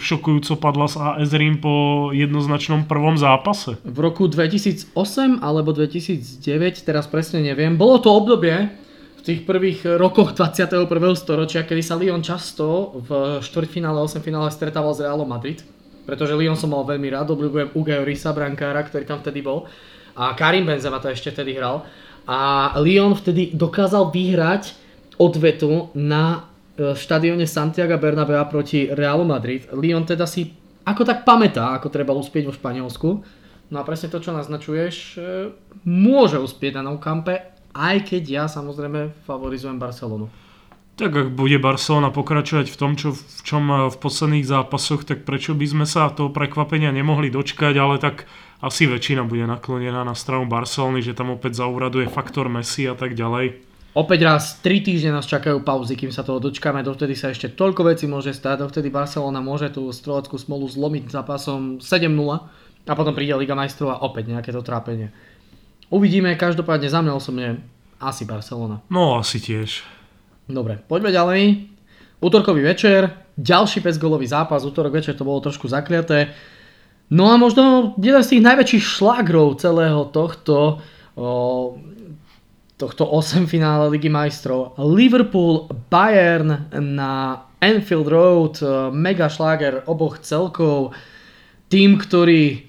šokujúco 0.00 0.56
padla 0.56 0.88
z 0.88 0.96
AS 0.96 1.28
Rím 1.36 1.60
po 1.60 2.08
jednoznačnom 2.16 2.88
prvom 2.88 3.20
zápase. 3.20 3.76
V 3.84 3.98
roku 4.00 4.32
2008 4.32 4.96
alebo 5.44 5.76
2009, 5.76 6.80
teraz 6.80 7.04
presne 7.04 7.44
neviem, 7.44 7.76
bolo 7.76 8.00
to 8.00 8.08
obdobie, 8.08 8.72
v 9.20 9.20
tých 9.20 9.44
prvých 9.44 10.00
rokoch 10.00 10.32
21. 10.32 10.88
storočia, 11.20 11.68
kedy 11.68 11.82
sa 11.84 12.00
Lyon 12.00 12.24
často 12.24 12.96
v 13.04 13.42
štvrťfinále, 13.44 14.00
8 14.00 14.24
finále 14.24 14.48
stretával 14.48 14.96
s 14.96 15.04
Realom 15.04 15.28
Madrid 15.28 15.75
pretože 16.06 16.38
Lyon 16.38 16.54
som 16.54 16.70
mal 16.70 16.86
veľmi 16.86 17.10
rád, 17.10 17.34
obľúbujem 17.34 17.74
Ugayo 17.74 18.06
Risa, 18.06 18.30
brankára, 18.30 18.86
ktorý 18.86 19.04
tam 19.04 19.18
vtedy 19.20 19.42
bol. 19.42 19.66
A 20.16 20.32
Karim 20.38 20.64
Benzema 20.64 21.02
to 21.02 21.10
ešte 21.10 21.34
vtedy 21.34 21.58
hral. 21.58 21.84
A 22.30 22.72
Lyon 22.78 23.18
vtedy 23.18 23.52
dokázal 23.52 24.14
vyhrať 24.14 24.72
odvetu 25.18 25.90
na 25.98 26.46
e, 26.78 26.94
štadióne 26.94 27.44
Santiago 27.44 27.98
Bernabeu 27.98 28.40
proti 28.48 28.88
Realu 28.88 29.26
Madrid. 29.26 29.66
Lyon 29.74 30.06
teda 30.06 30.24
si 30.24 30.54
ako 30.86 31.02
tak 31.02 31.26
pamätá, 31.26 31.74
ako 31.74 31.90
treba 31.90 32.14
uspieť 32.14 32.46
vo 32.46 32.54
Španielsku. 32.54 33.08
No 33.66 33.76
a 33.82 33.86
presne 33.86 34.14
to, 34.14 34.22
čo 34.22 34.30
naznačuješ, 34.30 34.94
e, 35.18 35.50
môže 35.82 36.38
uspieť 36.38 36.78
na 36.78 36.86
Nou 36.86 37.02
Campe, 37.02 37.50
aj 37.74 38.06
keď 38.06 38.22
ja 38.24 38.44
samozrejme 38.46 39.26
favorizujem 39.26 39.76
Barcelonu. 39.76 40.30
Tak 40.96 41.12
ak 41.12 41.28
bude 41.36 41.60
Barcelona 41.60 42.08
pokračovať 42.08 42.72
v 42.72 42.76
tom, 42.80 42.96
čo, 42.96 43.12
v 43.12 43.40
čom 43.44 43.64
eh, 43.68 43.76
v 43.92 43.96
posledných 44.00 44.48
zápasoch, 44.48 45.04
tak 45.04 45.28
prečo 45.28 45.52
by 45.52 45.66
sme 45.68 45.84
sa 45.84 46.08
toho 46.08 46.32
prekvapenia 46.32 46.88
nemohli 46.88 47.28
dočkať, 47.28 47.76
ale 47.76 48.00
tak 48.00 48.24
asi 48.64 48.88
väčšina 48.88 49.28
bude 49.28 49.44
naklonená 49.44 50.00
na 50.00 50.16
stranu 50.16 50.48
Barcelony, 50.48 51.04
že 51.04 51.12
tam 51.12 51.36
opäť 51.36 51.60
zauraduje 51.60 52.08
faktor 52.08 52.48
Messi 52.48 52.88
a 52.88 52.96
tak 52.96 53.12
ďalej. 53.12 53.60
Opäť 53.96 54.20
raz 54.28 54.60
3 54.60 54.84
týždne 54.84 55.16
nás 55.16 55.24
čakajú 55.28 55.64
pauzy, 55.64 55.96
kým 55.96 56.12
sa 56.12 56.20
toho 56.20 56.36
dočkáme, 56.40 56.84
dovtedy 56.84 57.16
sa 57.16 57.32
ešte 57.32 57.52
toľko 57.52 57.92
vecí 57.92 58.04
môže 58.04 58.32
stať, 58.32 58.64
dovtedy 58.64 58.92
Barcelona 58.92 59.40
môže 59.40 59.72
tú 59.72 59.88
streleckú 59.88 60.36
smolu 60.36 60.68
zlomiť 60.68 61.12
zápasom 61.12 61.80
7-0 61.80 62.12
a 62.88 62.92
potom 62.92 63.12
príde 63.16 63.32
Liga 63.36 63.56
majstrov 63.56 63.96
a 63.96 64.00
opäť 64.04 64.36
nejaké 64.36 64.52
to 64.52 64.60
trápenie. 64.60 65.12
Uvidíme, 65.88 66.36
každopádne 66.36 66.88
za 66.92 67.00
mňa 67.00 67.12
osobne 67.16 67.64
asi 67.96 68.28
Barcelona. 68.28 68.84
No 68.92 69.16
asi 69.16 69.40
tiež. 69.40 69.95
Dobre, 70.46 70.78
poďme 70.86 71.10
ďalej. 71.10 71.42
Útorkový 72.22 72.62
večer, 72.62 73.10
ďalší 73.34 73.82
5 73.82 73.98
golový 73.98 74.30
zápas, 74.30 74.62
útorok 74.62 74.94
večer 74.94 75.18
to 75.18 75.26
bolo 75.26 75.42
trošku 75.42 75.66
zakliaté. 75.66 76.30
No 77.10 77.30
a 77.30 77.36
možno 77.38 77.94
jeden 77.98 78.22
z 78.22 78.38
tých 78.38 78.46
najväčších 78.46 78.84
šlágrov 78.98 79.58
celého 79.58 80.06
tohto, 80.14 80.78
o, 81.18 81.74
tohto 82.78 83.04
8 83.10 83.50
finále 83.50 83.90
Ligy 83.90 84.06
majstrov. 84.06 84.78
Liverpool, 84.78 85.66
Bayern 85.90 86.70
na 86.78 87.42
Anfield 87.58 88.06
Road, 88.06 88.54
mega 88.94 89.26
šláger 89.26 89.82
oboch 89.90 90.22
celkov. 90.22 90.94
Tým, 91.66 91.98
ktorý 91.98 92.62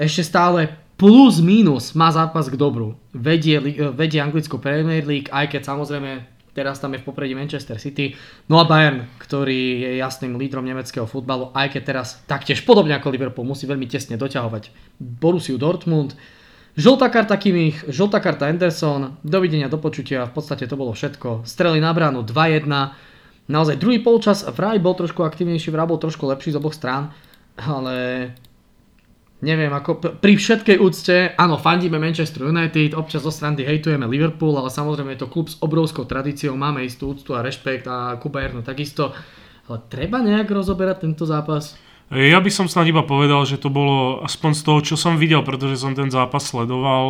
ešte 0.00 0.24
stále 0.24 0.72
plus 0.96 1.44
minus 1.44 1.92
má 1.92 2.08
zápas 2.08 2.48
k 2.48 2.56
dobru. 2.56 2.96
Vedie, 3.12 3.60
vedie 3.92 4.20
anglickú 4.24 4.56
Premier 4.56 5.04
League, 5.04 5.28
aj 5.28 5.52
keď 5.52 5.68
samozrejme 5.68 6.37
teraz 6.58 6.82
tam 6.82 6.98
je 6.98 6.98
v 6.98 7.06
popredí 7.06 7.38
Manchester 7.38 7.78
City. 7.78 8.18
No 8.50 8.58
a 8.58 8.66
Bayern, 8.66 9.06
ktorý 9.22 9.86
je 9.86 9.90
jasným 10.02 10.34
lídrom 10.34 10.66
nemeckého 10.66 11.06
futbalu, 11.06 11.54
aj 11.54 11.78
keď 11.78 11.82
teraz 11.86 12.18
taktiež 12.26 12.66
podobne 12.66 12.98
ako 12.98 13.14
Liverpool 13.14 13.46
musí 13.46 13.70
veľmi 13.70 13.86
tesne 13.86 14.18
doťahovať 14.18 14.74
Borussiu 14.98 15.54
Dortmund. 15.54 16.18
Žltá 16.74 17.10
karta 17.14 17.38
Kimmich, 17.38 17.86
žltá 17.86 18.18
karta 18.18 18.50
Anderson, 18.50 19.22
dovidenia 19.22 19.70
do 19.70 19.78
počutia, 19.78 20.26
v 20.26 20.34
podstate 20.34 20.66
to 20.66 20.74
bolo 20.74 20.90
všetko. 20.94 21.46
Strely 21.46 21.78
na 21.78 21.94
bránu 21.94 22.26
2-1, 22.26 22.66
naozaj 23.46 23.78
druhý 23.78 24.02
polčas 24.02 24.42
vraj 24.46 24.82
bol 24.82 24.98
trošku 24.98 25.22
aktivnejší, 25.22 25.70
vraj 25.70 25.90
bol 25.90 25.98
trošku 25.98 26.26
lepší 26.26 26.54
z 26.54 26.58
oboch 26.58 26.74
strán, 26.74 27.14
ale 27.58 28.30
neviem, 29.38 29.70
ako 29.70 30.18
pri 30.18 30.34
všetkej 30.34 30.76
úcte, 30.82 31.32
áno, 31.38 31.58
fandíme 31.58 31.98
Manchester 32.02 32.50
United, 32.50 32.98
občas 32.98 33.22
zo 33.22 33.30
strany 33.30 33.62
hejtujeme 33.62 34.06
Liverpool, 34.10 34.58
ale 34.58 34.70
samozrejme 34.70 35.14
je 35.14 35.22
to 35.22 35.30
klub 35.30 35.46
s 35.46 35.60
obrovskou 35.62 36.04
tradíciou, 36.06 36.58
máme 36.58 36.82
istú 36.82 37.14
úctu 37.14 37.38
a 37.38 37.44
rešpekt 37.44 37.86
a 37.86 38.18
ku 38.18 38.32
Bayernu 38.32 38.66
takisto. 38.66 39.14
Ale 39.68 39.84
treba 39.86 40.18
nejak 40.24 40.48
rozoberať 40.48 41.04
tento 41.04 41.28
zápas? 41.28 41.76
Ja 42.08 42.40
by 42.40 42.48
som 42.48 42.72
snad 42.72 42.88
iba 42.88 43.04
povedal, 43.04 43.44
že 43.44 43.60
to 43.60 43.68
bolo 43.68 44.24
aspoň 44.24 44.50
z 44.56 44.62
toho, 44.64 44.80
čo 44.80 44.96
som 44.96 45.20
videl, 45.20 45.44
pretože 45.44 45.76
som 45.76 45.92
ten 45.92 46.08
zápas 46.08 46.40
sledoval, 46.40 47.04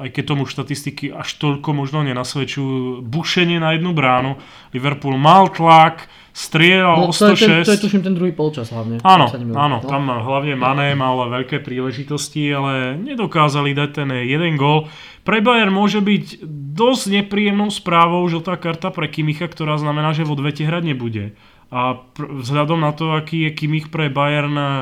aj 0.00 0.08
keď 0.08 0.24
tomu 0.24 0.48
štatistiky 0.48 1.12
až 1.12 1.36
toľko 1.36 1.76
možno 1.76 2.00
nenasvedčujú, 2.00 3.04
bušenie 3.04 3.60
na 3.60 3.76
jednu 3.76 3.92
bránu. 3.92 4.40
Liverpool 4.72 5.20
mal 5.20 5.52
tlak, 5.52 6.08
strieľal 6.32 6.96
no, 6.96 7.08
o 7.08 7.12
106. 7.12 7.20
To 7.20 7.28
je, 7.28 7.36
ten, 7.36 7.52
to 7.62 7.72
je 7.76 7.80
tuším 7.84 8.02
ten 8.02 8.14
druhý 8.16 8.32
polčas 8.32 8.72
hlavne. 8.72 9.04
Áno, 9.04 9.28
áno, 9.52 9.78
no. 9.84 9.88
tam 9.88 10.08
hlavne 10.08 10.56
Mané 10.56 10.96
mal 10.96 11.28
veľké 11.28 11.60
príležitosti, 11.60 12.48
ale 12.48 12.96
nedokázali 12.96 13.76
dať 13.76 13.90
ten 13.92 14.08
jeden 14.24 14.56
gól. 14.56 14.88
Pre 15.22 15.38
Bayern 15.38 15.70
môže 15.70 16.02
byť 16.02 16.42
dosť 16.72 17.04
nepríjemnou 17.20 17.68
správou 17.68 18.24
žltá 18.26 18.56
karta 18.56 18.90
pre 18.90 19.06
Kimicha, 19.06 19.46
ktorá 19.46 19.76
znamená, 19.76 20.16
že 20.16 20.24
v 20.24 20.34
odvete 20.34 20.64
hrať 20.66 20.82
nebude. 20.82 21.36
A 21.72 22.00
vzhľadom 22.16 22.80
na 22.80 22.92
to, 22.92 23.16
aký 23.16 23.48
je 23.48 23.50
Kimich 23.56 23.88
pre 23.88 24.12
Bayern 24.12 24.56
eh, 24.56 24.72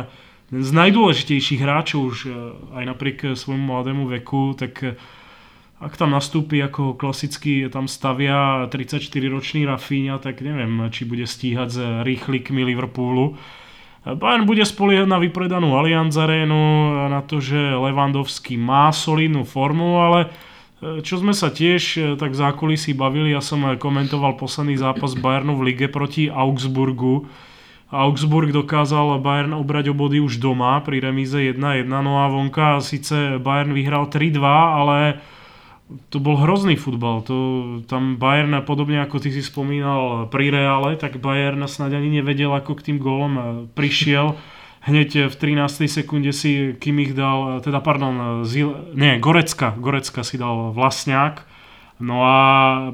z 0.50 0.70
najdôležitejších 0.74 1.62
hráčov 1.62 2.00
už 2.14 2.18
eh, 2.26 2.32
aj 2.78 2.84
napriek 2.94 3.18
svojmu 3.38 3.64
mladému 3.70 4.04
veku, 4.10 4.54
tak 4.58 4.98
ak 5.80 5.96
tam 5.96 6.12
nastúpi 6.12 6.60
ako 6.60 6.92
klasicky, 6.92 7.64
tam 7.72 7.88
stavia 7.88 8.68
34-ročný 8.68 9.64
Rafinha, 9.64 10.20
tak 10.20 10.44
neviem, 10.44 10.92
či 10.92 11.08
bude 11.08 11.24
stíhať 11.24 11.68
s 11.72 11.78
rýchlikmi 12.04 12.68
Liverpoolu. 12.68 13.40
Bayern 14.04 14.44
bude 14.44 14.64
spoliehať 14.64 15.08
na 15.08 15.16
vypredanú 15.20 15.76
Allianz 15.76 16.16
Arenu, 16.20 16.92
na 17.08 17.24
to, 17.24 17.40
že 17.40 17.56
Lewandowski 17.56 18.60
má 18.60 18.92
solidnú 18.92 19.44
formu, 19.44 20.00
ale 20.00 20.20
e, 20.80 21.04
čo 21.04 21.20
sme 21.20 21.36
sa 21.36 21.52
tiež 21.52 21.82
e, 21.96 22.00
tak 22.16 22.32
v 22.32 22.40
zákulisí 22.40 22.96
bavili, 22.96 23.32
ja 23.36 23.44
som 23.44 23.60
komentoval 23.76 24.40
posledný 24.40 24.80
zápas 24.80 25.16
Bayernu 25.16 25.56
v 25.56 25.72
lige 25.72 25.88
proti 25.92 26.32
Augsburgu. 26.32 27.28
Augsburg 27.92 28.52
dokázal 28.52 29.20
Bayern 29.20 29.52
obrať 29.56 29.92
o 29.92 29.94
body 29.96 30.20
už 30.20 30.40
doma 30.40 30.80
pri 30.80 31.04
remíze 31.04 31.36
1-1, 31.36 31.88
no 31.88 32.24
a 32.24 32.28
vonka 32.32 32.80
síce 32.80 33.36
Bayern 33.36 33.76
vyhral 33.76 34.08
3-2, 34.08 34.40
ale 34.44 35.20
to 36.10 36.22
bol 36.22 36.38
hrozný 36.38 36.78
futbal. 36.78 37.26
To, 37.26 37.36
tam 37.90 38.16
Bayern, 38.16 38.54
podobne 38.62 39.02
ako 39.02 39.18
ty 39.18 39.34
si 39.34 39.42
spomínal 39.42 40.30
pri 40.30 40.54
Reále, 40.54 40.94
tak 40.94 41.18
Bayern 41.18 41.66
snad 41.66 41.90
ani 41.90 42.22
nevedel, 42.22 42.54
ako 42.54 42.78
k 42.78 42.92
tým 42.92 42.98
gólom 43.02 43.32
e, 43.34 43.42
prišiel. 43.74 44.38
Hneď 44.80 45.28
v 45.28 45.34
13. 45.36 45.90
sekunde 45.90 46.32
si 46.32 46.72
ich 46.72 47.12
dal, 47.12 47.60
teda 47.60 47.84
pardon, 47.84 48.46
Zil, 48.48 48.72
nie, 48.96 49.20
Gorecka, 49.20 49.76
Gorecka 49.76 50.24
si 50.24 50.40
dal 50.40 50.72
Vlastňák. 50.72 51.44
No 52.00 52.24
a 52.24 52.36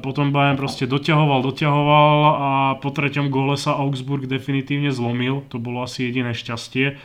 potom 0.03 0.35
Bayern 0.35 0.59
proste 0.59 0.83
doťahoval, 0.83 1.39
doťahoval 1.47 2.17
a 2.27 2.49
po 2.83 2.91
treťom 2.91 3.31
góle 3.31 3.55
sa 3.55 3.79
Augsburg 3.79 4.27
definitívne 4.27 4.91
zlomil. 4.91 5.47
To 5.47 5.63
bolo 5.63 5.87
asi 5.87 6.11
jediné 6.11 6.35
šťastie. 6.35 6.99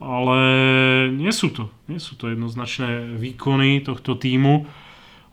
Ale 0.00 0.38
nie 1.12 1.30
sú 1.30 1.52
to, 1.52 1.68
nie 1.84 2.00
sú 2.00 2.16
to 2.16 2.32
jednoznačné 2.32 3.20
výkony 3.20 3.84
tohto 3.84 4.16
týmu. 4.16 4.64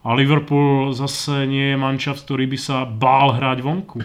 A 0.02 0.18
Liverpool 0.18 0.90
zase 0.98 1.46
nie 1.46 1.74
je 1.74 1.78
manšaft, 1.78 2.26
ktorý 2.26 2.50
by 2.50 2.58
sa 2.58 2.78
bál 2.90 3.38
hrať 3.38 3.62
vonku. 3.62 4.02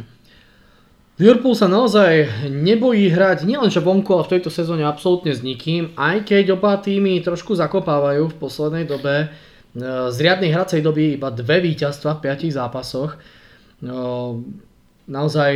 Liverpool 1.17 1.57
sa 1.57 1.65
naozaj 1.65 2.45
nebojí 2.53 3.09
hrať 3.09 3.49
nielenže 3.49 3.81
vonku, 3.81 4.13
ale 4.13 4.29
v 4.29 4.33
tejto 4.37 4.53
sezóne 4.53 4.85
absolútne 4.85 5.33
s 5.33 5.41
nikým, 5.41 5.97
aj 5.97 6.29
keď 6.29 6.53
oba 6.53 6.77
týmy 6.77 7.25
trošku 7.25 7.57
zakopávajú 7.57 8.29
v 8.29 8.37
poslednej 8.37 8.85
dobe. 8.85 9.25
E, 9.25 9.29
z 10.13 10.17
riadnej 10.21 10.53
hracej 10.53 10.85
doby 10.85 11.17
iba 11.17 11.33
dve 11.33 11.65
víťazstva 11.65 12.21
v 12.21 12.23
piatich 12.29 12.53
zápasoch. 12.53 13.17
E, 13.17 13.19
naozaj 15.09 15.53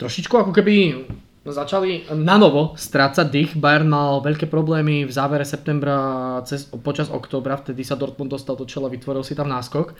trošičku 0.00 0.32
ako 0.32 0.56
keby 0.56 1.04
začali 1.46 2.10
na 2.14 2.36
novo 2.38 2.74
strácať 2.74 3.26
dých. 3.30 3.52
Bayern 3.54 3.86
mal 3.86 4.18
veľké 4.22 4.50
problémy 4.50 5.06
v 5.06 5.12
závere 5.14 5.46
septembra 5.46 6.38
cez, 6.42 6.66
počas 6.82 7.06
októbra, 7.06 7.58
vtedy 7.58 7.86
sa 7.86 7.94
Dortmund 7.94 8.34
dostal 8.34 8.58
do 8.58 8.66
čela, 8.66 8.90
vytvoril 8.90 9.22
si 9.22 9.38
tam 9.38 9.46
náskok. 9.46 9.94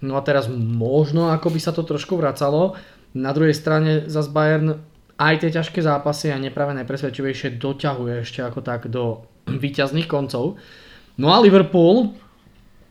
No 0.00 0.14
a 0.16 0.22
teraz 0.22 0.46
možno 0.50 1.28
ako 1.28 1.50
by 1.52 1.60
sa 1.60 1.74
to 1.74 1.82
trošku 1.82 2.14
vracalo. 2.16 2.78
Na 3.12 3.34
druhej 3.34 3.56
strane 3.56 4.06
zase 4.06 4.30
Bayern 4.30 4.80
aj 5.18 5.34
tie 5.42 5.50
ťažké 5.50 5.82
zápasy 5.82 6.30
a 6.30 6.38
neprave 6.38 6.72
najpresvedčivejšie 6.78 7.58
doťahuje 7.58 8.14
ešte 8.22 8.40
ako 8.46 8.60
tak 8.62 8.86
do 8.86 9.26
výťazných 9.64 10.06
koncov. 10.06 10.56
No 11.18 11.34
a 11.34 11.42
Liverpool, 11.42 12.14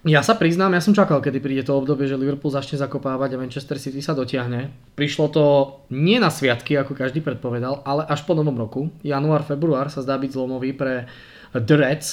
ja 0.05 0.21
sa 0.21 0.37
priznám, 0.37 0.77
ja 0.77 0.81
som 0.83 0.93
čakal, 0.93 1.17
kedy 1.17 1.41
príde 1.41 1.63
to 1.65 1.73
obdobie, 1.73 2.05
že 2.05 2.19
Liverpool 2.19 2.53
začne 2.53 2.77
zakopávať 2.77 3.33
a 3.33 3.41
Manchester 3.41 3.81
City 3.81 3.97
sa 3.97 4.13
dotiahne. 4.13 4.69
Prišlo 4.93 5.25
to 5.33 5.43
nie 5.89 6.21
na 6.21 6.29
sviatky, 6.29 6.77
ako 6.77 6.93
každý 6.93 7.25
predpovedal, 7.25 7.81
ale 7.81 8.05
až 8.05 8.21
po 8.21 8.37
novom 8.37 8.53
roku. 8.53 8.93
Január, 9.01 9.41
február 9.41 9.89
sa 9.89 10.05
zdá 10.05 10.21
byť 10.21 10.29
zlomový 10.29 10.77
pre 10.77 11.09
The 11.57 11.75
Reds. 11.75 12.09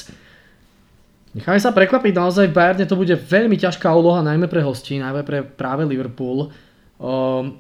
Necháme 1.35 1.59
sa 1.59 1.75
prekvapiť, 1.75 2.15
naozaj 2.15 2.47
v 2.49 2.57
Bayerne 2.57 2.87
to 2.87 2.95
bude 2.95 3.15
veľmi 3.19 3.59
ťažká 3.59 3.91
úloha, 3.91 4.23
najmä 4.23 4.47
pre 4.47 4.63
hostí, 4.63 4.97
najmä 5.03 5.27
pre 5.27 5.43
práve 5.43 5.83
Liverpool. 5.83 6.55
Um, 7.03 7.59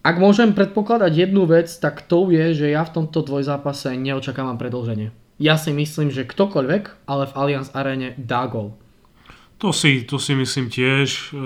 ak 0.00 0.16
môžem 0.20 0.56
predpokladať 0.56 1.12
jednu 1.12 1.44
vec, 1.48 1.68
tak 1.80 2.04
to 2.04 2.28
je, 2.32 2.52
že 2.52 2.66
ja 2.72 2.84
v 2.84 3.00
tomto 3.00 3.24
dvojzápase 3.24 3.96
neočakávam 3.96 4.56
predlženie. 4.56 5.12
Ja 5.36 5.56
si 5.60 5.72
myslím, 5.72 6.12
že 6.12 6.28
ktokoľvek, 6.28 7.08
ale 7.08 7.28
v 7.28 7.36
Allianz 7.36 7.68
Arene 7.72 8.16
dá 8.16 8.48
gol. 8.48 8.76
To 9.64 9.72
si, 9.72 10.04
to 10.04 10.20
si 10.20 10.36
myslím 10.36 10.68
tiež. 10.68 11.32
E, 11.32 11.40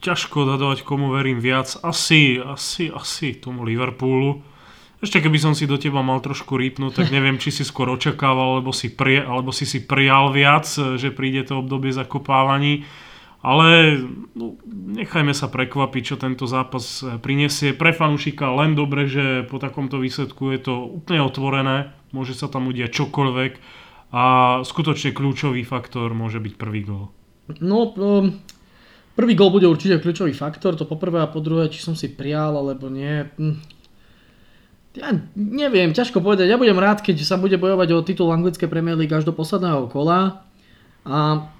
ťažko 0.00 0.48
dadovať, 0.48 0.88
komu 0.88 1.12
verím 1.12 1.36
viac. 1.36 1.76
Asi, 1.84 2.40
asi, 2.40 2.88
asi 2.88 3.36
tomu 3.36 3.60
Liverpoolu. 3.60 4.40
Ešte 5.04 5.20
keby 5.20 5.36
som 5.36 5.52
si 5.52 5.68
do 5.68 5.76
teba 5.76 6.00
mal 6.00 6.24
trošku 6.24 6.56
rýpnúť, 6.56 7.04
tak 7.04 7.12
neviem, 7.12 7.36
či 7.36 7.52
si 7.52 7.60
skôr 7.60 7.92
očakával, 7.92 8.56
alebo 8.56 8.72
si, 8.72 8.88
prie, 8.88 9.20
alebo 9.20 9.52
si 9.52 9.68
si 9.68 9.84
prijal 9.84 10.32
viac, 10.32 10.64
že 10.96 11.12
príde 11.12 11.44
to 11.44 11.60
obdobie 11.60 11.92
zakopávaní. 11.92 12.88
Ale 13.44 14.00
no, 14.32 14.56
nechajme 14.72 15.36
sa 15.36 15.52
prekvapiť, 15.52 16.02
čo 16.08 16.16
tento 16.16 16.48
zápas 16.48 17.04
prinesie. 17.20 17.76
Pre 17.76 17.92
fanúšika 17.92 18.48
len 18.48 18.72
dobre, 18.72 19.12
že 19.12 19.44
po 19.44 19.60
takomto 19.60 20.00
výsledku 20.00 20.56
je 20.56 20.72
to 20.72 20.88
úplne 20.88 21.20
otvorené, 21.20 21.92
môže 22.16 22.32
sa 22.32 22.48
tam 22.48 22.72
udiať 22.72 22.96
čokoľvek 22.96 23.83
a 24.14 24.22
skutočne 24.62 25.10
kľúčový 25.10 25.66
faktor 25.66 26.14
môže 26.14 26.38
byť 26.38 26.54
prvý 26.54 26.86
gol. 26.86 27.10
No, 27.58 27.90
um, 27.98 28.38
prvý 29.18 29.34
gol 29.34 29.50
bude 29.50 29.66
určite 29.66 29.98
kľúčový 29.98 30.30
faktor, 30.30 30.78
to 30.78 30.86
poprvé 30.86 31.18
a 31.18 31.26
po 31.26 31.42
druhé, 31.42 31.66
či 31.66 31.82
som 31.82 31.98
si 31.98 32.14
prial 32.14 32.54
alebo 32.54 32.86
nie. 32.86 33.26
Hm. 33.34 33.58
Ja 34.94 35.10
neviem, 35.34 35.90
ťažko 35.90 36.22
povedať. 36.22 36.46
Ja 36.46 36.54
budem 36.54 36.78
rád, 36.78 37.02
keď 37.02 37.26
sa 37.26 37.34
bude 37.34 37.58
bojovať 37.58 37.88
o 37.90 38.06
titul 38.06 38.30
anglické 38.30 38.70
Premier 38.70 38.94
League 38.94 39.10
až 39.10 39.26
do 39.26 39.34
posledného 39.34 39.90
kola 39.90 40.46
a 41.02 41.50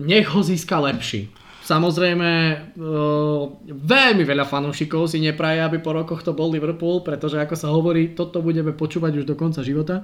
nech 0.00 0.32
ho 0.32 0.40
získa 0.40 0.80
lepší. 0.80 1.28
Samozrejme, 1.70 2.30
uh, 2.74 3.42
veľmi 3.70 4.26
veľa 4.26 4.42
fanúšikov 4.42 5.06
si 5.06 5.22
nepraje, 5.22 5.62
aby 5.62 5.78
po 5.78 5.94
rokoch 5.94 6.26
to 6.26 6.34
bol 6.34 6.50
Liverpool, 6.50 7.06
pretože 7.06 7.38
ako 7.38 7.54
sa 7.54 7.70
hovorí, 7.70 8.18
toto 8.18 8.42
budeme 8.42 8.74
počúvať 8.74 9.22
už 9.22 9.24
do 9.30 9.38
konca 9.38 9.62
života. 9.62 10.02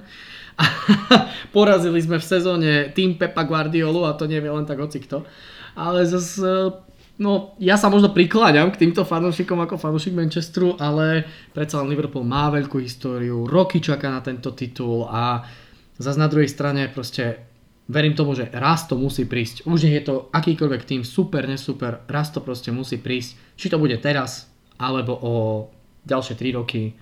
porazili 1.55 1.99
sme 1.99 2.17
v 2.17 2.25
sezóne 2.25 2.71
tým 2.95 3.19
Pepa 3.19 3.43
Guardiolu 3.43 4.07
a 4.07 4.15
to 4.15 4.25
nevie 4.25 4.47
len 4.47 4.63
tak 4.63 4.79
hoci 4.79 5.03
kto. 5.03 5.27
Ale 5.75 6.07
zase 6.07 6.71
No, 7.17 7.57
ja 7.57 7.81
sa 7.81 7.89
možno 7.89 8.13
prikláňam 8.13 8.69
k 8.69 8.85
týmto 8.85 9.01
fanúšikom 9.01 9.57
ako 9.57 9.81
fanúšik 9.81 10.13
Manchesteru, 10.13 10.77
ale 10.77 11.25
predsa 11.49 11.81
len 11.81 11.89
Liverpool 11.89 12.21
má 12.21 12.53
veľkú 12.53 12.77
históriu, 12.77 13.49
roky 13.49 13.81
čaká 13.81 14.13
na 14.13 14.21
tento 14.21 14.53
titul 14.53 15.09
a 15.09 15.41
zase 15.97 16.13
na 16.21 16.29
druhej 16.29 16.45
strane 16.45 16.85
proste 16.93 17.41
verím 17.87 18.13
tomu, 18.13 18.35
že 18.35 18.51
raz 18.51 18.87
to 18.87 18.99
musí 18.99 19.23
prísť. 19.23 19.63
Už 19.67 19.87
nie 19.87 19.95
je 19.99 20.07
to 20.11 20.15
akýkoľvek 20.31 20.83
tým, 20.83 21.01
super, 21.07 21.47
nesuper, 21.47 22.03
raz 22.07 22.29
to 22.31 22.43
proste 22.43 22.69
musí 22.71 22.99
prísť. 22.99 23.57
Či 23.57 23.71
to 23.71 23.81
bude 23.81 23.95
teraz, 24.03 24.51
alebo 24.77 25.15
o 25.15 25.33
ďalšie 26.07 26.35
3 26.35 26.59
roky, 26.59 26.95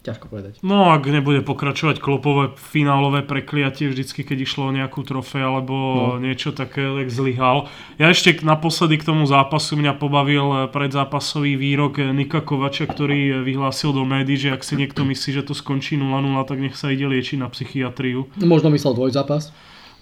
Ťažko 0.00 0.32
povedať. 0.32 0.64
No 0.64 0.96
ak 0.96 1.04
nebude 1.12 1.44
pokračovať 1.44 2.00
klopové 2.00 2.56
finálové 2.56 3.20
prekliatie 3.20 3.92
vždycky, 3.92 4.24
keď 4.24 4.48
išlo 4.48 4.72
o 4.72 4.72
nejakú 4.72 5.04
trofej 5.04 5.44
alebo 5.44 5.76
no. 5.76 6.24
niečo 6.24 6.56
také, 6.56 6.88
tak 6.88 7.12
zlyhal. 7.12 7.68
Ja 8.00 8.08
ešte 8.08 8.40
naposledy 8.40 8.96
k 8.96 9.12
tomu 9.12 9.28
zápasu 9.28 9.76
mňa 9.76 10.00
pobavil 10.00 10.72
predzápasový 10.72 11.60
výrok 11.60 12.00
Nika 12.16 12.40
Kovača, 12.40 12.88
ktorý 12.88 13.44
vyhlásil 13.44 13.92
do 13.92 14.08
médií, 14.08 14.40
že 14.40 14.56
ak 14.56 14.64
si 14.64 14.80
niekto 14.80 15.04
myslí, 15.04 15.36
že 15.36 15.44
to 15.44 15.52
skončí 15.52 16.00
0-0, 16.00 16.08
tak 16.48 16.64
nech 16.64 16.80
sa 16.80 16.88
ide 16.88 17.04
liečiť 17.04 17.36
na 17.36 17.52
psychiatriu. 17.52 18.24
Možno 18.40 18.72
myslel 18.72 18.96
dvojzápas? 18.96 19.52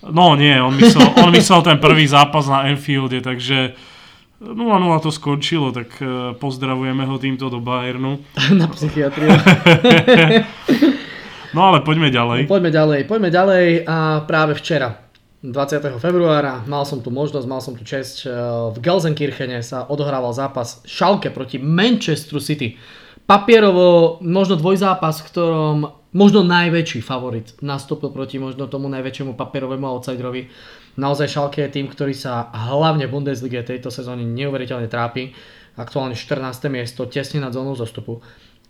No 0.02 0.38
nie, 0.38 0.54
on 0.62 0.78
myslel, 0.78 1.08
on 1.18 1.30
myslel 1.34 1.60
ten 1.62 1.78
prvý 1.82 2.06
zápas 2.06 2.46
na 2.46 2.70
Enfielde, 2.70 3.18
takže 3.18 3.74
0-0 4.38 4.54
to 5.02 5.10
skončilo, 5.10 5.74
tak 5.74 5.98
e, 5.98 6.34
pozdravujeme 6.38 7.02
ho 7.02 7.18
týmto 7.18 7.50
do 7.50 7.58
Bayernu. 7.58 8.22
Na 8.60 8.70
psychiatriu. 8.70 9.34
no 11.54 11.60
ale 11.66 11.82
poďme 11.82 12.14
ďalej. 12.14 12.46
No, 12.46 12.50
poďme 12.50 12.70
ďalej, 12.70 13.00
poďme 13.10 13.30
ďalej 13.34 13.66
a 13.82 14.22
práve 14.22 14.54
včera, 14.54 15.02
20. 15.42 16.02
februára, 16.02 16.62
mal 16.70 16.86
som 16.86 17.02
tu 17.02 17.10
možnosť, 17.10 17.46
mal 17.50 17.58
som 17.58 17.74
tu 17.74 17.82
čest, 17.82 18.22
e, 18.22 18.30
v 18.70 18.78
Gelsenkirchene 18.78 19.58
sa 19.66 19.90
odohrával 19.90 20.30
zápas 20.30 20.86
Schalke 20.86 21.34
proti 21.34 21.58
Manchester 21.58 22.38
City. 22.38 22.78
Papierovo 23.26 24.22
možno 24.22 24.54
dvojzápas, 24.54 25.20
v 25.20 25.26
ktorom 25.34 25.76
možno 26.12 26.44
najväčší 26.44 27.00
favorit 27.04 27.56
nastúpil 27.60 28.12
proti 28.12 28.40
možno 28.40 28.68
tomu 28.70 28.88
najväčšiemu 28.88 29.36
papierovému 29.36 29.84
outsiderovi 29.84 30.48
Naozaj 30.98 31.30
Schalke 31.30 31.62
je 31.62 31.78
tým, 31.78 31.86
ktorý 31.86 32.10
sa 32.10 32.50
hlavne 32.50 33.06
v 33.06 33.14
Bundeslige 33.14 33.62
tejto 33.62 33.86
sezóny 33.86 34.26
neuveriteľne 34.26 34.90
trápi. 34.90 35.30
Aktuálne 35.78 36.18
14. 36.18 36.66
miesto, 36.66 37.06
tesne 37.06 37.38
nad 37.38 37.54
zónou 37.54 37.78
zostupu. 37.78 38.18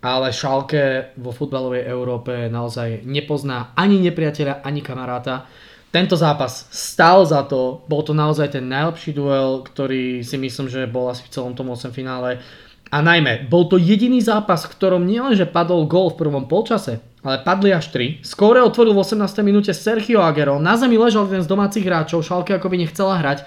Ale 0.05 0.29
Schalke 0.29 1.17
vo 1.17 1.33
futbalovej 1.33 1.89
Európe 1.89 2.53
naozaj 2.53 3.01
nepozná 3.09 3.73
ani 3.73 3.97
nepriateľa, 4.05 4.61
ani 4.61 4.85
kamaráta. 4.85 5.49
Tento 5.89 6.21
zápas 6.21 6.69
stál 6.69 7.25
za 7.25 7.49
to, 7.49 7.81
bol 7.89 8.05
to 8.05 8.13
naozaj 8.13 8.53
ten 8.53 8.69
najlepší 8.69 9.17
duel, 9.17 9.65
ktorý 9.65 10.21
si 10.21 10.37
myslím, 10.37 10.69
že 10.69 10.85
bol 10.85 11.09
asi 11.09 11.25
v 11.25 11.33
celom 11.33 11.57
tom 11.57 11.73
8 11.73 11.97
finále. 11.97 12.45
A 12.93 13.01
najmä, 13.01 13.49
bol 13.49 13.73
to 13.73 13.81
jediný 13.81 14.21
zápas, 14.21 14.69
v 14.69 14.77
ktorom 14.77 15.09
nielenže 15.09 15.49
padol 15.49 15.89
gól 15.89 16.13
v 16.13 16.29
prvom 16.29 16.45
polčase, 16.45 17.01
ale 17.25 17.43
padli 17.43 17.75
až 17.75 17.91
3. 17.91 18.23
Skóre 18.23 18.63
otvoril 18.63 18.95
v 18.95 19.03
18. 19.03 19.43
minúte 19.43 19.75
Sergio 19.75 20.23
Agero, 20.23 20.63
na 20.63 20.79
zemi 20.79 20.95
ležal 20.95 21.27
jeden 21.27 21.43
z 21.43 21.51
domácich 21.51 21.83
hráčov, 21.83 22.23
Šalke 22.23 22.55
akoby 22.55 22.87
nechcela 22.87 23.19
hrať, 23.19 23.47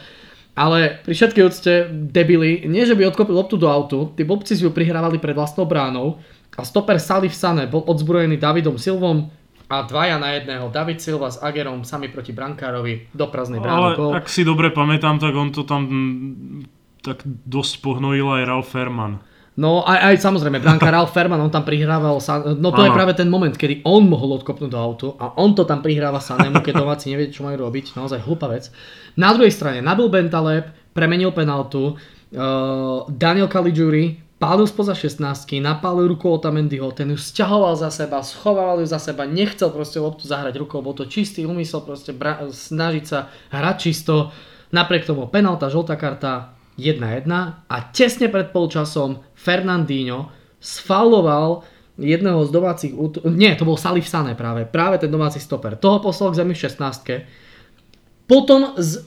ale 0.56 1.00
pri 1.08 1.14
všetkej 1.16 1.44
úcte 1.48 1.74
debili, 2.12 2.68
nie 2.68 2.84
že 2.84 2.94
by 2.94 3.08
odkopil 3.08 3.32
loptu 3.32 3.56
do 3.56 3.72
autu, 3.72 4.12
tí 4.14 4.28
blbci 4.28 4.60
si 4.60 4.64
ju 4.68 4.72
prihrávali 4.72 5.18
pred 5.18 5.34
vlastnou 5.34 5.64
bránou, 5.64 6.20
a 6.52 6.68
stoper 6.68 7.00
Salif 7.00 7.32
Sane 7.32 7.66
bol 7.66 7.82
odzbrojený 7.88 8.36
Davidom 8.36 8.76
Silvom 8.76 9.32
a 9.72 9.88
dvaja 9.88 10.20
na 10.20 10.36
jedného. 10.36 10.68
David 10.68 11.00
Silva 11.00 11.32
s 11.32 11.40
Agerom 11.40 11.88
sami 11.88 12.12
proti 12.12 12.36
brankárovi 12.36 13.08
do 13.16 13.26
prázdnej 13.32 13.64
brány. 13.64 13.96
Ale 13.96 14.20
ak 14.20 14.28
si 14.28 14.44
dobre 14.44 14.68
pamätám, 14.68 15.16
tak 15.16 15.32
on 15.32 15.56
to 15.56 15.64
tam 15.64 15.88
mm, 15.88 17.02
tak 17.02 17.24
dosť 17.26 17.80
pohnojil 17.80 18.28
aj 18.28 18.44
Ralf 18.46 18.68
Ferman. 18.68 19.24
No 19.60 19.84
aj, 19.84 20.00
aj 20.00 20.16
samozrejme, 20.24 20.62
Branka 20.64 20.88
Ralf 20.88 21.12
Ferman, 21.12 21.42
on 21.44 21.52
tam 21.52 21.68
prihrával, 21.68 22.24
sa, 22.24 22.40
no 22.40 22.72
to 22.72 22.82
ano. 22.84 22.88
je 22.88 22.96
práve 22.96 23.14
ten 23.18 23.28
moment, 23.28 23.52
kedy 23.52 23.84
on 23.84 24.08
mohol 24.08 24.40
odkopnúť 24.40 24.72
do 24.72 24.80
autu 24.80 25.08
a 25.20 25.36
on 25.36 25.52
to 25.52 25.68
tam 25.68 25.84
prihráva 25.84 26.24
Sanému, 26.24 26.64
keď 26.64 26.80
domáci 26.80 27.12
nevie, 27.12 27.34
čo 27.34 27.44
majú 27.44 27.68
robiť, 27.68 27.98
naozaj 28.00 28.24
hlúpa 28.24 28.48
vec. 28.48 28.72
Na 29.20 29.36
druhej 29.36 29.52
strane, 29.52 29.84
Nabil 29.84 30.08
Bentaleb 30.08 30.72
premenil 30.96 31.36
penaltu, 31.36 31.96
uh, 31.96 33.04
Daniel 33.12 33.52
Caligiuri 33.52 34.32
pálil 34.42 34.66
spoza 34.66 34.98
16 34.98 35.22
napálil 35.62 36.10
rukou 36.10 36.34
Otamendiho, 36.34 36.90
ten 36.98 37.14
ju 37.14 37.20
sťahoval 37.22 37.78
za 37.78 37.94
seba, 37.94 38.26
schovával 38.26 38.82
ju 38.82 38.90
za 38.90 38.98
seba, 38.98 39.30
nechcel 39.30 39.70
proste 39.70 40.02
loptu 40.02 40.26
zahrať 40.26 40.58
rukou, 40.58 40.82
bol 40.82 40.98
to 40.98 41.06
čistý 41.06 41.46
úmysel 41.46 41.86
proste 41.86 42.10
bra- 42.10 42.50
snažiť 42.50 43.06
sa 43.06 43.30
hrať 43.54 43.76
čisto, 43.78 44.34
napriek 44.74 45.06
tomu 45.06 45.30
penalta, 45.30 45.70
žltá 45.70 45.94
karta, 45.94 46.58
1-1 46.82 47.30
a 47.70 47.78
tesne 47.94 48.28
pred 48.34 48.50
polčasom 48.50 49.22
Fernandinho 49.38 50.34
sfauloval 50.58 51.62
jedného 52.02 52.42
z 52.46 52.50
domácich 52.50 52.94
út... 52.98 53.22
Nie, 53.30 53.54
to 53.54 53.68
bol 53.68 53.78
Salif 53.78 54.10
Sané 54.10 54.34
práve. 54.34 54.66
Práve 54.66 54.98
ten 54.98 55.12
domáci 55.14 55.38
stoper. 55.38 55.78
Toho 55.78 56.02
poslal 56.02 56.34
k 56.34 56.42
zemi 56.42 56.54
v 56.58 56.62
16. 56.66 58.26
Potom 58.26 58.74
z, 58.80 59.06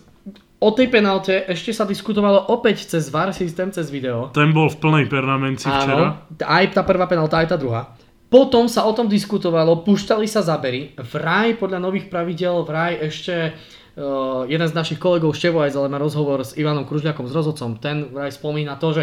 o 0.62 0.70
tej 0.70 0.88
penalte 0.92 1.42
ešte 1.50 1.74
sa 1.74 1.88
diskutovalo 1.88 2.54
opäť 2.54 2.86
cez 2.86 3.10
VAR 3.10 3.34
systém, 3.34 3.74
cez 3.74 3.90
video. 3.90 4.30
Ten 4.30 4.54
bol 4.54 4.70
v 4.70 4.78
plnej 4.78 5.06
permanenci 5.10 5.66
včera. 5.66 5.94
Áno, 5.94 6.06
aj 6.38 6.64
tá 6.76 6.86
prvá 6.86 7.10
penalta, 7.10 7.42
aj 7.42 7.50
tá 7.50 7.56
druhá. 7.58 7.96
Potom 8.30 8.66
sa 8.66 8.82
o 8.86 8.92
tom 8.94 9.06
diskutovalo, 9.06 9.86
puštali 9.86 10.26
sa 10.26 10.42
zabery. 10.42 10.94
Vraj 10.98 11.54
podľa 11.54 11.78
nových 11.78 12.10
pravidel, 12.10 12.62
vraj 12.62 12.98
ešte 13.02 13.34
Uh, 13.54 13.83
jeden 14.50 14.66
z 14.66 14.74
našich 14.74 14.98
kolegov 14.98 15.38
Števo 15.38 15.62
aj 15.62 15.78
má 15.86 15.98
rozhovor 16.02 16.42
s 16.42 16.58
Ivanom 16.58 16.82
Kružľakom, 16.82 17.30
s 17.30 17.34
rozhodcom. 17.34 17.78
Ten 17.78 18.10
aj 18.10 18.34
spomína 18.42 18.74
to, 18.78 18.90
že 18.90 19.02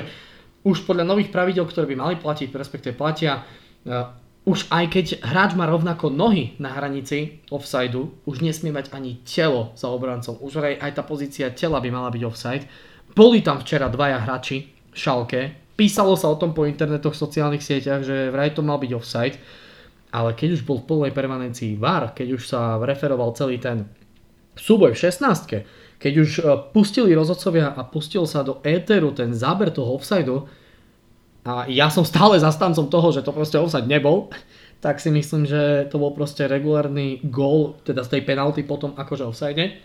už 0.68 0.84
podľa 0.84 1.08
nových 1.08 1.32
pravidel, 1.32 1.64
ktoré 1.64 1.88
by 1.89 1.96
mali 1.96 2.16
platiť, 2.20 2.52
respektíve 2.52 2.94
platia, 2.94 3.42
uh, 3.88 4.14
už 4.42 4.74
aj 4.74 4.86
keď 4.89 5.06
hráč 5.22 5.54
má 5.54 5.70
rovnako 5.70 6.10
nohy 6.10 6.58
na 6.58 6.74
hranici 6.74 7.46
offsideu, 7.54 8.10
už 8.26 8.42
nesmie 8.42 8.74
mať 8.74 8.89
ani 8.92 9.22
telo 9.22 9.72
za 9.78 9.88
obrancom. 9.88 10.38
Už 10.42 10.60
aj, 10.60 10.82
aj 10.82 10.92
tá 10.98 11.04
pozícia 11.06 11.54
tela 11.54 11.78
by 11.78 11.89
mala 11.94 12.10
byť 12.10 12.24
offside. 12.26 12.66
Boli 13.14 13.46
tam 13.46 13.62
včera 13.62 13.86
dvaja 13.86 14.18
hráči, 14.18 14.74
šalke, 14.92 15.62
písalo 15.78 16.18
sa 16.18 16.28
o 16.30 16.39
tom 16.42 16.58
po 16.58 16.66
internetoch, 16.66 17.14
sociálnych 17.14 17.64
sieťach, 17.64 18.02
že 18.02 18.34
vraj 18.34 18.52
to 18.52 18.66
mal 18.66 18.82
byť 18.82 18.92
offside, 18.98 19.36
ale 20.12 20.36
keď 20.36 20.60
už 20.60 20.66
bol 20.68 20.84
v 20.84 20.88
plnej 20.89 21.14
permanencii 21.16 21.80
VAR, 21.80 22.12
keď 22.12 22.28
už 22.36 22.44
sa 22.44 22.82
referoval 22.82 23.32
celý 23.38 23.62
ten 23.62 23.88
súboj 24.58 24.93
v 24.93 25.02
16 25.08 25.66
keď 26.02 26.14
už 26.18 26.30
e, 26.34 26.41
pustili 26.74 27.14
rozhodcovia 27.14 27.78
a 27.78 27.86
pustil 27.86 28.26
sa 28.26 28.41
do 28.41 28.58
éteru 28.66 29.14
ten 29.14 29.38
záber 29.38 29.70
toho 29.70 29.93
offsideu, 29.93 30.49
a 31.41 31.66
ja 31.66 31.89
som 31.89 32.06
stále 32.06 32.38
zastancom 32.38 32.86
toho, 32.86 33.10
že 33.10 33.26
to 33.26 33.34
proste 33.34 33.58
offside 33.58 33.89
nebol, 33.89 34.30
tak 34.78 35.02
si 35.02 35.10
myslím, 35.10 35.49
že 35.49 35.89
to 35.89 35.97
bol 35.97 36.14
proste 36.14 36.45
regulárny 36.45 37.22
gól, 37.26 37.82
teda 37.82 38.06
z 38.06 38.18
tej 38.18 38.22
penalty 38.26 38.62
potom 38.62 38.93
akože 38.93 39.26
offside. 39.26 39.82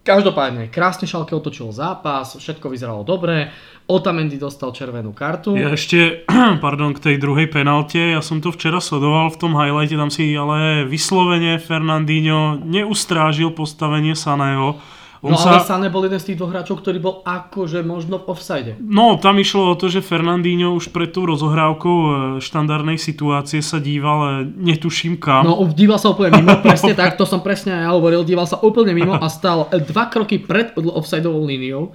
Každopádne, 0.00 0.72
krásne 0.72 1.04
Šalke 1.04 1.36
otočil 1.36 1.68
zápas, 1.76 2.32
všetko 2.40 2.72
vyzeralo 2.72 3.04
dobre, 3.04 3.52
Otamendi 3.84 4.38
dostal 4.40 4.72
červenú 4.72 5.12
kartu. 5.12 5.58
Ja 5.58 5.74
ešte, 5.76 6.24
pardon, 6.64 6.96
k 6.96 7.04
tej 7.04 7.16
druhej 7.20 7.52
penalte, 7.52 8.16
ja 8.16 8.24
som 8.24 8.40
to 8.40 8.48
včera 8.54 8.80
sledoval 8.80 9.28
v 9.34 9.40
tom 9.42 9.52
highlighte, 9.52 10.00
tam 10.00 10.08
si 10.08 10.30
ale 10.32 10.88
vyslovene 10.88 11.60
Fernandinho 11.60 12.56
neustrážil 12.64 13.52
postavenie 13.52 14.16
Saného 14.16 14.80
on 15.20 15.36
no 15.36 15.38
sa... 15.38 15.60
ale 15.60 15.60
Sané 15.60 15.86
bol 15.92 16.08
jeden 16.08 16.16
z 16.16 16.32
tých 16.32 16.38
dvoch 16.40 16.48
hráčov, 16.48 16.80
ktorý 16.80 16.96
bol 16.96 17.14
akože 17.28 17.84
možno 17.84 18.24
v 18.24 18.32
offside. 18.32 18.72
No, 18.80 19.20
tam 19.20 19.36
išlo 19.36 19.72
o 19.72 19.74
to, 19.76 19.92
že 19.92 20.00
Fernandinho 20.00 20.72
už 20.72 20.88
pred 20.96 21.12
tou 21.12 21.28
rozohrávkou 21.28 21.96
e, 22.00 22.10
štandardnej 22.40 22.96
situácie 22.96 23.60
sa 23.60 23.76
díval, 23.76 24.18
e, 24.20 24.28
netuším 24.48 25.20
kam. 25.20 25.44
No, 25.44 25.60
díval 25.68 26.00
sa 26.00 26.16
úplne 26.16 26.40
mimo, 26.40 26.56
presne 26.64 26.96
tak, 26.96 27.20
to 27.20 27.28
som 27.28 27.44
presne 27.44 27.84
aj 27.84 27.92
hovoril, 27.92 28.24
díval 28.24 28.48
sa 28.48 28.56
úplne 28.64 28.96
mimo 28.96 29.12
a 29.12 29.28
stal 29.28 29.68
dva 29.68 30.08
kroky 30.08 30.40
pred 30.40 30.72
offsideovou 30.72 31.44
líniou. 31.44 31.92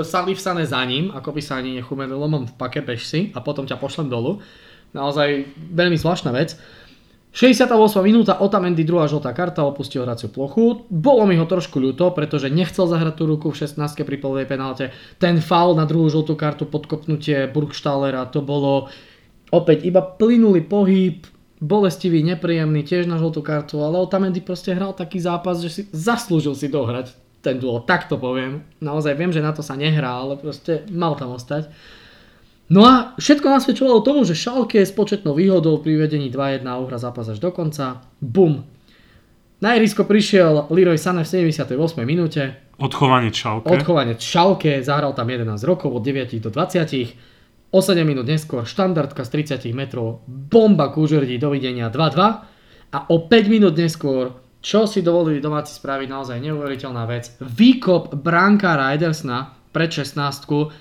Salif 0.00 0.40
Sané 0.40 0.64
za 0.64 0.80
ním, 0.88 1.12
ako 1.12 1.36
by 1.36 1.40
sa 1.44 1.60
ani 1.60 1.76
nechumerilo, 1.76 2.24
mám 2.24 2.48
v 2.48 2.56
pake, 2.56 2.80
bež 2.80 3.04
si 3.04 3.28
a 3.36 3.44
potom 3.44 3.68
ťa 3.68 3.76
pošlem 3.76 4.08
dolu. 4.08 4.40
Naozaj 4.96 5.52
veľmi 5.76 6.00
zvláštna 6.00 6.32
vec. 6.32 6.56
68 7.32 7.72
minúta, 8.04 8.36
Otamendi 8.44 8.84
druhá 8.84 9.08
žltá 9.08 9.32
karta, 9.32 9.64
opustil 9.64 10.04
hraciu 10.04 10.28
plochu. 10.28 10.84
Bolo 10.92 11.24
mi 11.24 11.40
ho 11.40 11.48
trošku 11.48 11.80
ľúto, 11.80 12.12
pretože 12.12 12.52
nechcel 12.52 12.84
zahrať 12.84 13.14
tú 13.16 13.24
ruku 13.24 13.48
v 13.48 13.64
16 13.64 13.80
pri 14.04 14.16
polovej 14.20 14.44
penálte. 14.44 14.92
Ten 15.16 15.40
faul 15.40 15.72
na 15.72 15.88
druhú 15.88 16.12
žltú 16.12 16.36
kartu, 16.36 16.68
podkopnutie 16.68 17.48
Burgstallera, 17.48 18.28
to 18.28 18.44
bolo 18.44 18.92
opäť 19.48 19.88
iba 19.88 20.04
plynulý 20.04 20.60
pohyb, 20.68 21.24
bolestivý, 21.56 22.20
nepríjemný, 22.20 22.84
tiež 22.84 23.08
na 23.08 23.16
žltú 23.16 23.40
kartu, 23.40 23.80
ale 23.80 23.96
Otamendi 23.96 24.44
proste 24.44 24.76
hral 24.76 24.92
taký 24.92 25.16
zápas, 25.16 25.64
že 25.64 25.70
si 25.72 25.82
zaslúžil 25.88 26.52
si 26.52 26.68
dohrať 26.68 27.16
ten 27.40 27.56
duel, 27.56 27.80
tak 27.88 28.12
to 28.12 28.20
poviem. 28.20 28.60
Naozaj 28.84 29.16
viem, 29.16 29.32
že 29.32 29.40
na 29.40 29.56
to 29.56 29.64
sa 29.64 29.72
nehrá, 29.72 30.20
ale 30.20 30.36
proste 30.36 30.84
mal 30.92 31.16
tam 31.16 31.32
ostať. 31.32 31.72
No 32.72 32.88
a 32.88 33.12
všetko 33.20 33.52
nasvedčovalo 33.52 34.00
tomu, 34.00 34.24
že 34.24 34.32
Schalke 34.32 34.80
s 34.80 34.96
početnou 34.96 35.36
výhodou 35.36 35.84
pri 35.84 36.08
vedení 36.08 36.32
2-1 36.32 36.64
uhra 36.64 36.96
zápas 36.96 37.28
až 37.28 37.36
do 37.36 37.52
konca. 37.52 38.00
Bum. 38.16 38.64
Na 39.60 39.76
irisko 39.76 40.08
prišiel 40.08 40.72
Leroy 40.72 40.96
Sané 40.96 41.28
v 41.28 41.52
78. 41.52 41.68
minúte. 42.08 42.72
Odchovanie 42.80 43.28
Schalke. 43.28 43.68
Odchovanie 43.68 44.16
Schalke, 44.16 44.80
zahral 44.80 45.12
tam 45.12 45.28
11 45.28 45.52
rokov 45.68 45.92
od 45.92 46.00
9 46.00 46.40
do 46.40 46.48
20. 46.48 47.76
O 47.76 47.80
7 47.84 48.08
minút 48.08 48.24
neskôr 48.24 48.64
štandardka 48.64 49.20
z 49.28 49.52
30 49.60 49.68
metrov, 49.76 50.24
bomba 50.24 50.88
Kužerdi, 50.88 51.36
dovidenia 51.36 51.92
2-2. 51.92 52.96
A 52.96 52.98
o 53.12 53.28
5 53.28 53.52
minút 53.52 53.76
neskôr, 53.76 54.32
čo 54.64 54.88
si 54.88 55.04
dovolili 55.04 55.44
domáci 55.44 55.76
spraviť, 55.76 56.08
naozaj 56.08 56.40
neuveriteľná 56.40 57.04
vec, 57.04 57.36
výkop 57.36 58.16
bránka 58.16 58.80
Ridersna 58.80 59.60
pred 59.76 59.92
16 59.92 60.72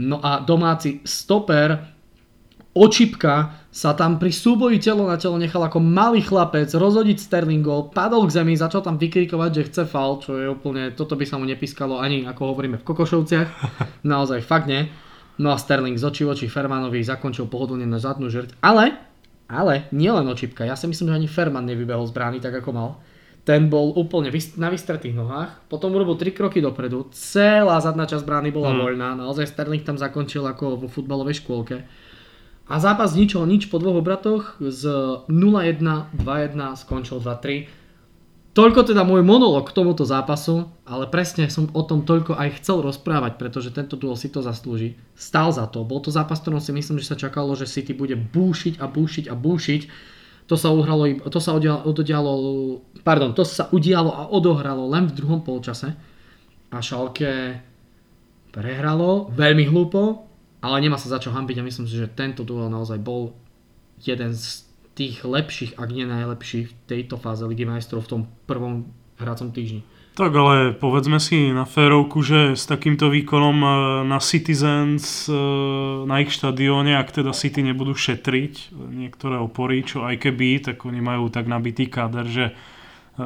No 0.00 0.16
a 0.24 0.40
domáci 0.40 1.04
stoper 1.04 2.00
Očipka 2.70 3.66
sa 3.74 3.98
tam 3.98 4.22
pri 4.22 4.30
súboji 4.30 4.78
telo 4.78 5.02
na 5.02 5.18
telo 5.18 5.34
nechal 5.34 5.58
ako 5.66 5.82
malý 5.82 6.22
chlapec 6.22 6.70
rozhodiť 6.70 7.18
Sterlingov, 7.18 7.90
padol 7.90 8.30
k 8.30 8.38
zemi, 8.38 8.54
začal 8.54 8.86
tam 8.86 8.94
vykrikovať, 8.94 9.50
že 9.50 9.66
chce 9.66 9.82
fal, 9.90 10.22
čo 10.22 10.38
je 10.38 10.46
úplne, 10.46 10.94
toto 10.94 11.18
by 11.18 11.26
sa 11.26 11.34
mu 11.34 11.50
nepískalo 11.50 11.98
ani 11.98 12.30
ako 12.30 12.54
hovoríme 12.54 12.78
v 12.78 12.86
Kokošovciach, 12.86 13.48
naozaj 14.06 14.46
fakt 14.46 14.70
nie. 14.70 14.86
No 15.42 15.50
a 15.50 15.58
Sterling 15.58 15.98
z 15.98 16.06
očí 16.06 16.22
oči 16.22 16.46
Fermanovi 16.46 17.02
zakončil 17.02 17.50
pohodlne 17.50 17.90
na 17.90 17.98
zadnú 17.98 18.30
žrť, 18.30 18.62
ale, 18.62 18.94
ale 19.50 19.90
nielen 19.90 20.30
Očipka, 20.30 20.62
ja 20.62 20.78
si 20.78 20.86
myslím, 20.86 21.10
že 21.10 21.16
ani 21.18 21.26
Ferman 21.26 21.66
nevybehol 21.66 22.06
z 22.06 22.14
brány 22.14 22.38
tak 22.38 22.54
ako 22.54 22.70
mal 22.70 22.90
ten 23.44 23.72
bol 23.72 23.96
úplne 23.96 24.28
na 24.60 24.68
vystretých 24.68 25.16
nohách, 25.16 25.64
potom 25.72 25.96
urobil 25.96 26.20
3 26.20 26.36
kroky 26.36 26.60
dopredu, 26.60 27.08
celá 27.10 27.80
zadná 27.80 28.04
časť 28.04 28.24
brány 28.24 28.52
bola 28.52 28.76
hmm. 28.76 28.80
voľná, 28.80 29.08
naozaj 29.16 29.48
Sterling 29.48 29.82
tam 29.82 29.96
zakončil 29.96 30.44
ako 30.44 30.84
vo 30.84 30.88
futbalovej 30.88 31.40
škôlke. 31.40 31.82
A 32.70 32.78
zápas 32.78 33.18
ničo 33.18 33.42
nič 33.42 33.66
po 33.66 33.82
dvoch 33.82 33.98
obratoch 33.98 34.54
z 34.62 34.86
0-1, 35.26 35.82
2-1 36.22 36.78
skončil 36.78 37.18
2-3. 37.18 37.66
Toľko 38.50 38.94
teda 38.94 39.02
môj 39.02 39.26
monolog 39.26 39.66
k 39.66 39.74
tomuto 39.74 40.06
zápasu, 40.06 40.70
ale 40.86 41.10
presne 41.10 41.50
som 41.50 41.66
o 41.70 41.82
tom 41.82 42.06
toľko 42.06 42.38
aj 42.38 42.62
chcel 42.62 42.82
rozprávať, 42.82 43.42
pretože 43.42 43.74
tento 43.74 43.98
duel 43.98 44.14
si 44.14 44.30
to 44.30 44.42
zaslúži. 44.42 44.98
Stál 45.18 45.50
za 45.50 45.66
to. 45.66 45.82
Bol 45.82 46.02
to 46.02 46.14
zápas, 46.14 46.38
ktorom 46.42 46.62
si 46.62 46.70
myslím, 46.70 47.02
že 47.02 47.10
sa 47.10 47.18
čakalo, 47.18 47.58
že 47.58 47.70
City 47.70 47.90
bude 47.94 48.14
búšiť 48.14 48.78
a 48.78 48.86
búšiť 48.86 49.30
a 49.30 49.34
búšiť 49.34 49.82
to 50.50 50.58
sa, 50.58 50.74
uhralo, 50.74 51.06
to 51.30 51.38
sa 51.38 51.54
udialo, 51.54 52.34
pardon, 53.06 53.30
to 53.30 53.46
sa 53.46 53.70
udialo 53.70 54.10
a 54.10 54.22
odohralo 54.34 54.90
len 54.90 55.06
v 55.06 55.14
druhom 55.14 55.46
polčase. 55.46 55.94
A 56.74 56.82
Šalke 56.82 57.62
prehralo 58.50 59.30
veľmi 59.30 59.70
hlúpo, 59.70 60.26
ale 60.58 60.82
nemá 60.82 60.98
sa 60.98 61.06
za 61.06 61.22
čo 61.22 61.30
hambiť 61.30 61.62
a 61.62 61.66
myslím 61.70 61.86
si, 61.86 61.94
že 61.94 62.10
tento 62.10 62.42
duel 62.42 62.66
naozaj 62.66 62.98
bol 62.98 63.38
jeden 64.02 64.34
z 64.34 64.66
tých 64.98 65.22
lepších, 65.22 65.78
ak 65.78 65.88
nie 65.94 66.02
najlepší 66.02 66.66
v 66.66 66.72
tejto 66.90 67.14
fáze 67.14 67.46
Ligy 67.46 67.62
majstrov 67.62 68.10
v 68.10 68.10
tom 68.10 68.22
prvom 68.50 68.90
hracom 69.20 69.52
týždni. 69.52 69.84
Tak 70.10 70.34
ale 70.34 70.74
povedzme 70.74 71.22
si 71.22 71.54
na 71.54 71.62
férovku, 71.62 72.20
že 72.20 72.58
s 72.58 72.66
takýmto 72.66 73.08
výkonom 73.08 73.56
e, 73.62 73.68
na 74.10 74.18
Citizens 74.18 75.30
e, 75.30 75.32
na 76.04 76.18
ich 76.18 76.34
štadióne, 76.34 76.98
ak 76.98 77.14
teda 77.14 77.30
City 77.30 77.62
nebudú 77.62 77.94
šetriť 77.94 78.74
niektoré 78.90 79.38
opory, 79.38 79.86
čo 79.86 80.02
aj 80.02 80.18
keby, 80.18 80.66
tak 80.66 80.82
oni 80.82 80.98
majú 80.98 81.30
tak 81.30 81.46
nabitý 81.46 81.86
káder, 81.86 82.26
že 82.26 82.44
e, 82.50 82.52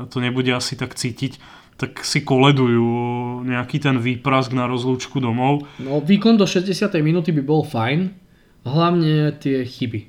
to 0.06 0.20
nebude 0.20 0.52
asi 0.52 0.76
tak 0.76 0.94
cítiť 0.94 1.64
tak 1.74 2.06
si 2.06 2.22
koledujú 2.22 3.42
nejaký 3.42 3.82
ten 3.82 3.98
výprask 3.98 4.54
na 4.54 4.70
rozlúčku 4.70 5.18
domov. 5.18 5.66
No 5.82 5.98
výkon 5.98 6.38
do 6.38 6.46
60. 6.46 6.70
minúty 7.02 7.34
by 7.34 7.42
bol 7.42 7.66
fajn, 7.66 8.14
hlavne 8.62 9.34
tie 9.42 9.66
chyby. 9.66 10.06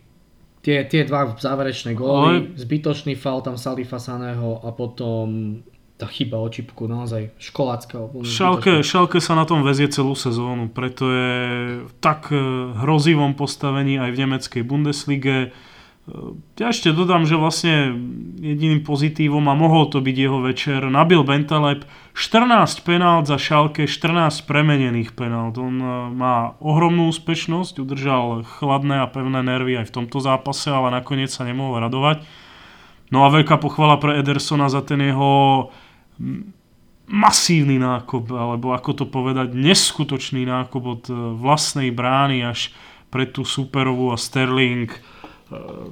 tie, 0.62 0.86
tie 0.86 1.02
dva 1.10 1.34
záverečné 1.34 1.98
góly, 1.98 2.54
Ale... 2.54 2.58
zbytočný 2.58 3.18
faul 3.18 3.42
tam 3.42 3.58
Salifa 3.58 3.98
Saného 3.98 4.62
a 4.62 4.70
potom 4.78 5.58
tá 5.96 6.06
chyba 6.12 6.38
o 6.40 6.48
čipku, 6.52 6.92
naozaj 6.92 7.32
školácka. 7.40 8.12
Šalke, 8.28 8.84
šalke 8.84 9.24
sa 9.24 9.34
na 9.40 9.48
tom 9.48 9.64
vezie 9.64 9.88
celú 9.88 10.12
sezónu, 10.12 10.68
preto 10.68 11.08
je 11.08 11.32
v 11.88 11.92
tak 12.04 12.32
eh, 12.36 12.40
hrozivom 12.84 13.34
postavení 13.34 14.00
aj 14.00 14.10
v 14.12 14.20
nemeckej 14.26 14.62
Bundeslige 14.68 15.56
ja 16.62 16.70
ešte 16.70 16.94
dodám, 16.94 17.26
že 17.26 17.34
vlastne 17.34 17.98
jediným 18.38 18.86
pozitívom 18.86 19.42
a 19.50 19.58
mohol 19.58 19.90
to 19.90 20.06
byť 20.06 20.16
jeho 20.16 20.38
večer, 20.38 20.86
nabil 20.86 21.26
Bentaleb 21.26 21.82
14 22.14 22.86
penát 22.86 23.26
za 23.26 23.42
šalke, 23.42 23.90
14 23.90 24.46
premenených 24.46 25.18
penát. 25.18 25.58
On 25.58 25.74
e, 25.74 25.90
má 26.14 26.54
ohromnú 26.62 27.10
úspešnosť, 27.10 27.82
udržal 27.82 28.46
chladné 28.46 29.02
a 29.02 29.10
pevné 29.10 29.42
nervy 29.42 29.82
aj 29.82 29.90
v 29.90 29.96
tomto 29.98 30.22
zápase, 30.22 30.70
ale 30.70 30.94
nakoniec 30.94 31.34
sa 31.34 31.42
nemohol 31.42 31.82
radovať. 31.82 32.22
No 33.10 33.26
a 33.26 33.34
veľká 33.34 33.58
pochvala 33.58 33.98
pre 33.98 34.22
Edersona 34.22 34.70
za 34.70 34.86
ten 34.86 35.02
jeho 35.02 35.74
masívny 37.06 37.78
nákop, 37.78 38.34
alebo 38.34 38.74
ako 38.74 38.92
to 39.04 39.06
povedať, 39.06 39.54
neskutočný 39.54 40.48
nákop 40.50 40.84
od 40.84 41.04
e, 41.08 41.14
vlastnej 41.38 41.94
brány 41.94 42.42
až 42.42 42.74
pre 43.14 43.30
tú 43.30 43.46
superovú 43.46 44.10
a 44.10 44.18
Sterling 44.18 44.90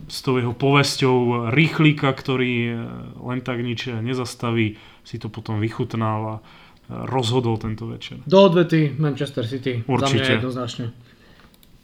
s 0.10 0.26
tou 0.26 0.42
jeho 0.42 0.54
povesťou 0.54 1.50
rýchlika, 1.54 2.10
ktorý 2.10 2.54
eh, 2.74 2.78
len 3.22 3.40
tak 3.46 3.62
nič 3.62 3.90
nezastaví, 4.02 4.82
si 5.06 5.16
to 5.22 5.30
potom 5.30 5.62
vychutnal 5.62 6.20
a 6.26 6.36
eh, 6.40 6.42
rozhodol 7.06 7.62
tento 7.62 7.86
večer. 7.86 8.18
Do 8.26 8.50
odvety 8.50 8.98
Manchester 8.98 9.46
City. 9.46 9.86
Určite. 9.86 10.10
Za 10.10 10.26
mňa 10.26 10.38
jednoznačne. 10.42 10.86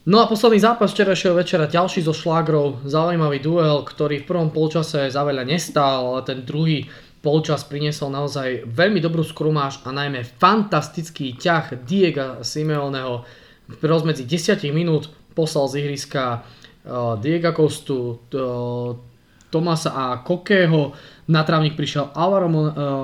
No 0.09 0.25
a 0.25 0.25
posledný 0.25 0.57
zápas 0.57 0.89
včerajšieho 0.89 1.37
večera, 1.37 1.69
ďalší 1.69 2.01
zo 2.01 2.17
šlágrov, 2.17 2.81
zaujímavý 2.87 3.45
duel, 3.45 3.85
ktorý 3.85 4.25
v 4.25 4.25
prvom 4.25 4.49
polčase 4.49 5.05
za 5.05 5.21
veľa 5.21 5.45
nestál, 5.45 6.17
ale 6.17 6.25
ten 6.25 6.41
druhý 6.41 6.89
polčas 7.19 7.67
priniesol 7.67 8.15
naozaj 8.15 8.63
veľmi 8.67 9.03
dobrú 9.03 9.27
skrumáž 9.27 9.83
a 9.83 9.91
najmä 9.91 10.23
fantastický 10.23 11.35
ťah 11.35 11.83
Diega 11.83 12.39
Simeoneho 12.41 13.27
v 13.69 13.83
rozmedzi 13.83 14.23
10 14.23 14.63
minút 14.71 15.11
poslal 15.35 15.67
z 15.67 15.83
ihriska 15.83 16.41
Diego 17.21 17.51
Costu, 17.53 18.23
Tomasa 19.49 19.91
a 19.93 20.05
Kokého, 20.23 20.95
na 21.29 21.43
trávnik 21.43 21.75
prišiel 21.77 22.15
Alvaro 22.15 22.49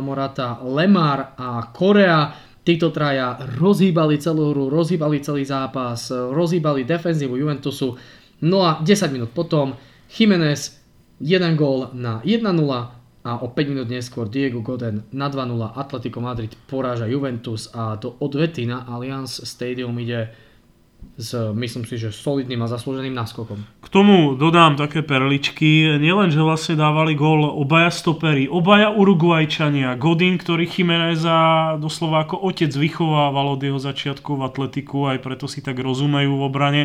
Morata, 0.02 0.64
Lemar 0.64 1.36
a 1.38 1.70
Korea. 1.70 2.34
Títo 2.66 2.90
traja 2.90 3.38
rozhýbali 3.62 4.18
celú 4.18 4.50
hru, 4.50 4.74
rozhýbali 4.74 5.22
celý 5.22 5.46
zápas, 5.46 6.10
rozhýbali 6.10 6.82
defenzívu 6.82 7.38
Juventusu. 7.38 7.94
No 8.42 8.66
a 8.66 8.82
10 8.82 9.14
minút 9.14 9.30
potom 9.38 9.78
Jiménez 10.10 10.82
1 11.22 11.54
gól 11.54 11.94
na 11.94 12.26
1-0 12.26 12.42
a 13.26 13.42
o 13.42 13.50
5 13.50 13.74
minút 13.74 13.90
neskôr 13.90 14.30
Diego 14.30 14.62
Godin 14.62 15.02
na 15.10 15.34
2-0 15.34 15.58
Atletico 15.74 16.22
Madrid 16.22 16.54
poráža 16.70 17.10
Juventus 17.10 17.74
a 17.74 17.98
do 17.98 18.14
odvety 18.22 18.70
na 18.70 18.86
Allianz 18.86 19.42
Stadium 19.42 19.98
ide 19.98 20.30
s, 21.18 21.34
myslím 21.34 21.86
si, 21.90 21.98
že 21.98 22.14
solidným 22.14 22.62
a 22.62 22.68
zaslúženým 22.70 23.14
náskokom. 23.18 23.62
K 23.82 23.88
tomu 23.90 24.38
dodám 24.38 24.78
také 24.78 25.02
perličky. 25.02 25.98
Nielen, 25.98 26.30
že 26.30 26.42
vlastne 26.42 26.78
dávali 26.78 27.18
gól 27.18 27.46
obaja 27.46 27.90
stopery, 27.90 28.46
obaja 28.46 28.94
Uruguajčania, 28.94 29.98
Godin, 29.98 30.38
ktorý 30.38 30.70
Chimeneza 30.70 31.78
doslova 31.82 32.30
ako 32.30 32.46
otec 32.46 32.74
vychovával 32.74 33.58
od 33.58 33.62
jeho 33.62 33.80
začiatku 33.80 34.38
v 34.38 34.46
atletiku, 34.46 35.10
aj 35.10 35.24
preto 35.24 35.46
si 35.50 35.66
tak 35.66 35.80
rozumejú 35.82 36.36
v 36.36 36.46
obrane, 36.46 36.84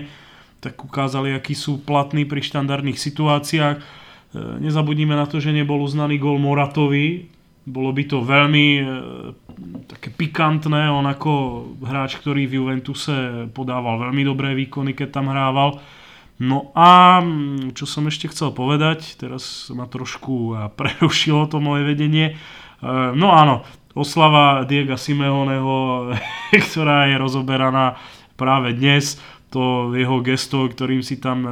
tak 0.60 0.78
ukázali, 0.78 1.32
akí 1.34 1.56
sú 1.56 1.80
platní 1.80 2.28
pri 2.28 2.44
štandardných 2.44 3.00
situáciách. 3.00 4.08
E, 4.30 4.38
nezabudnime 4.62 5.18
na 5.18 5.26
to, 5.26 5.42
že 5.42 5.50
nebol 5.50 5.82
uznaný 5.82 6.22
gól 6.22 6.38
Moratovi, 6.38 7.26
bolo 7.66 7.90
by 7.90 8.02
to 8.06 8.22
veľmi 8.22 8.66
e, 8.78 8.84
také 9.90 10.14
pikantné, 10.14 10.86
on 10.86 11.04
ako 11.04 11.32
hráč, 11.82 12.16
ktorý 12.22 12.46
v 12.46 12.62
Juventuse 12.62 13.46
podával 13.50 13.98
veľmi 14.10 14.22
dobré 14.22 14.54
výkony, 14.54 14.94
keď 14.94 15.08
tam 15.10 15.34
hrával. 15.34 15.82
No 16.40 16.72
a 16.72 17.20
čo 17.76 17.84
som 17.84 18.08
ešte 18.08 18.32
chcel 18.32 18.56
povedať, 18.56 19.20
teraz 19.20 19.68
ma 19.76 19.84
trošku 19.84 20.56
prerušilo 20.72 21.44
to 21.52 21.60
moje 21.60 21.84
vedenie. 21.84 22.32
E, 22.32 22.34
no 23.12 23.34
áno, 23.34 23.66
oslava 23.98 24.62
Diega 24.62 24.94
Simeoneho, 24.94 26.10
ktorá 26.70 27.10
je 27.10 27.16
rozoberaná 27.18 27.98
práve 28.38 28.72
dnes, 28.72 29.20
to 29.50 29.90
jeho 29.98 30.22
gesto, 30.22 30.70
ktorým 30.70 31.02
si 31.02 31.18
tam 31.18 31.42
e, 31.42 31.50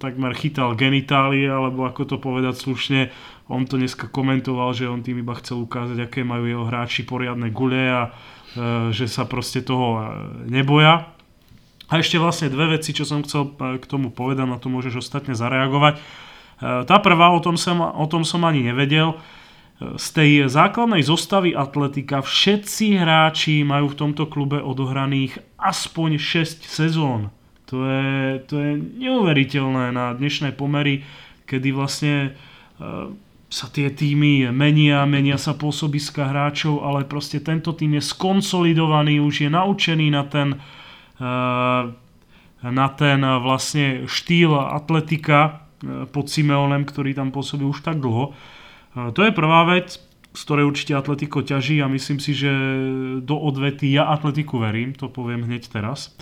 takmer 0.00 0.32
chytal 0.32 0.72
genitálie, 0.72 1.44
alebo 1.44 1.84
ako 1.84 2.08
to 2.08 2.16
povedať 2.16 2.56
slušne, 2.56 3.12
on 3.52 3.68
to 3.68 3.76
dneska 3.76 4.08
komentoval, 4.08 4.72
že 4.72 4.88
on 4.88 5.04
tým 5.04 5.20
iba 5.20 5.36
chcel 5.36 5.60
ukázať, 5.60 6.08
aké 6.08 6.24
majú 6.24 6.48
jeho 6.48 6.64
hráči 6.64 7.04
poriadne 7.04 7.52
gule 7.52 7.84
a 7.84 8.02
e, 8.08 8.10
že 8.96 9.04
sa 9.12 9.28
proste 9.28 9.60
toho 9.60 9.86
e, 9.92 10.02
neboja. 10.48 11.12
A 11.92 12.00
ešte 12.00 12.16
vlastne 12.16 12.48
dve 12.48 12.80
veci, 12.80 12.96
čo 12.96 13.04
som 13.04 13.20
chcel 13.20 13.52
k 13.60 13.84
tomu 13.84 14.08
povedať, 14.08 14.48
na 14.48 14.56
to 14.56 14.72
môžeš 14.72 15.04
ostatne 15.04 15.36
zareagovať. 15.36 16.00
Tá 16.64 16.96
prvá, 16.96 17.28
o 17.28 17.44
tom 17.44 17.60
som, 17.60 17.76
o 17.76 18.06
tom 18.08 18.24
som 18.24 18.40
ani 18.40 18.64
nevedel, 18.64 19.20
z 19.78 20.06
tej 20.14 20.30
základnej 20.46 21.02
zostavy 21.02 21.50
atletika 21.50 22.22
všetci 22.22 22.94
hráči 22.94 23.66
majú 23.66 23.90
v 23.90 23.98
tomto 23.98 24.30
klube 24.30 24.62
odohraných 24.62 25.42
aspoň 25.58 26.16
6 26.20 26.62
sezón. 26.62 27.34
To 27.72 27.82
je, 27.82 28.38
to 28.46 28.54
je 28.54 28.70
neuveriteľné 28.78 29.90
na 29.90 30.14
dnešné 30.14 30.54
pomery, 30.54 31.02
kedy 31.48 31.74
vlastne 31.74 32.14
e, 32.78 33.10
sa 33.54 33.70
tie 33.70 33.86
týmy 33.86 34.50
menia, 34.50 35.06
menia 35.06 35.38
sa 35.38 35.54
pôsobiska 35.54 36.26
hráčov, 36.26 36.82
ale 36.82 37.06
proste 37.06 37.38
tento 37.38 37.70
tým 37.70 38.02
je 38.02 38.02
skonsolidovaný, 38.02 39.22
už 39.22 39.46
je 39.46 39.50
naučený 39.54 40.10
na 40.10 40.26
ten, 40.26 40.58
eh, 41.22 41.82
na 42.66 42.88
ten 42.98 43.20
vlastne 43.22 44.10
štýl 44.10 44.58
atletika 44.58 45.70
eh, 45.86 46.02
pod 46.10 46.26
Simeonem, 46.26 46.82
ktorý 46.82 47.14
tam 47.14 47.30
pôsobí 47.30 47.62
už 47.62 47.86
tak 47.86 48.02
dlho. 48.02 48.34
To 48.94 49.20
je 49.26 49.34
prvá 49.34 49.66
vec, 49.66 49.98
z 50.34 50.40
ktorej 50.46 50.70
určite 50.70 50.94
Atletiko 50.94 51.42
ťaží 51.42 51.82
a 51.82 51.90
myslím 51.90 52.18
si, 52.18 52.34
že 52.34 52.50
do 53.22 53.38
odvety 53.38 53.90
ja 53.90 54.10
Atletiku 54.10 54.62
verím, 54.62 54.94
to 54.94 55.10
poviem 55.10 55.46
hneď 55.46 55.66
teraz. 55.70 56.14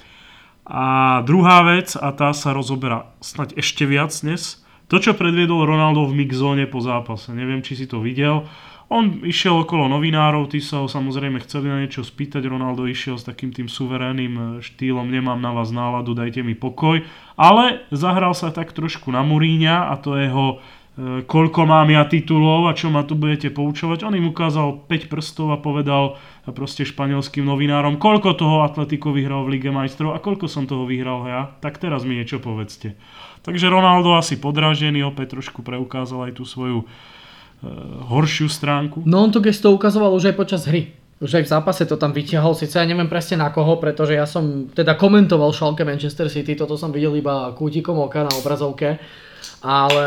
A 0.64 1.20
druhá 1.26 1.64
vec, 1.64 1.96
a 1.96 2.12
tá 2.16 2.32
sa 2.32 2.56
rozoberá 2.56 3.12
snať 3.20 3.58
ešte 3.60 3.84
viac 3.84 4.12
dnes, 4.12 4.62
to, 4.92 5.00
čo 5.00 5.16
predviedol 5.16 5.64
Ronaldo 5.64 6.04
v 6.04 6.24
mixzóne 6.24 6.68
po 6.68 6.84
zápase, 6.84 7.32
neviem, 7.32 7.64
či 7.64 7.76
si 7.76 7.88
to 7.88 8.04
videl. 8.04 8.44
On 8.92 9.24
išiel 9.24 9.64
okolo 9.64 9.88
novinárov, 9.88 10.52
tí 10.52 10.60
sa 10.60 10.84
ho 10.84 10.86
samozrejme 10.88 11.40
chceli 11.48 11.72
na 11.72 11.80
niečo 11.80 12.04
spýtať, 12.04 12.44
Ronaldo 12.44 12.84
išiel 12.84 13.16
s 13.16 13.24
takým 13.24 13.48
tým 13.48 13.72
suverénnym 13.72 14.60
štýlom, 14.60 15.08
nemám 15.08 15.40
na 15.40 15.56
vás 15.56 15.72
náladu, 15.72 16.12
dajte 16.12 16.44
mi 16.44 16.52
pokoj. 16.52 17.00
Ale 17.40 17.88
zahral 17.88 18.36
sa 18.36 18.52
tak 18.52 18.76
trošku 18.76 19.08
na 19.08 19.24
Muríňa 19.24 19.88
a 19.88 19.96
to 19.96 20.20
jeho 20.20 20.60
koľko 21.00 21.64
mám 21.64 21.88
ja 21.88 22.04
titulov 22.04 22.68
a 22.68 22.76
čo 22.76 22.92
ma 22.92 23.00
tu 23.00 23.16
budete 23.16 23.48
poučovať. 23.48 24.04
On 24.04 24.12
im 24.12 24.28
ukázal 24.28 24.84
5 24.84 25.08
prstov 25.08 25.48
a 25.48 25.56
povedal 25.56 26.20
proste 26.52 26.84
španielským 26.84 27.48
novinárom, 27.48 27.96
koľko 27.96 28.36
toho 28.36 28.60
Atletico 28.60 29.08
vyhral 29.08 29.48
v 29.48 29.56
Lige 29.56 29.72
majstrov 29.72 30.12
a 30.12 30.20
koľko 30.20 30.52
som 30.52 30.68
toho 30.68 30.84
vyhral 30.84 31.24
ja. 31.24 31.48
Tak 31.64 31.80
teraz 31.80 32.04
mi 32.04 32.20
niečo 32.20 32.44
povedzte. 32.44 33.00
Takže 33.40 33.72
Ronaldo 33.72 34.20
asi 34.20 34.36
podrážený, 34.36 35.00
opäť 35.08 35.40
trošku 35.40 35.64
preukázal 35.64 36.28
aj 36.28 36.32
tú 36.36 36.44
svoju 36.44 36.84
e, 36.84 36.86
horšiu 38.12 38.52
stránku. 38.52 39.08
No 39.08 39.24
on 39.24 39.32
to 39.32 39.40
gesto 39.40 39.72
ukazoval 39.72 40.12
už 40.12 40.28
aj 40.28 40.36
počas 40.36 40.68
hry. 40.68 40.92
Už 41.24 41.40
aj 41.40 41.44
v 41.46 41.52
zápase 41.56 41.82
to 41.88 41.96
tam 41.96 42.12
vyťahol, 42.12 42.52
síce 42.52 42.76
ja 42.76 42.84
neviem 42.84 43.06
presne 43.06 43.40
na 43.40 43.54
koho, 43.54 43.78
pretože 43.78 44.18
ja 44.18 44.26
som 44.26 44.66
teda 44.68 44.98
komentoval 44.98 45.54
Schalke 45.54 45.86
Manchester 45.86 46.26
City, 46.26 46.58
toto 46.58 46.74
som 46.74 46.90
videl 46.90 47.14
iba 47.14 47.54
kútikom 47.54 47.94
oka 48.02 48.26
na 48.26 48.32
obrazovke. 48.42 48.98
Ale 49.62 50.06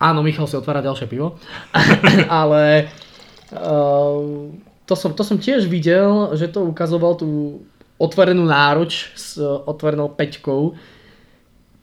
áno, 0.00 0.20
Michal 0.24 0.48
si 0.48 0.56
otvára 0.56 0.80
ďalšie 0.80 1.06
pivo. 1.06 1.36
ale 2.42 2.88
uh, 3.52 4.48
to, 4.88 4.94
som, 4.96 5.12
to 5.12 5.20
som 5.20 5.36
tiež 5.36 5.68
videl, 5.68 6.32
že 6.32 6.48
to 6.48 6.64
ukazoval 6.64 7.20
tú 7.20 7.60
otvorenú 8.00 8.48
náruč 8.48 9.12
s 9.14 9.38
otvorenou 9.40 10.10
peťkou 10.16 10.74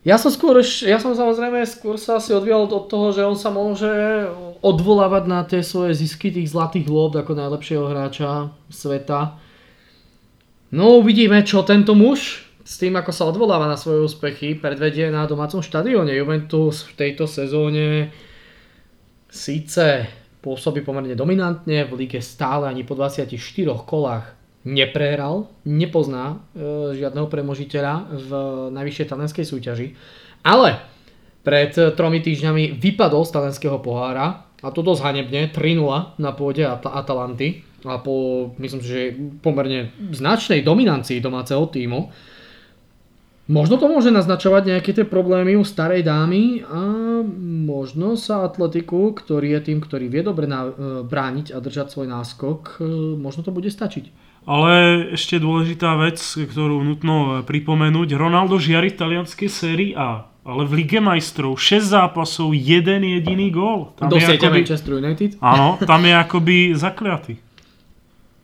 ja 0.02 0.18
som 0.18 0.34
skôr, 0.34 0.66
ja 0.66 0.98
som 0.98 1.14
samozrejme 1.14 1.62
skôr 1.70 1.94
sa 2.02 2.18
asi 2.18 2.34
odvíjal 2.34 2.66
od 2.66 2.90
toho, 2.90 3.14
že 3.14 3.22
on 3.22 3.38
sa 3.38 3.54
môže 3.54 3.86
odvolávať 4.66 5.24
na 5.30 5.46
tie 5.46 5.62
svoje 5.62 5.94
zisky 5.94 6.34
tých 6.34 6.50
zlatých 6.50 6.90
lob 6.90 7.14
ako 7.14 7.38
najlepšieho 7.38 7.86
hráča 7.86 8.50
sveta. 8.74 9.38
No 10.74 10.98
uvidíme, 10.98 11.46
čo 11.46 11.62
tento 11.62 11.94
muž 11.94 12.50
s 12.62 12.78
tým, 12.78 12.94
ako 12.98 13.12
sa 13.14 13.26
odvoláva 13.26 13.66
na 13.66 13.78
svoje 13.78 14.06
úspechy, 14.06 14.58
predvedie 14.58 15.10
na 15.10 15.26
domácom 15.26 15.66
štadióne. 15.66 16.14
Juventus 16.14 16.86
v 16.86 16.94
tejto 16.94 17.26
sezóne 17.26 18.14
síce 19.30 20.06
pôsobí 20.42 20.82
pomerne 20.82 21.14
dominantne, 21.14 21.86
v 21.86 22.06
lige 22.06 22.20
stále 22.22 22.70
ani 22.70 22.82
po 22.86 22.98
24 22.98 23.38
kolách 23.86 24.34
neprehral, 24.62 25.50
nepozná 25.66 26.38
e, 26.54 26.98
žiadneho 26.98 27.26
premožiteľa 27.30 27.94
v 28.14 28.30
najvyššej 28.74 29.10
talianskej 29.10 29.46
súťaži. 29.46 29.88
Ale 30.46 30.82
pred 31.42 31.74
tromi 31.74 32.22
týždňami 32.22 32.78
vypadol 32.78 33.26
z 33.26 33.32
talenského 33.34 33.82
pohára 33.82 34.46
a 34.62 34.70
to 34.70 34.86
dosť 34.86 35.02
hanebne, 35.02 35.50
3-0 35.50 36.22
na 36.22 36.32
pôde 36.38 36.62
At- 36.62 36.86
Atalanty 36.86 37.66
a 37.82 37.98
po, 37.98 38.50
myslím 38.62 38.82
si, 38.86 38.88
že 38.90 39.02
pomerne 39.42 39.90
značnej 40.14 40.62
dominancii 40.62 41.18
domáceho 41.18 41.66
týmu. 41.66 42.14
Možno 43.52 43.76
to 43.76 43.92
môže 43.92 44.16
naznačovať 44.16 44.64
nejaké 44.72 44.96
tie 44.96 45.04
problémy 45.04 45.60
u 45.60 45.68
starej 45.68 46.08
dámy 46.08 46.64
a 46.64 47.20
možno 47.68 48.16
sa 48.16 48.48
atletiku, 48.48 49.12
ktorý 49.12 49.60
je 49.60 49.62
tým, 49.68 49.84
ktorý 49.84 50.08
vie 50.08 50.24
dobre 50.24 50.48
na, 50.48 50.72
e, 50.72 51.04
brániť 51.04 51.52
a 51.52 51.60
držať 51.60 51.92
svoj 51.92 52.08
náskok, 52.08 52.80
e, 52.80 52.88
možno 53.20 53.44
to 53.44 53.52
bude 53.52 53.68
stačiť. 53.68 54.08
Ale 54.48 54.72
ešte 55.20 55.36
dôležitá 55.36 56.00
vec, 56.00 56.18
ktorú 56.18 56.80
nutno 56.80 57.44
pripomenúť. 57.44 58.16
Ronaldo 58.16 58.56
žiari 58.56 58.88
v 58.90 58.98
talianskej 59.04 59.50
sérii 59.52 59.92
A, 60.00 60.32
ale 60.48 60.64
v 60.64 60.82
Lige 60.82 61.04
majstrov 61.04 61.60
6 61.60 61.92
zápasov, 61.92 62.56
jeden 62.56 63.04
jediný 63.04 63.52
gól. 63.52 63.92
Do 64.00 64.16
je 64.16 64.32
akoby, 64.32 64.64
Manchester 64.64 64.96
United? 64.96 65.38
áno, 65.44 65.76
tam 65.78 66.02
je 66.08 66.14
akoby 66.16 66.56
zakliatý. 66.74 67.36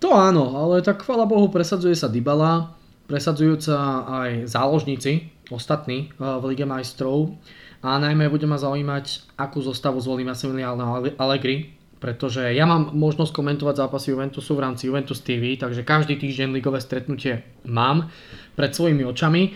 To 0.03 0.13
áno, 0.13 0.53
ale 0.53 0.85
tak 0.85 1.01
chvala 1.01 1.25
Bohu 1.25 1.49
presadzuje 1.49 1.97
sa 1.97 2.05
Dybala, 2.05 2.76
presadzujú 3.07 3.57
sa 3.63 4.03
aj 4.05 4.51
záložníci, 4.51 5.31
ostatní 5.49 6.11
eh, 6.11 6.21
v 6.21 6.43
Lige 6.53 6.67
majstrov 6.67 7.39
a 7.81 7.97
najmä 8.01 8.27
bude 8.27 8.45
ma 8.49 8.59
zaujímať, 8.59 9.37
akú 9.39 9.61
zostavu 9.61 10.01
zvolí 10.01 10.25
Massimiliano 10.25 10.97
Allegri, 11.15 11.77
pretože 11.97 12.53
ja 12.53 12.65
mám 12.69 12.93
možnosť 12.93 13.33
komentovať 13.33 13.75
zápasy 13.85 14.13
Juventusu 14.13 14.53
v 14.53 14.63
rámci 14.65 14.89
Juventus 14.89 15.21
TV, 15.21 15.57
takže 15.57 15.81
každý 15.81 16.17
týždeň 16.17 16.53
ligové 16.53 16.77
stretnutie 16.81 17.41
mám 17.65 18.09
pred 18.53 18.73
svojimi 18.73 19.01
očami 19.05 19.53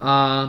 a 0.00 0.48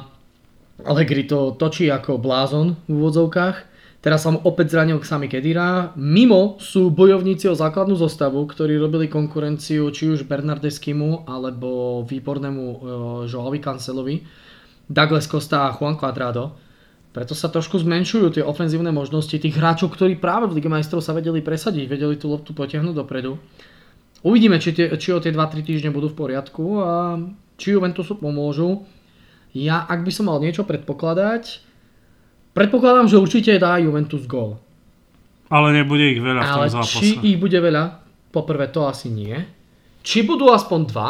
Allegri 0.79 1.27
to 1.27 1.59
točí 1.59 1.91
ako 1.91 2.23
blázon 2.23 2.79
v 2.87 2.91
úvodzovkách. 2.95 3.68
Teraz 3.99 4.23
som 4.23 4.39
opäť 4.47 4.79
zranil 4.79 5.03
Sami 5.03 5.27
Kedira. 5.27 5.91
Mimo 5.99 6.55
sú 6.63 6.87
bojovníci 6.87 7.51
o 7.51 7.55
základnú 7.55 7.99
zostavu, 7.99 8.39
ktorí 8.47 8.79
robili 8.79 9.11
konkurenciu 9.11 9.91
či 9.91 10.15
už 10.15 10.23
Bernardeskimu 10.23 11.27
alebo 11.27 12.01
výbornému 12.07 12.63
uh, 12.63 12.79
Joaovi 13.27 13.59
Cancelovi, 13.59 14.23
Douglas 14.87 15.27
Costa 15.27 15.67
a 15.67 15.75
Juan 15.75 15.99
Cuadrado. 15.99 16.55
Preto 17.11 17.35
sa 17.35 17.51
trošku 17.51 17.75
zmenšujú 17.83 18.39
tie 18.39 18.43
ofenzívne 18.45 18.95
možnosti 18.95 19.35
tých 19.35 19.51
hráčov, 19.51 19.91
ktorí 19.91 20.15
práve 20.15 20.47
v 20.47 20.63
Lige 20.63 20.71
majstrov 20.71 21.03
sa 21.03 21.11
vedeli 21.11 21.43
presadiť, 21.43 21.91
vedeli 21.91 22.15
tú 22.15 22.31
loptu 22.31 22.55
potiahnuť 22.55 22.95
dopredu. 22.95 23.35
Uvidíme, 24.23 24.63
či, 24.63 24.71
tie, 24.71 24.95
či 24.95 25.11
o 25.11 25.19
tie 25.19 25.35
2-3 25.35 25.59
týždne 25.59 25.91
budú 25.91 26.07
v 26.07 26.19
poriadku 26.23 26.79
a 26.79 27.19
či 27.59 27.75
Juventusu 27.75 28.15
pomôžu. 28.15 28.87
Ja, 29.51 29.83
ak 29.83 30.07
by 30.07 30.11
som 30.13 30.31
mal 30.31 30.39
niečo 30.39 30.63
predpokladať, 30.63 31.68
Predpokladám, 32.53 33.07
že 33.07 33.21
určite 33.21 33.55
dá 33.61 33.77
Juventus 33.77 34.25
gól. 34.25 34.57
Ale 35.49 35.73
nebude 35.73 36.13
ich 36.13 36.21
veľa 36.21 36.41
v 36.41 36.49
tom 36.49 36.61
Ale 36.61 36.69
zápase. 36.69 37.01
či 37.01 37.07
ich 37.33 37.37
bude 37.41 37.57
veľa, 37.57 37.83
poprvé 38.29 38.69
to 38.69 38.85
asi 38.85 39.09
nie. 39.09 39.33
Či 40.05 40.25
budú 40.25 40.53
aspoň 40.53 40.79
dva, 40.89 41.09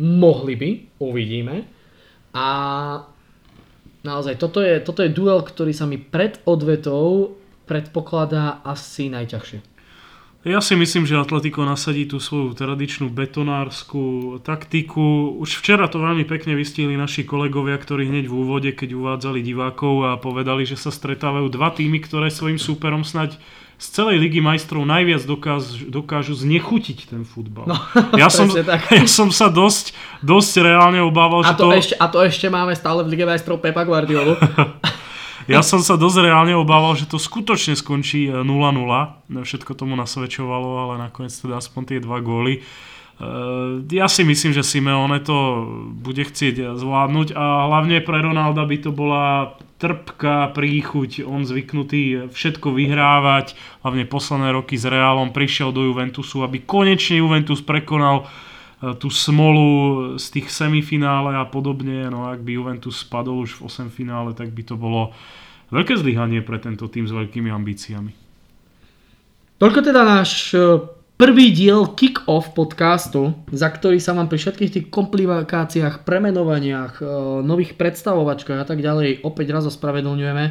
mohli 0.00 0.54
by, 0.56 0.70
uvidíme. 1.00 1.64
A 2.32 2.46
naozaj, 4.04 4.40
toto 4.40 4.64
je, 4.64 4.80
toto 4.80 5.04
je 5.04 5.12
duel, 5.12 5.44
ktorý 5.44 5.72
sa 5.76 5.84
mi 5.84 6.00
pred 6.00 6.40
odvetou 6.48 7.36
predpokladá 7.66 8.64
asi 8.64 9.12
najťažšie. 9.12 9.75
Ja 10.46 10.62
si 10.62 10.78
myslím, 10.78 11.10
že 11.10 11.18
Atletico 11.18 11.66
nasadí 11.66 12.06
tú 12.06 12.22
svoju 12.22 12.54
tradičnú 12.54 13.10
betonárskú 13.10 14.38
taktiku. 14.46 15.34
Už 15.42 15.58
včera 15.58 15.90
to 15.90 15.98
veľmi 15.98 16.22
pekne 16.22 16.54
vystihli 16.54 16.94
naši 16.94 17.26
kolegovia, 17.26 17.74
ktorí 17.74 18.06
hneď 18.06 18.30
v 18.30 18.34
úvode, 18.46 18.70
keď 18.70 18.94
uvádzali 18.94 19.42
divákov 19.42 20.06
a 20.06 20.10
povedali, 20.14 20.62
že 20.62 20.78
sa 20.78 20.94
stretávajú 20.94 21.50
dva 21.50 21.74
týmy, 21.74 21.98
ktoré 21.98 22.30
svojim 22.30 22.62
súperom 22.62 23.02
snať 23.02 23.34
z 23.76 23.86
celej 23.90 24.22
ligy 24.22 24.38
majstrov 24.38 24.86
najviac 24.86 25.26
dokážu, 25.26 25.90
dokážu 25.90 26.38
znechutiť 26.38 27.10
ten 27.10 27.26
futbal. 27.26 27.66
No, 27.66 27.76
ja, 28.22 28.30
som, 28.36 28.46
tak. 28.46 28.86
ja 29.02 29.10
som 29.10 29.34
sa 29.34 29.50
dosť, 29.50 29.98
dosť 30.22 30.62
reálne 30.62 31.02
obával, 31.02 31.42
A 31.42 31.50
že 31.50 31.54
to, 31.58 31.66
to... 31.66 31.74
ešte, 31.74 31.94
a 31.98 32.06
to 32.06 32.18
ešte 32.22 32.46
máme 32.46 32.70
stále 32.78 33.02
v 33.02 33.18
Lige 33.18 33.26
majstrov 33.26 33.58
Pepa 33.58 33.82
Guardiolu. 33.82 34.38
Ja 35.46 35.62
som 35.62 35.78
sa 35.78 35.94
dosť 35.94 36.26
reálne 36.26 36.58
obával, 36.58 36.98
že 36.98 37.06
to 37.06 37.22
skutočne 37.22 37.78
skončí 37.78 38.26
e, 38.26 38.42
0-0. 38.42 38.46
Všetko 39.30 39.78
tomu 39.78 39.94
nasvedčovalo, 39.94 40.86
ale 40.86 40.94
nakoniec 40.98 41.30
teda 41.30 41.62
aspoň 41.62 41.82
tie 41.86 41.98
dva 42.02 42.18
góly. 42.18 42.58
E, 42.58 42.60
Ja 43.94 44.10
si 44.10 44.26
myslím, 44.26 44.50
že 44.50 44.66
Simeone 44.66 45.22
to 45.22 45.66
bude 45.94 46.26
chcieť 46.26 46.74
zvládnuť 46.74 47.38
a 47.38 47.70
hlavne 47.70 48.02
pre 48.02 48.18
Ronalda 48.18 48.66
by 48.66 48.76
to 48.82 48.90
bola 48.90 49.54
trpká 49.78 50.50
príchuť. 50.50 51.22
On 51.22 51.46
zvyknutý 51.46 52.32
všetko 52.32 52.74
vyhrávať, 52.74 53.54
hlavne 53.86 54.08
posledné 54.08 54.50
roky 54.50 54.74
s 54.74 54.88
Reálom 54.88 55.30
prišiel 55.30 55.70
do 55.70 55.86
Juventusu, 55.86 56.42
aby 56.42 56.64
konečne 56.64 57.22
Juventus 57.22 57.62
prekonal 57.62 58.26
e, 58.26 58.55
tú 58.76 59.08
smolu 59.08 59.66
z 60.20 60.26
tých 60.36 60.52
semifinále 60.52 61.32
a 61.32 61.48
podobne. 61.48 62.12
No 62.12 62.28
ak 62.28 62.44
by 62.44 62.50
Juventus 62.60 63.00
spadol 63.00 63.48
už 63.48 63.56
v 63.56 63.88
8 63.88 63.88
finále, 63.88 64.36
tak 64.36 64.52
by 64.52 64.62
to 64.68 64.76
bolo 64.76 65.16
veľké 65.72 65.96
zlyhanie 65.96 66.44
pre 66.44 66.60
tento 66.60 66.86
tým 66.86 67.08
s 67.08 67.12
veľkými 67.12 67.48
ambíciami. 67.48 68.12
Toľko 69.56 69.80
teda 69.80 70.04
náš 70.04 70.52
e, 70.52 70.60
prvý 71.16 71.48
diel 71.56 71.96
kick-off 71.96 72.52
podcastu, 72.52 73.32
za 73.48 73.72
ktorý 73.72 73.96
sa 73.96 74.12
vám 74.12 74.28
pri 74.28 74.36
všetkých 74.36 74.72
tých 74.76 74.86
komplikáciách, 74.92 76.04
premenovaniach, 76.04 77.00
e, 77.00 77.04
nových 77.40 77.80
predstavovačkách 77.80 78.60
a 78.60 78.68
tak 78.68 78.84
ďalej 78.84 79.24
opäť 79.24 79.56
raz 79.56 79.64
ospravedlňujeme, 79.64 80.44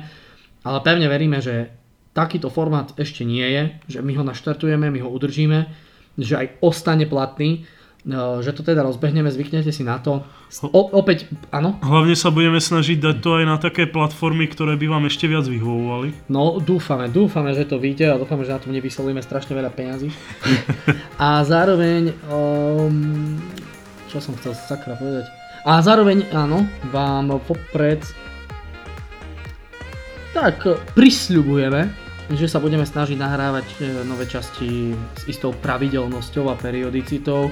ale 0.65 0.77
pevne 0.81 1.05
veríme, 1.05 1.37
že 1.37 1.69
takýto 2.17 2.49
formát 2.49 2.97
ešte 2.97 3.21
nie 3.21 3.45
je, 3.45 3.63
že 3.93 3.99
my 4.01 4.17
ho 4.17 4.25
naštartujeme, 4.25 4.89
my 4.89 5.05
ho 5.05 5.09
udržíme, 5.13 5.69
že 6.17 6.33
aj 6.41 6.47
ostane 6.65 7.05
platný, 7.05 7.61
e, 7.61 7.74
že 8.05 8.53
to 8.53 8.61
teda 8.61 8.85
rozbehneme, 8.85 9.33
zvyknete 9.33 9.73
si 9.73 9.81
na 9.81 9.97
to. 9.97 10.21
O, 10.61 10.81
opäť, 10.93 11.25
áno? 11.49 11.81
Hlavne 11.81 12.13
sa 12.13 12.29
budeme 12.29 12.61
snažiť 12.61 13.01
dať 13.01 13.15
to 13.17 13.29
aj 13.41 13.43
na 13.49 13.57
také 13.57 13.89
platformy, 13.89 14.45
ktoré 14.45 14.77
by 14.77 14.85
vám 14.85 15.09
ešte 15.09 15.25
viac 15.25 15.49
vyhovovali. 15.49 16.29
No, 16.29 16.61
dúfame, 16.61 17.09
dúfame, 17.09 17.57
že 17.57 17.65
to 17.65 17.81
vyjde 17.81 18.13
a 18.13 18.21
dúfame, 18.21 18.45
že 18.45 18.53
na 18.53 18.61
tom 18.61 18.77
nevysolíme 18.77 19.25
strašne 19.25 19.57
veľa 19.57 19.73
peňazí. 19.73 20.13
a 21.25 21.41
zároveň, 21.41 22.13
um, 22.29 23.41
čo 24.13 24.21
som 24.21 24.37
chcel 24.37 24.53
sakra 24.53 24.93
povedať? 24.93 25.25
A 25.65 25.81
zároveň, 25.81 26.29
áno, 26.29 26.61
vám 26.93 27.41
popred 27.41 28.05
tak 30.35 30.67
prisľubujeme, 30.93 31.87
že 32.35 32.51
sa 32.51 32.59
budeme 32.59 32.83
snažiť 32.83 33.15
nahrávať 33.15 33.67
e, 33.79 34.03
nové 34.03 34.27
časti 34.27 34.91
s 34.91 35.23
istou 35.31 35.55
pravidelnosťou 35.55 36.51
a 36.51 36.59
periodicitou. 36.59 37.47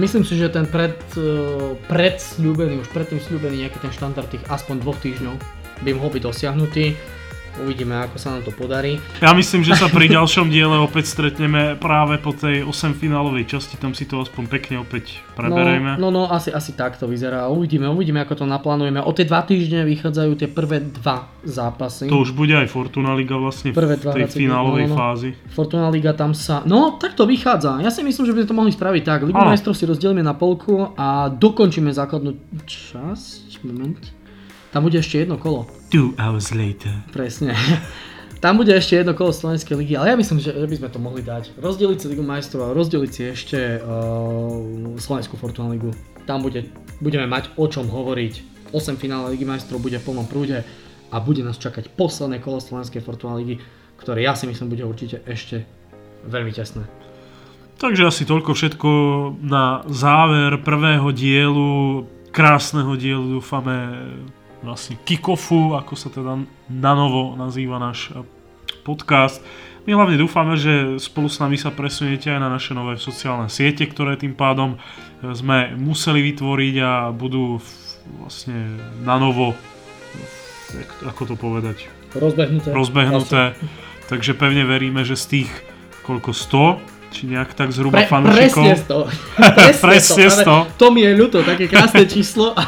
Myslím 0.00 0.24
si, 0.24 0.40
že 0.40 0.48
ten 0.48 0.64
pred, 0.64 0.96
e, 1.20 1.76
predsľúbený, 1.84 2.80
už 2.80 2.88
predtým 2.96 3.20
sľúbený 3.20 3.68
nejaký 3.68 3.78
ten 3.84 3.92
štandard 3.92 4.24
tých 4.32 4.40
aspoň 4.48 4.80
dvoch 4.80 4.96
týždňov 5.04 5.36
by 5.84 5.90
mohol 5.92 6.10
byť 6.16 6.22
dosiahnutý. 6.24 6.96
Uvidíme, 7.60 8.00
ako 8.00 8.16
sa 8.16 8.32
nám 8.32 8.48
to 8.48 8.52
podarí. 8.56 8.96
Ja 9.20 9.36
myslím, 9.36 9.60
že 9.60 9.76
sa 9.76 9.92
pri 9.92 10.08
ďalšom 10.08 10.48
diele 10.48 10.80
opäť 10.80 11.12
stretneme 11.12 11.76
práve 11.76 12.16
po 12.16 12.32
tej 12.32 12.64
8 12.64 12.96
finálovej 12.96 13.44
časti, 13.44 13.76
tam 13.76 13.92
si 13.92 14.08
to 14.08 14.24
aspoň 14.24 14.48
pekne 14.48 14.80
opäť 14.80 15.20
preberieme. 15.36 16.00
No, 16.00 16.08
no, 16.08 16.24
no 16.24 16.32
asi, 16.32 16.48
asi 16.48 16.72
tak 16.72 16.96
to 16.96 17.04
vyzerá. 17.04 17.52
Uvidíme, 17.52 17.92
uvidíme, 17.92 18.24
ako 18.24 18.40
to 18.40 18.46
naplánujeme. 18.48 19.04
O 19.04 19.12
tie 19.12 19.28
dva 19.28 19.44
týždne 19.44 19.84
vychádzajú 19.84 20.32
tie 20.40 20.48
prvé 20.48 20.80
dva 20.80 21.28
zápasy. 21.44 22.08
To 22.08 22.24
už 22.24 22.32
bude 22.32 22.56
aj 22.56 22.72
Fortuna 22.72 23.12
Liga 23.12 23.36
vlastne 23.36 23.76
Prvé 23.76 24.00
v 24.00 24.08
dva 24.08 24.12
tej 24.16 24.24
hracie 24.24 24.38
finálovej 24.48 24.88
no, 24.88 24.88
no, 24.88 24.94
no. 24.96 25.00
fázi. 25.00 25.30
Fortuna 25.52 25.92
Liga 25.92 26.16
tam 26.16 26.32
sa... 26.32 26.64
No, 26.64 26.96
tak 26.96 27.12
to 27.12 27.28
vychádza. 27.28 27.84
Ja 27.84 27.92
si 27.92 28.00
myslím, 28.00 28.24
že 28.24 28.32
by 28.32 28.38
sme 28.44 28.48
to 28.48 28.56
mohli 28.56 28.72
spraviť 28.72 29.02
tak. 29.04 29.28
Ligu 29.28 29.36
majstrov 29.36 29.76
si 29.76 29.84
rozdelíme 29.84 30.24
na 30.24 30.32
polku 30.32 30.96
a 30.96 31.28
dokončíme 31.28 31.92
základnú 31.92 32.32
časť. 32.64 33.60
Moment. 33.62 34.21
Tam 34.72 34.88
bude 34.88 34.96
ešte 34.96 35.20
jedno 35.20 35.36
kolo. 35.36 35.68
Two 35.92 36.16
hours 36.16 36.56
later. 36.56 37.04
Presne. 37.12 37.52
Tam 38.42 38.58
bude 38.58 38.74
ešte 38.74 38.98
jedno 38.98 39.14
kolo 39.14 39.30
Slovenskej 39.30 39.78
ligy, 39.78 39.94
ale 39.94 40.10
ja 40.10 40.16
myslím, 40.18 40.42
že, 40.42 40.50
že 40.50 40.66
by 40.66 40.76
sme 40.80 40.88
to 40.90 40.98
mohli 40.98 41.22
dať. 41.22 41.54
Rozdeliť 41.62 41.98
si 42.02 42.06
Ligu 42.10 42.26
majstrov 42.26 42.72
a 42.72 42.74
rozdeliť 42.74 43.10
si 43.14 43.22
ešte 43.30 43.78
uh, 43.78 44.98
Slovenskú 44.98 45.38
Fortuna 45.38 45.70
Ligu. 45.70 45.94
Tam 46.26 46.42
bude, 46.42 46.66
budeme 46.98 47.30
mať 47.30 47.54
o 47.54 47.70
čom 47.70 47.86
hovoriť. 47.86 48.50
8 48.74 48.98
finále 48.98 49.36
Ligy 49.36 49.46
majstrov 49.46 49.78
bude 49.78 50.00
v 50.00 50.06
plnom 50.08 50.26
prúde 50.26 50.66
a 51.12 51.16
bude 51.22 51.46
nás 51.46 51.60
čakať 51.60 51.94
posledné 51.94 52.42
kolo 52.42 52.58
Slovenskej 52.58 53.04
Fortuna 53.04 53.38
Ligy, 53.38 53.62
ktoré 54.00 54.26
ja 54.26 54.34
si 54.34 54.50
myslím 54.50 54.74
bude 54.74 54.82
určite 54.88 55.22
ešte 55.22 55.62
veľmi 56.26 56.50
tesné. 56.50 56.82
Takže 57.78 58.10
asi 58.10 58.26
toľko 58.26 58.58
všetko 58.58 58.90
na 59.38 59.86
záver 59.86 60.58
prvého 60.66 61.14
dielu, 61.14 62.02
krásneho 62.34 62.98
dielu, 62.98 63.38
dúfame 63.38 64.02
vlastne 64.62 64.96
kick-offu, 65.02 65.74
ako 65.74 65.94
sa 65.98 66.08
teda 66.08 66.42
na 66.70 66.92
novo 66.94 67.34
nazýva 67.34 67.82
náš 67.82 68.14
eh, 68.14 68.22
podcast. 68.86 69.42
My 69.82 69.98
hlavne 69.98 70.14
dúfame, 70.14 70.54
že 70.54 71.02
spolu 71.02 71.26
s 71.26 71.42
nami 71.42 71.58
sa 71.58 71.74
presuniete 71.74 72.30
aj 72.30 72.38
na 72.38 72.46
naše 72.46 72.70
nové 72.70 72.94
sociálne 73.02 73.50
siete, 73.50 73.82
ktoré 73.84 74.14
tým 74.14 74.32
pádom 74.38 74.78
eh, 74.78 75.34
sme 75.34 75.74
museli 75.74 76.22
vytvoriť 76.32 76.74
a 76.80 76.92
budú 77.10 77.58
vlastne 78.18 78.78
na 79.02 79.18
novo 79.18 79.54
ako 81.04 81.22
to 81.28 81.34
povedať, 81.36 81.88
Rozbehnuté. 82.16 82.72
rozbehnuté. 82.72 83.42
Takže 84.08 84.32
pevne 84.36 84.64
veríme, 84.64 85.04
že 85.04 85.16
z 85.16 85.24
tých 85.40 85.50
koľko 86.04 86.32
100, 86.32 87.01
či 87.12 87.28
nejak 87.28 87.52
tak 87.52 87.68
zhruba 87.76 88.02
Pre, 88.02 88.08
fanúšikov. 88.08 88.64
presne 88.64 88.72
100. 88.80 89.84
Presne 89.84 90.24
100. 90.32 90.48
Ale 90.48 90.72
To 90.80 90.86
mi 90.88 91.04
je 91.04 91.12
ľúto, 91.12 91.44
také 91.44 91.68
krásne 91.68 92.08
číslo. 92.08 92.56
A, 92.56 92.64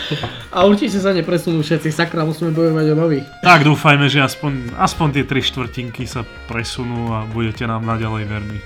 a 0.56 0.58
určite 0.64 1.02
sa 1.02 1.10
nepresunú 1.10 1.66
všetci. 1.66 1.90
Sakra, 1.90 2.22
musíme 2.22 2.54
bojovať 2.54 2.86
o 2.94 2.96
nových. 2.96 3.26
Tak 3.42 3.66
dúfajme, 3.66 4.06
že 4.06 4.22
aspoň, 4.22 4.78
aspoň 4.78 5.06
tie 5.18 5.24
tri 5.26 5.42
štvrtinky 5.42 6.06
sa 6.06 6.22
presunú 6.46 7.10
a 7.10 7.26
budete 7.26 7.66
nám 7.66 7.82
naďalej 7.82 8.24
verní. 8.30 8.58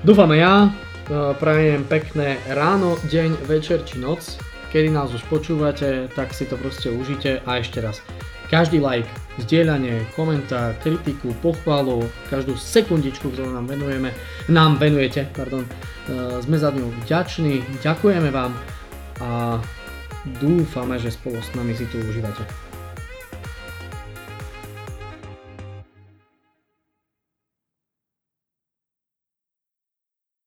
Dúfame 0.00 0.40
ja. 0.40 0.72
E, 1.06 1.36
Prajem 1.36 1.84
pekné 1.84 2.40
ráno, 2.48 2.96
deň, 3.04 3.44
večer 3.44 3.84
či 3.84 4.00
noc. 4.00 4.40
Kedy 4.72 4.90
nás 4.90 5.12
už 5.14 5.22
počúvate, 5.30 6.10
tak 6.18 6.34
si 6.34 6.50
to 6.50 6.58
proste 6.58 6.90
užite. 6.90 7.38
A 7.46 7.62
ešte 7.62 7.78
raz, 7.78 8.02
každý 8.54 8.78
like, 8.78 9.10
zdieľanie, 9.42 10.06
komentár, 10.14 10.78
kritiku, 10.78 11.34
pochválu, 11.42 12.06
každú 12.30 12.54
sekundičku, 12.54 13.34
ktorú 13.34 13.50
nám 13.50 13.66
venujeme, 13.66 14.14
nám 14.46 14.78
venujete, 14.78 15.26
pardon, 15.34 15.66
e, 15.66 15.70
sme 16.38 16.54
za 16.54 16.70
ňu 16.70 16.86
vďační, 17.02 17.82
ďakujeme 17.82 18.30
vám 18.30 18.54
a 19.18 19.58
dúfame, 20.38 21.02
že 21.02 21.10
spolu 21.10 21.42
s 21.42 21.50
nami 21.58 21.74
si 21.74 21.82
tu 21.90 21.98
užívate. 21.98 22.46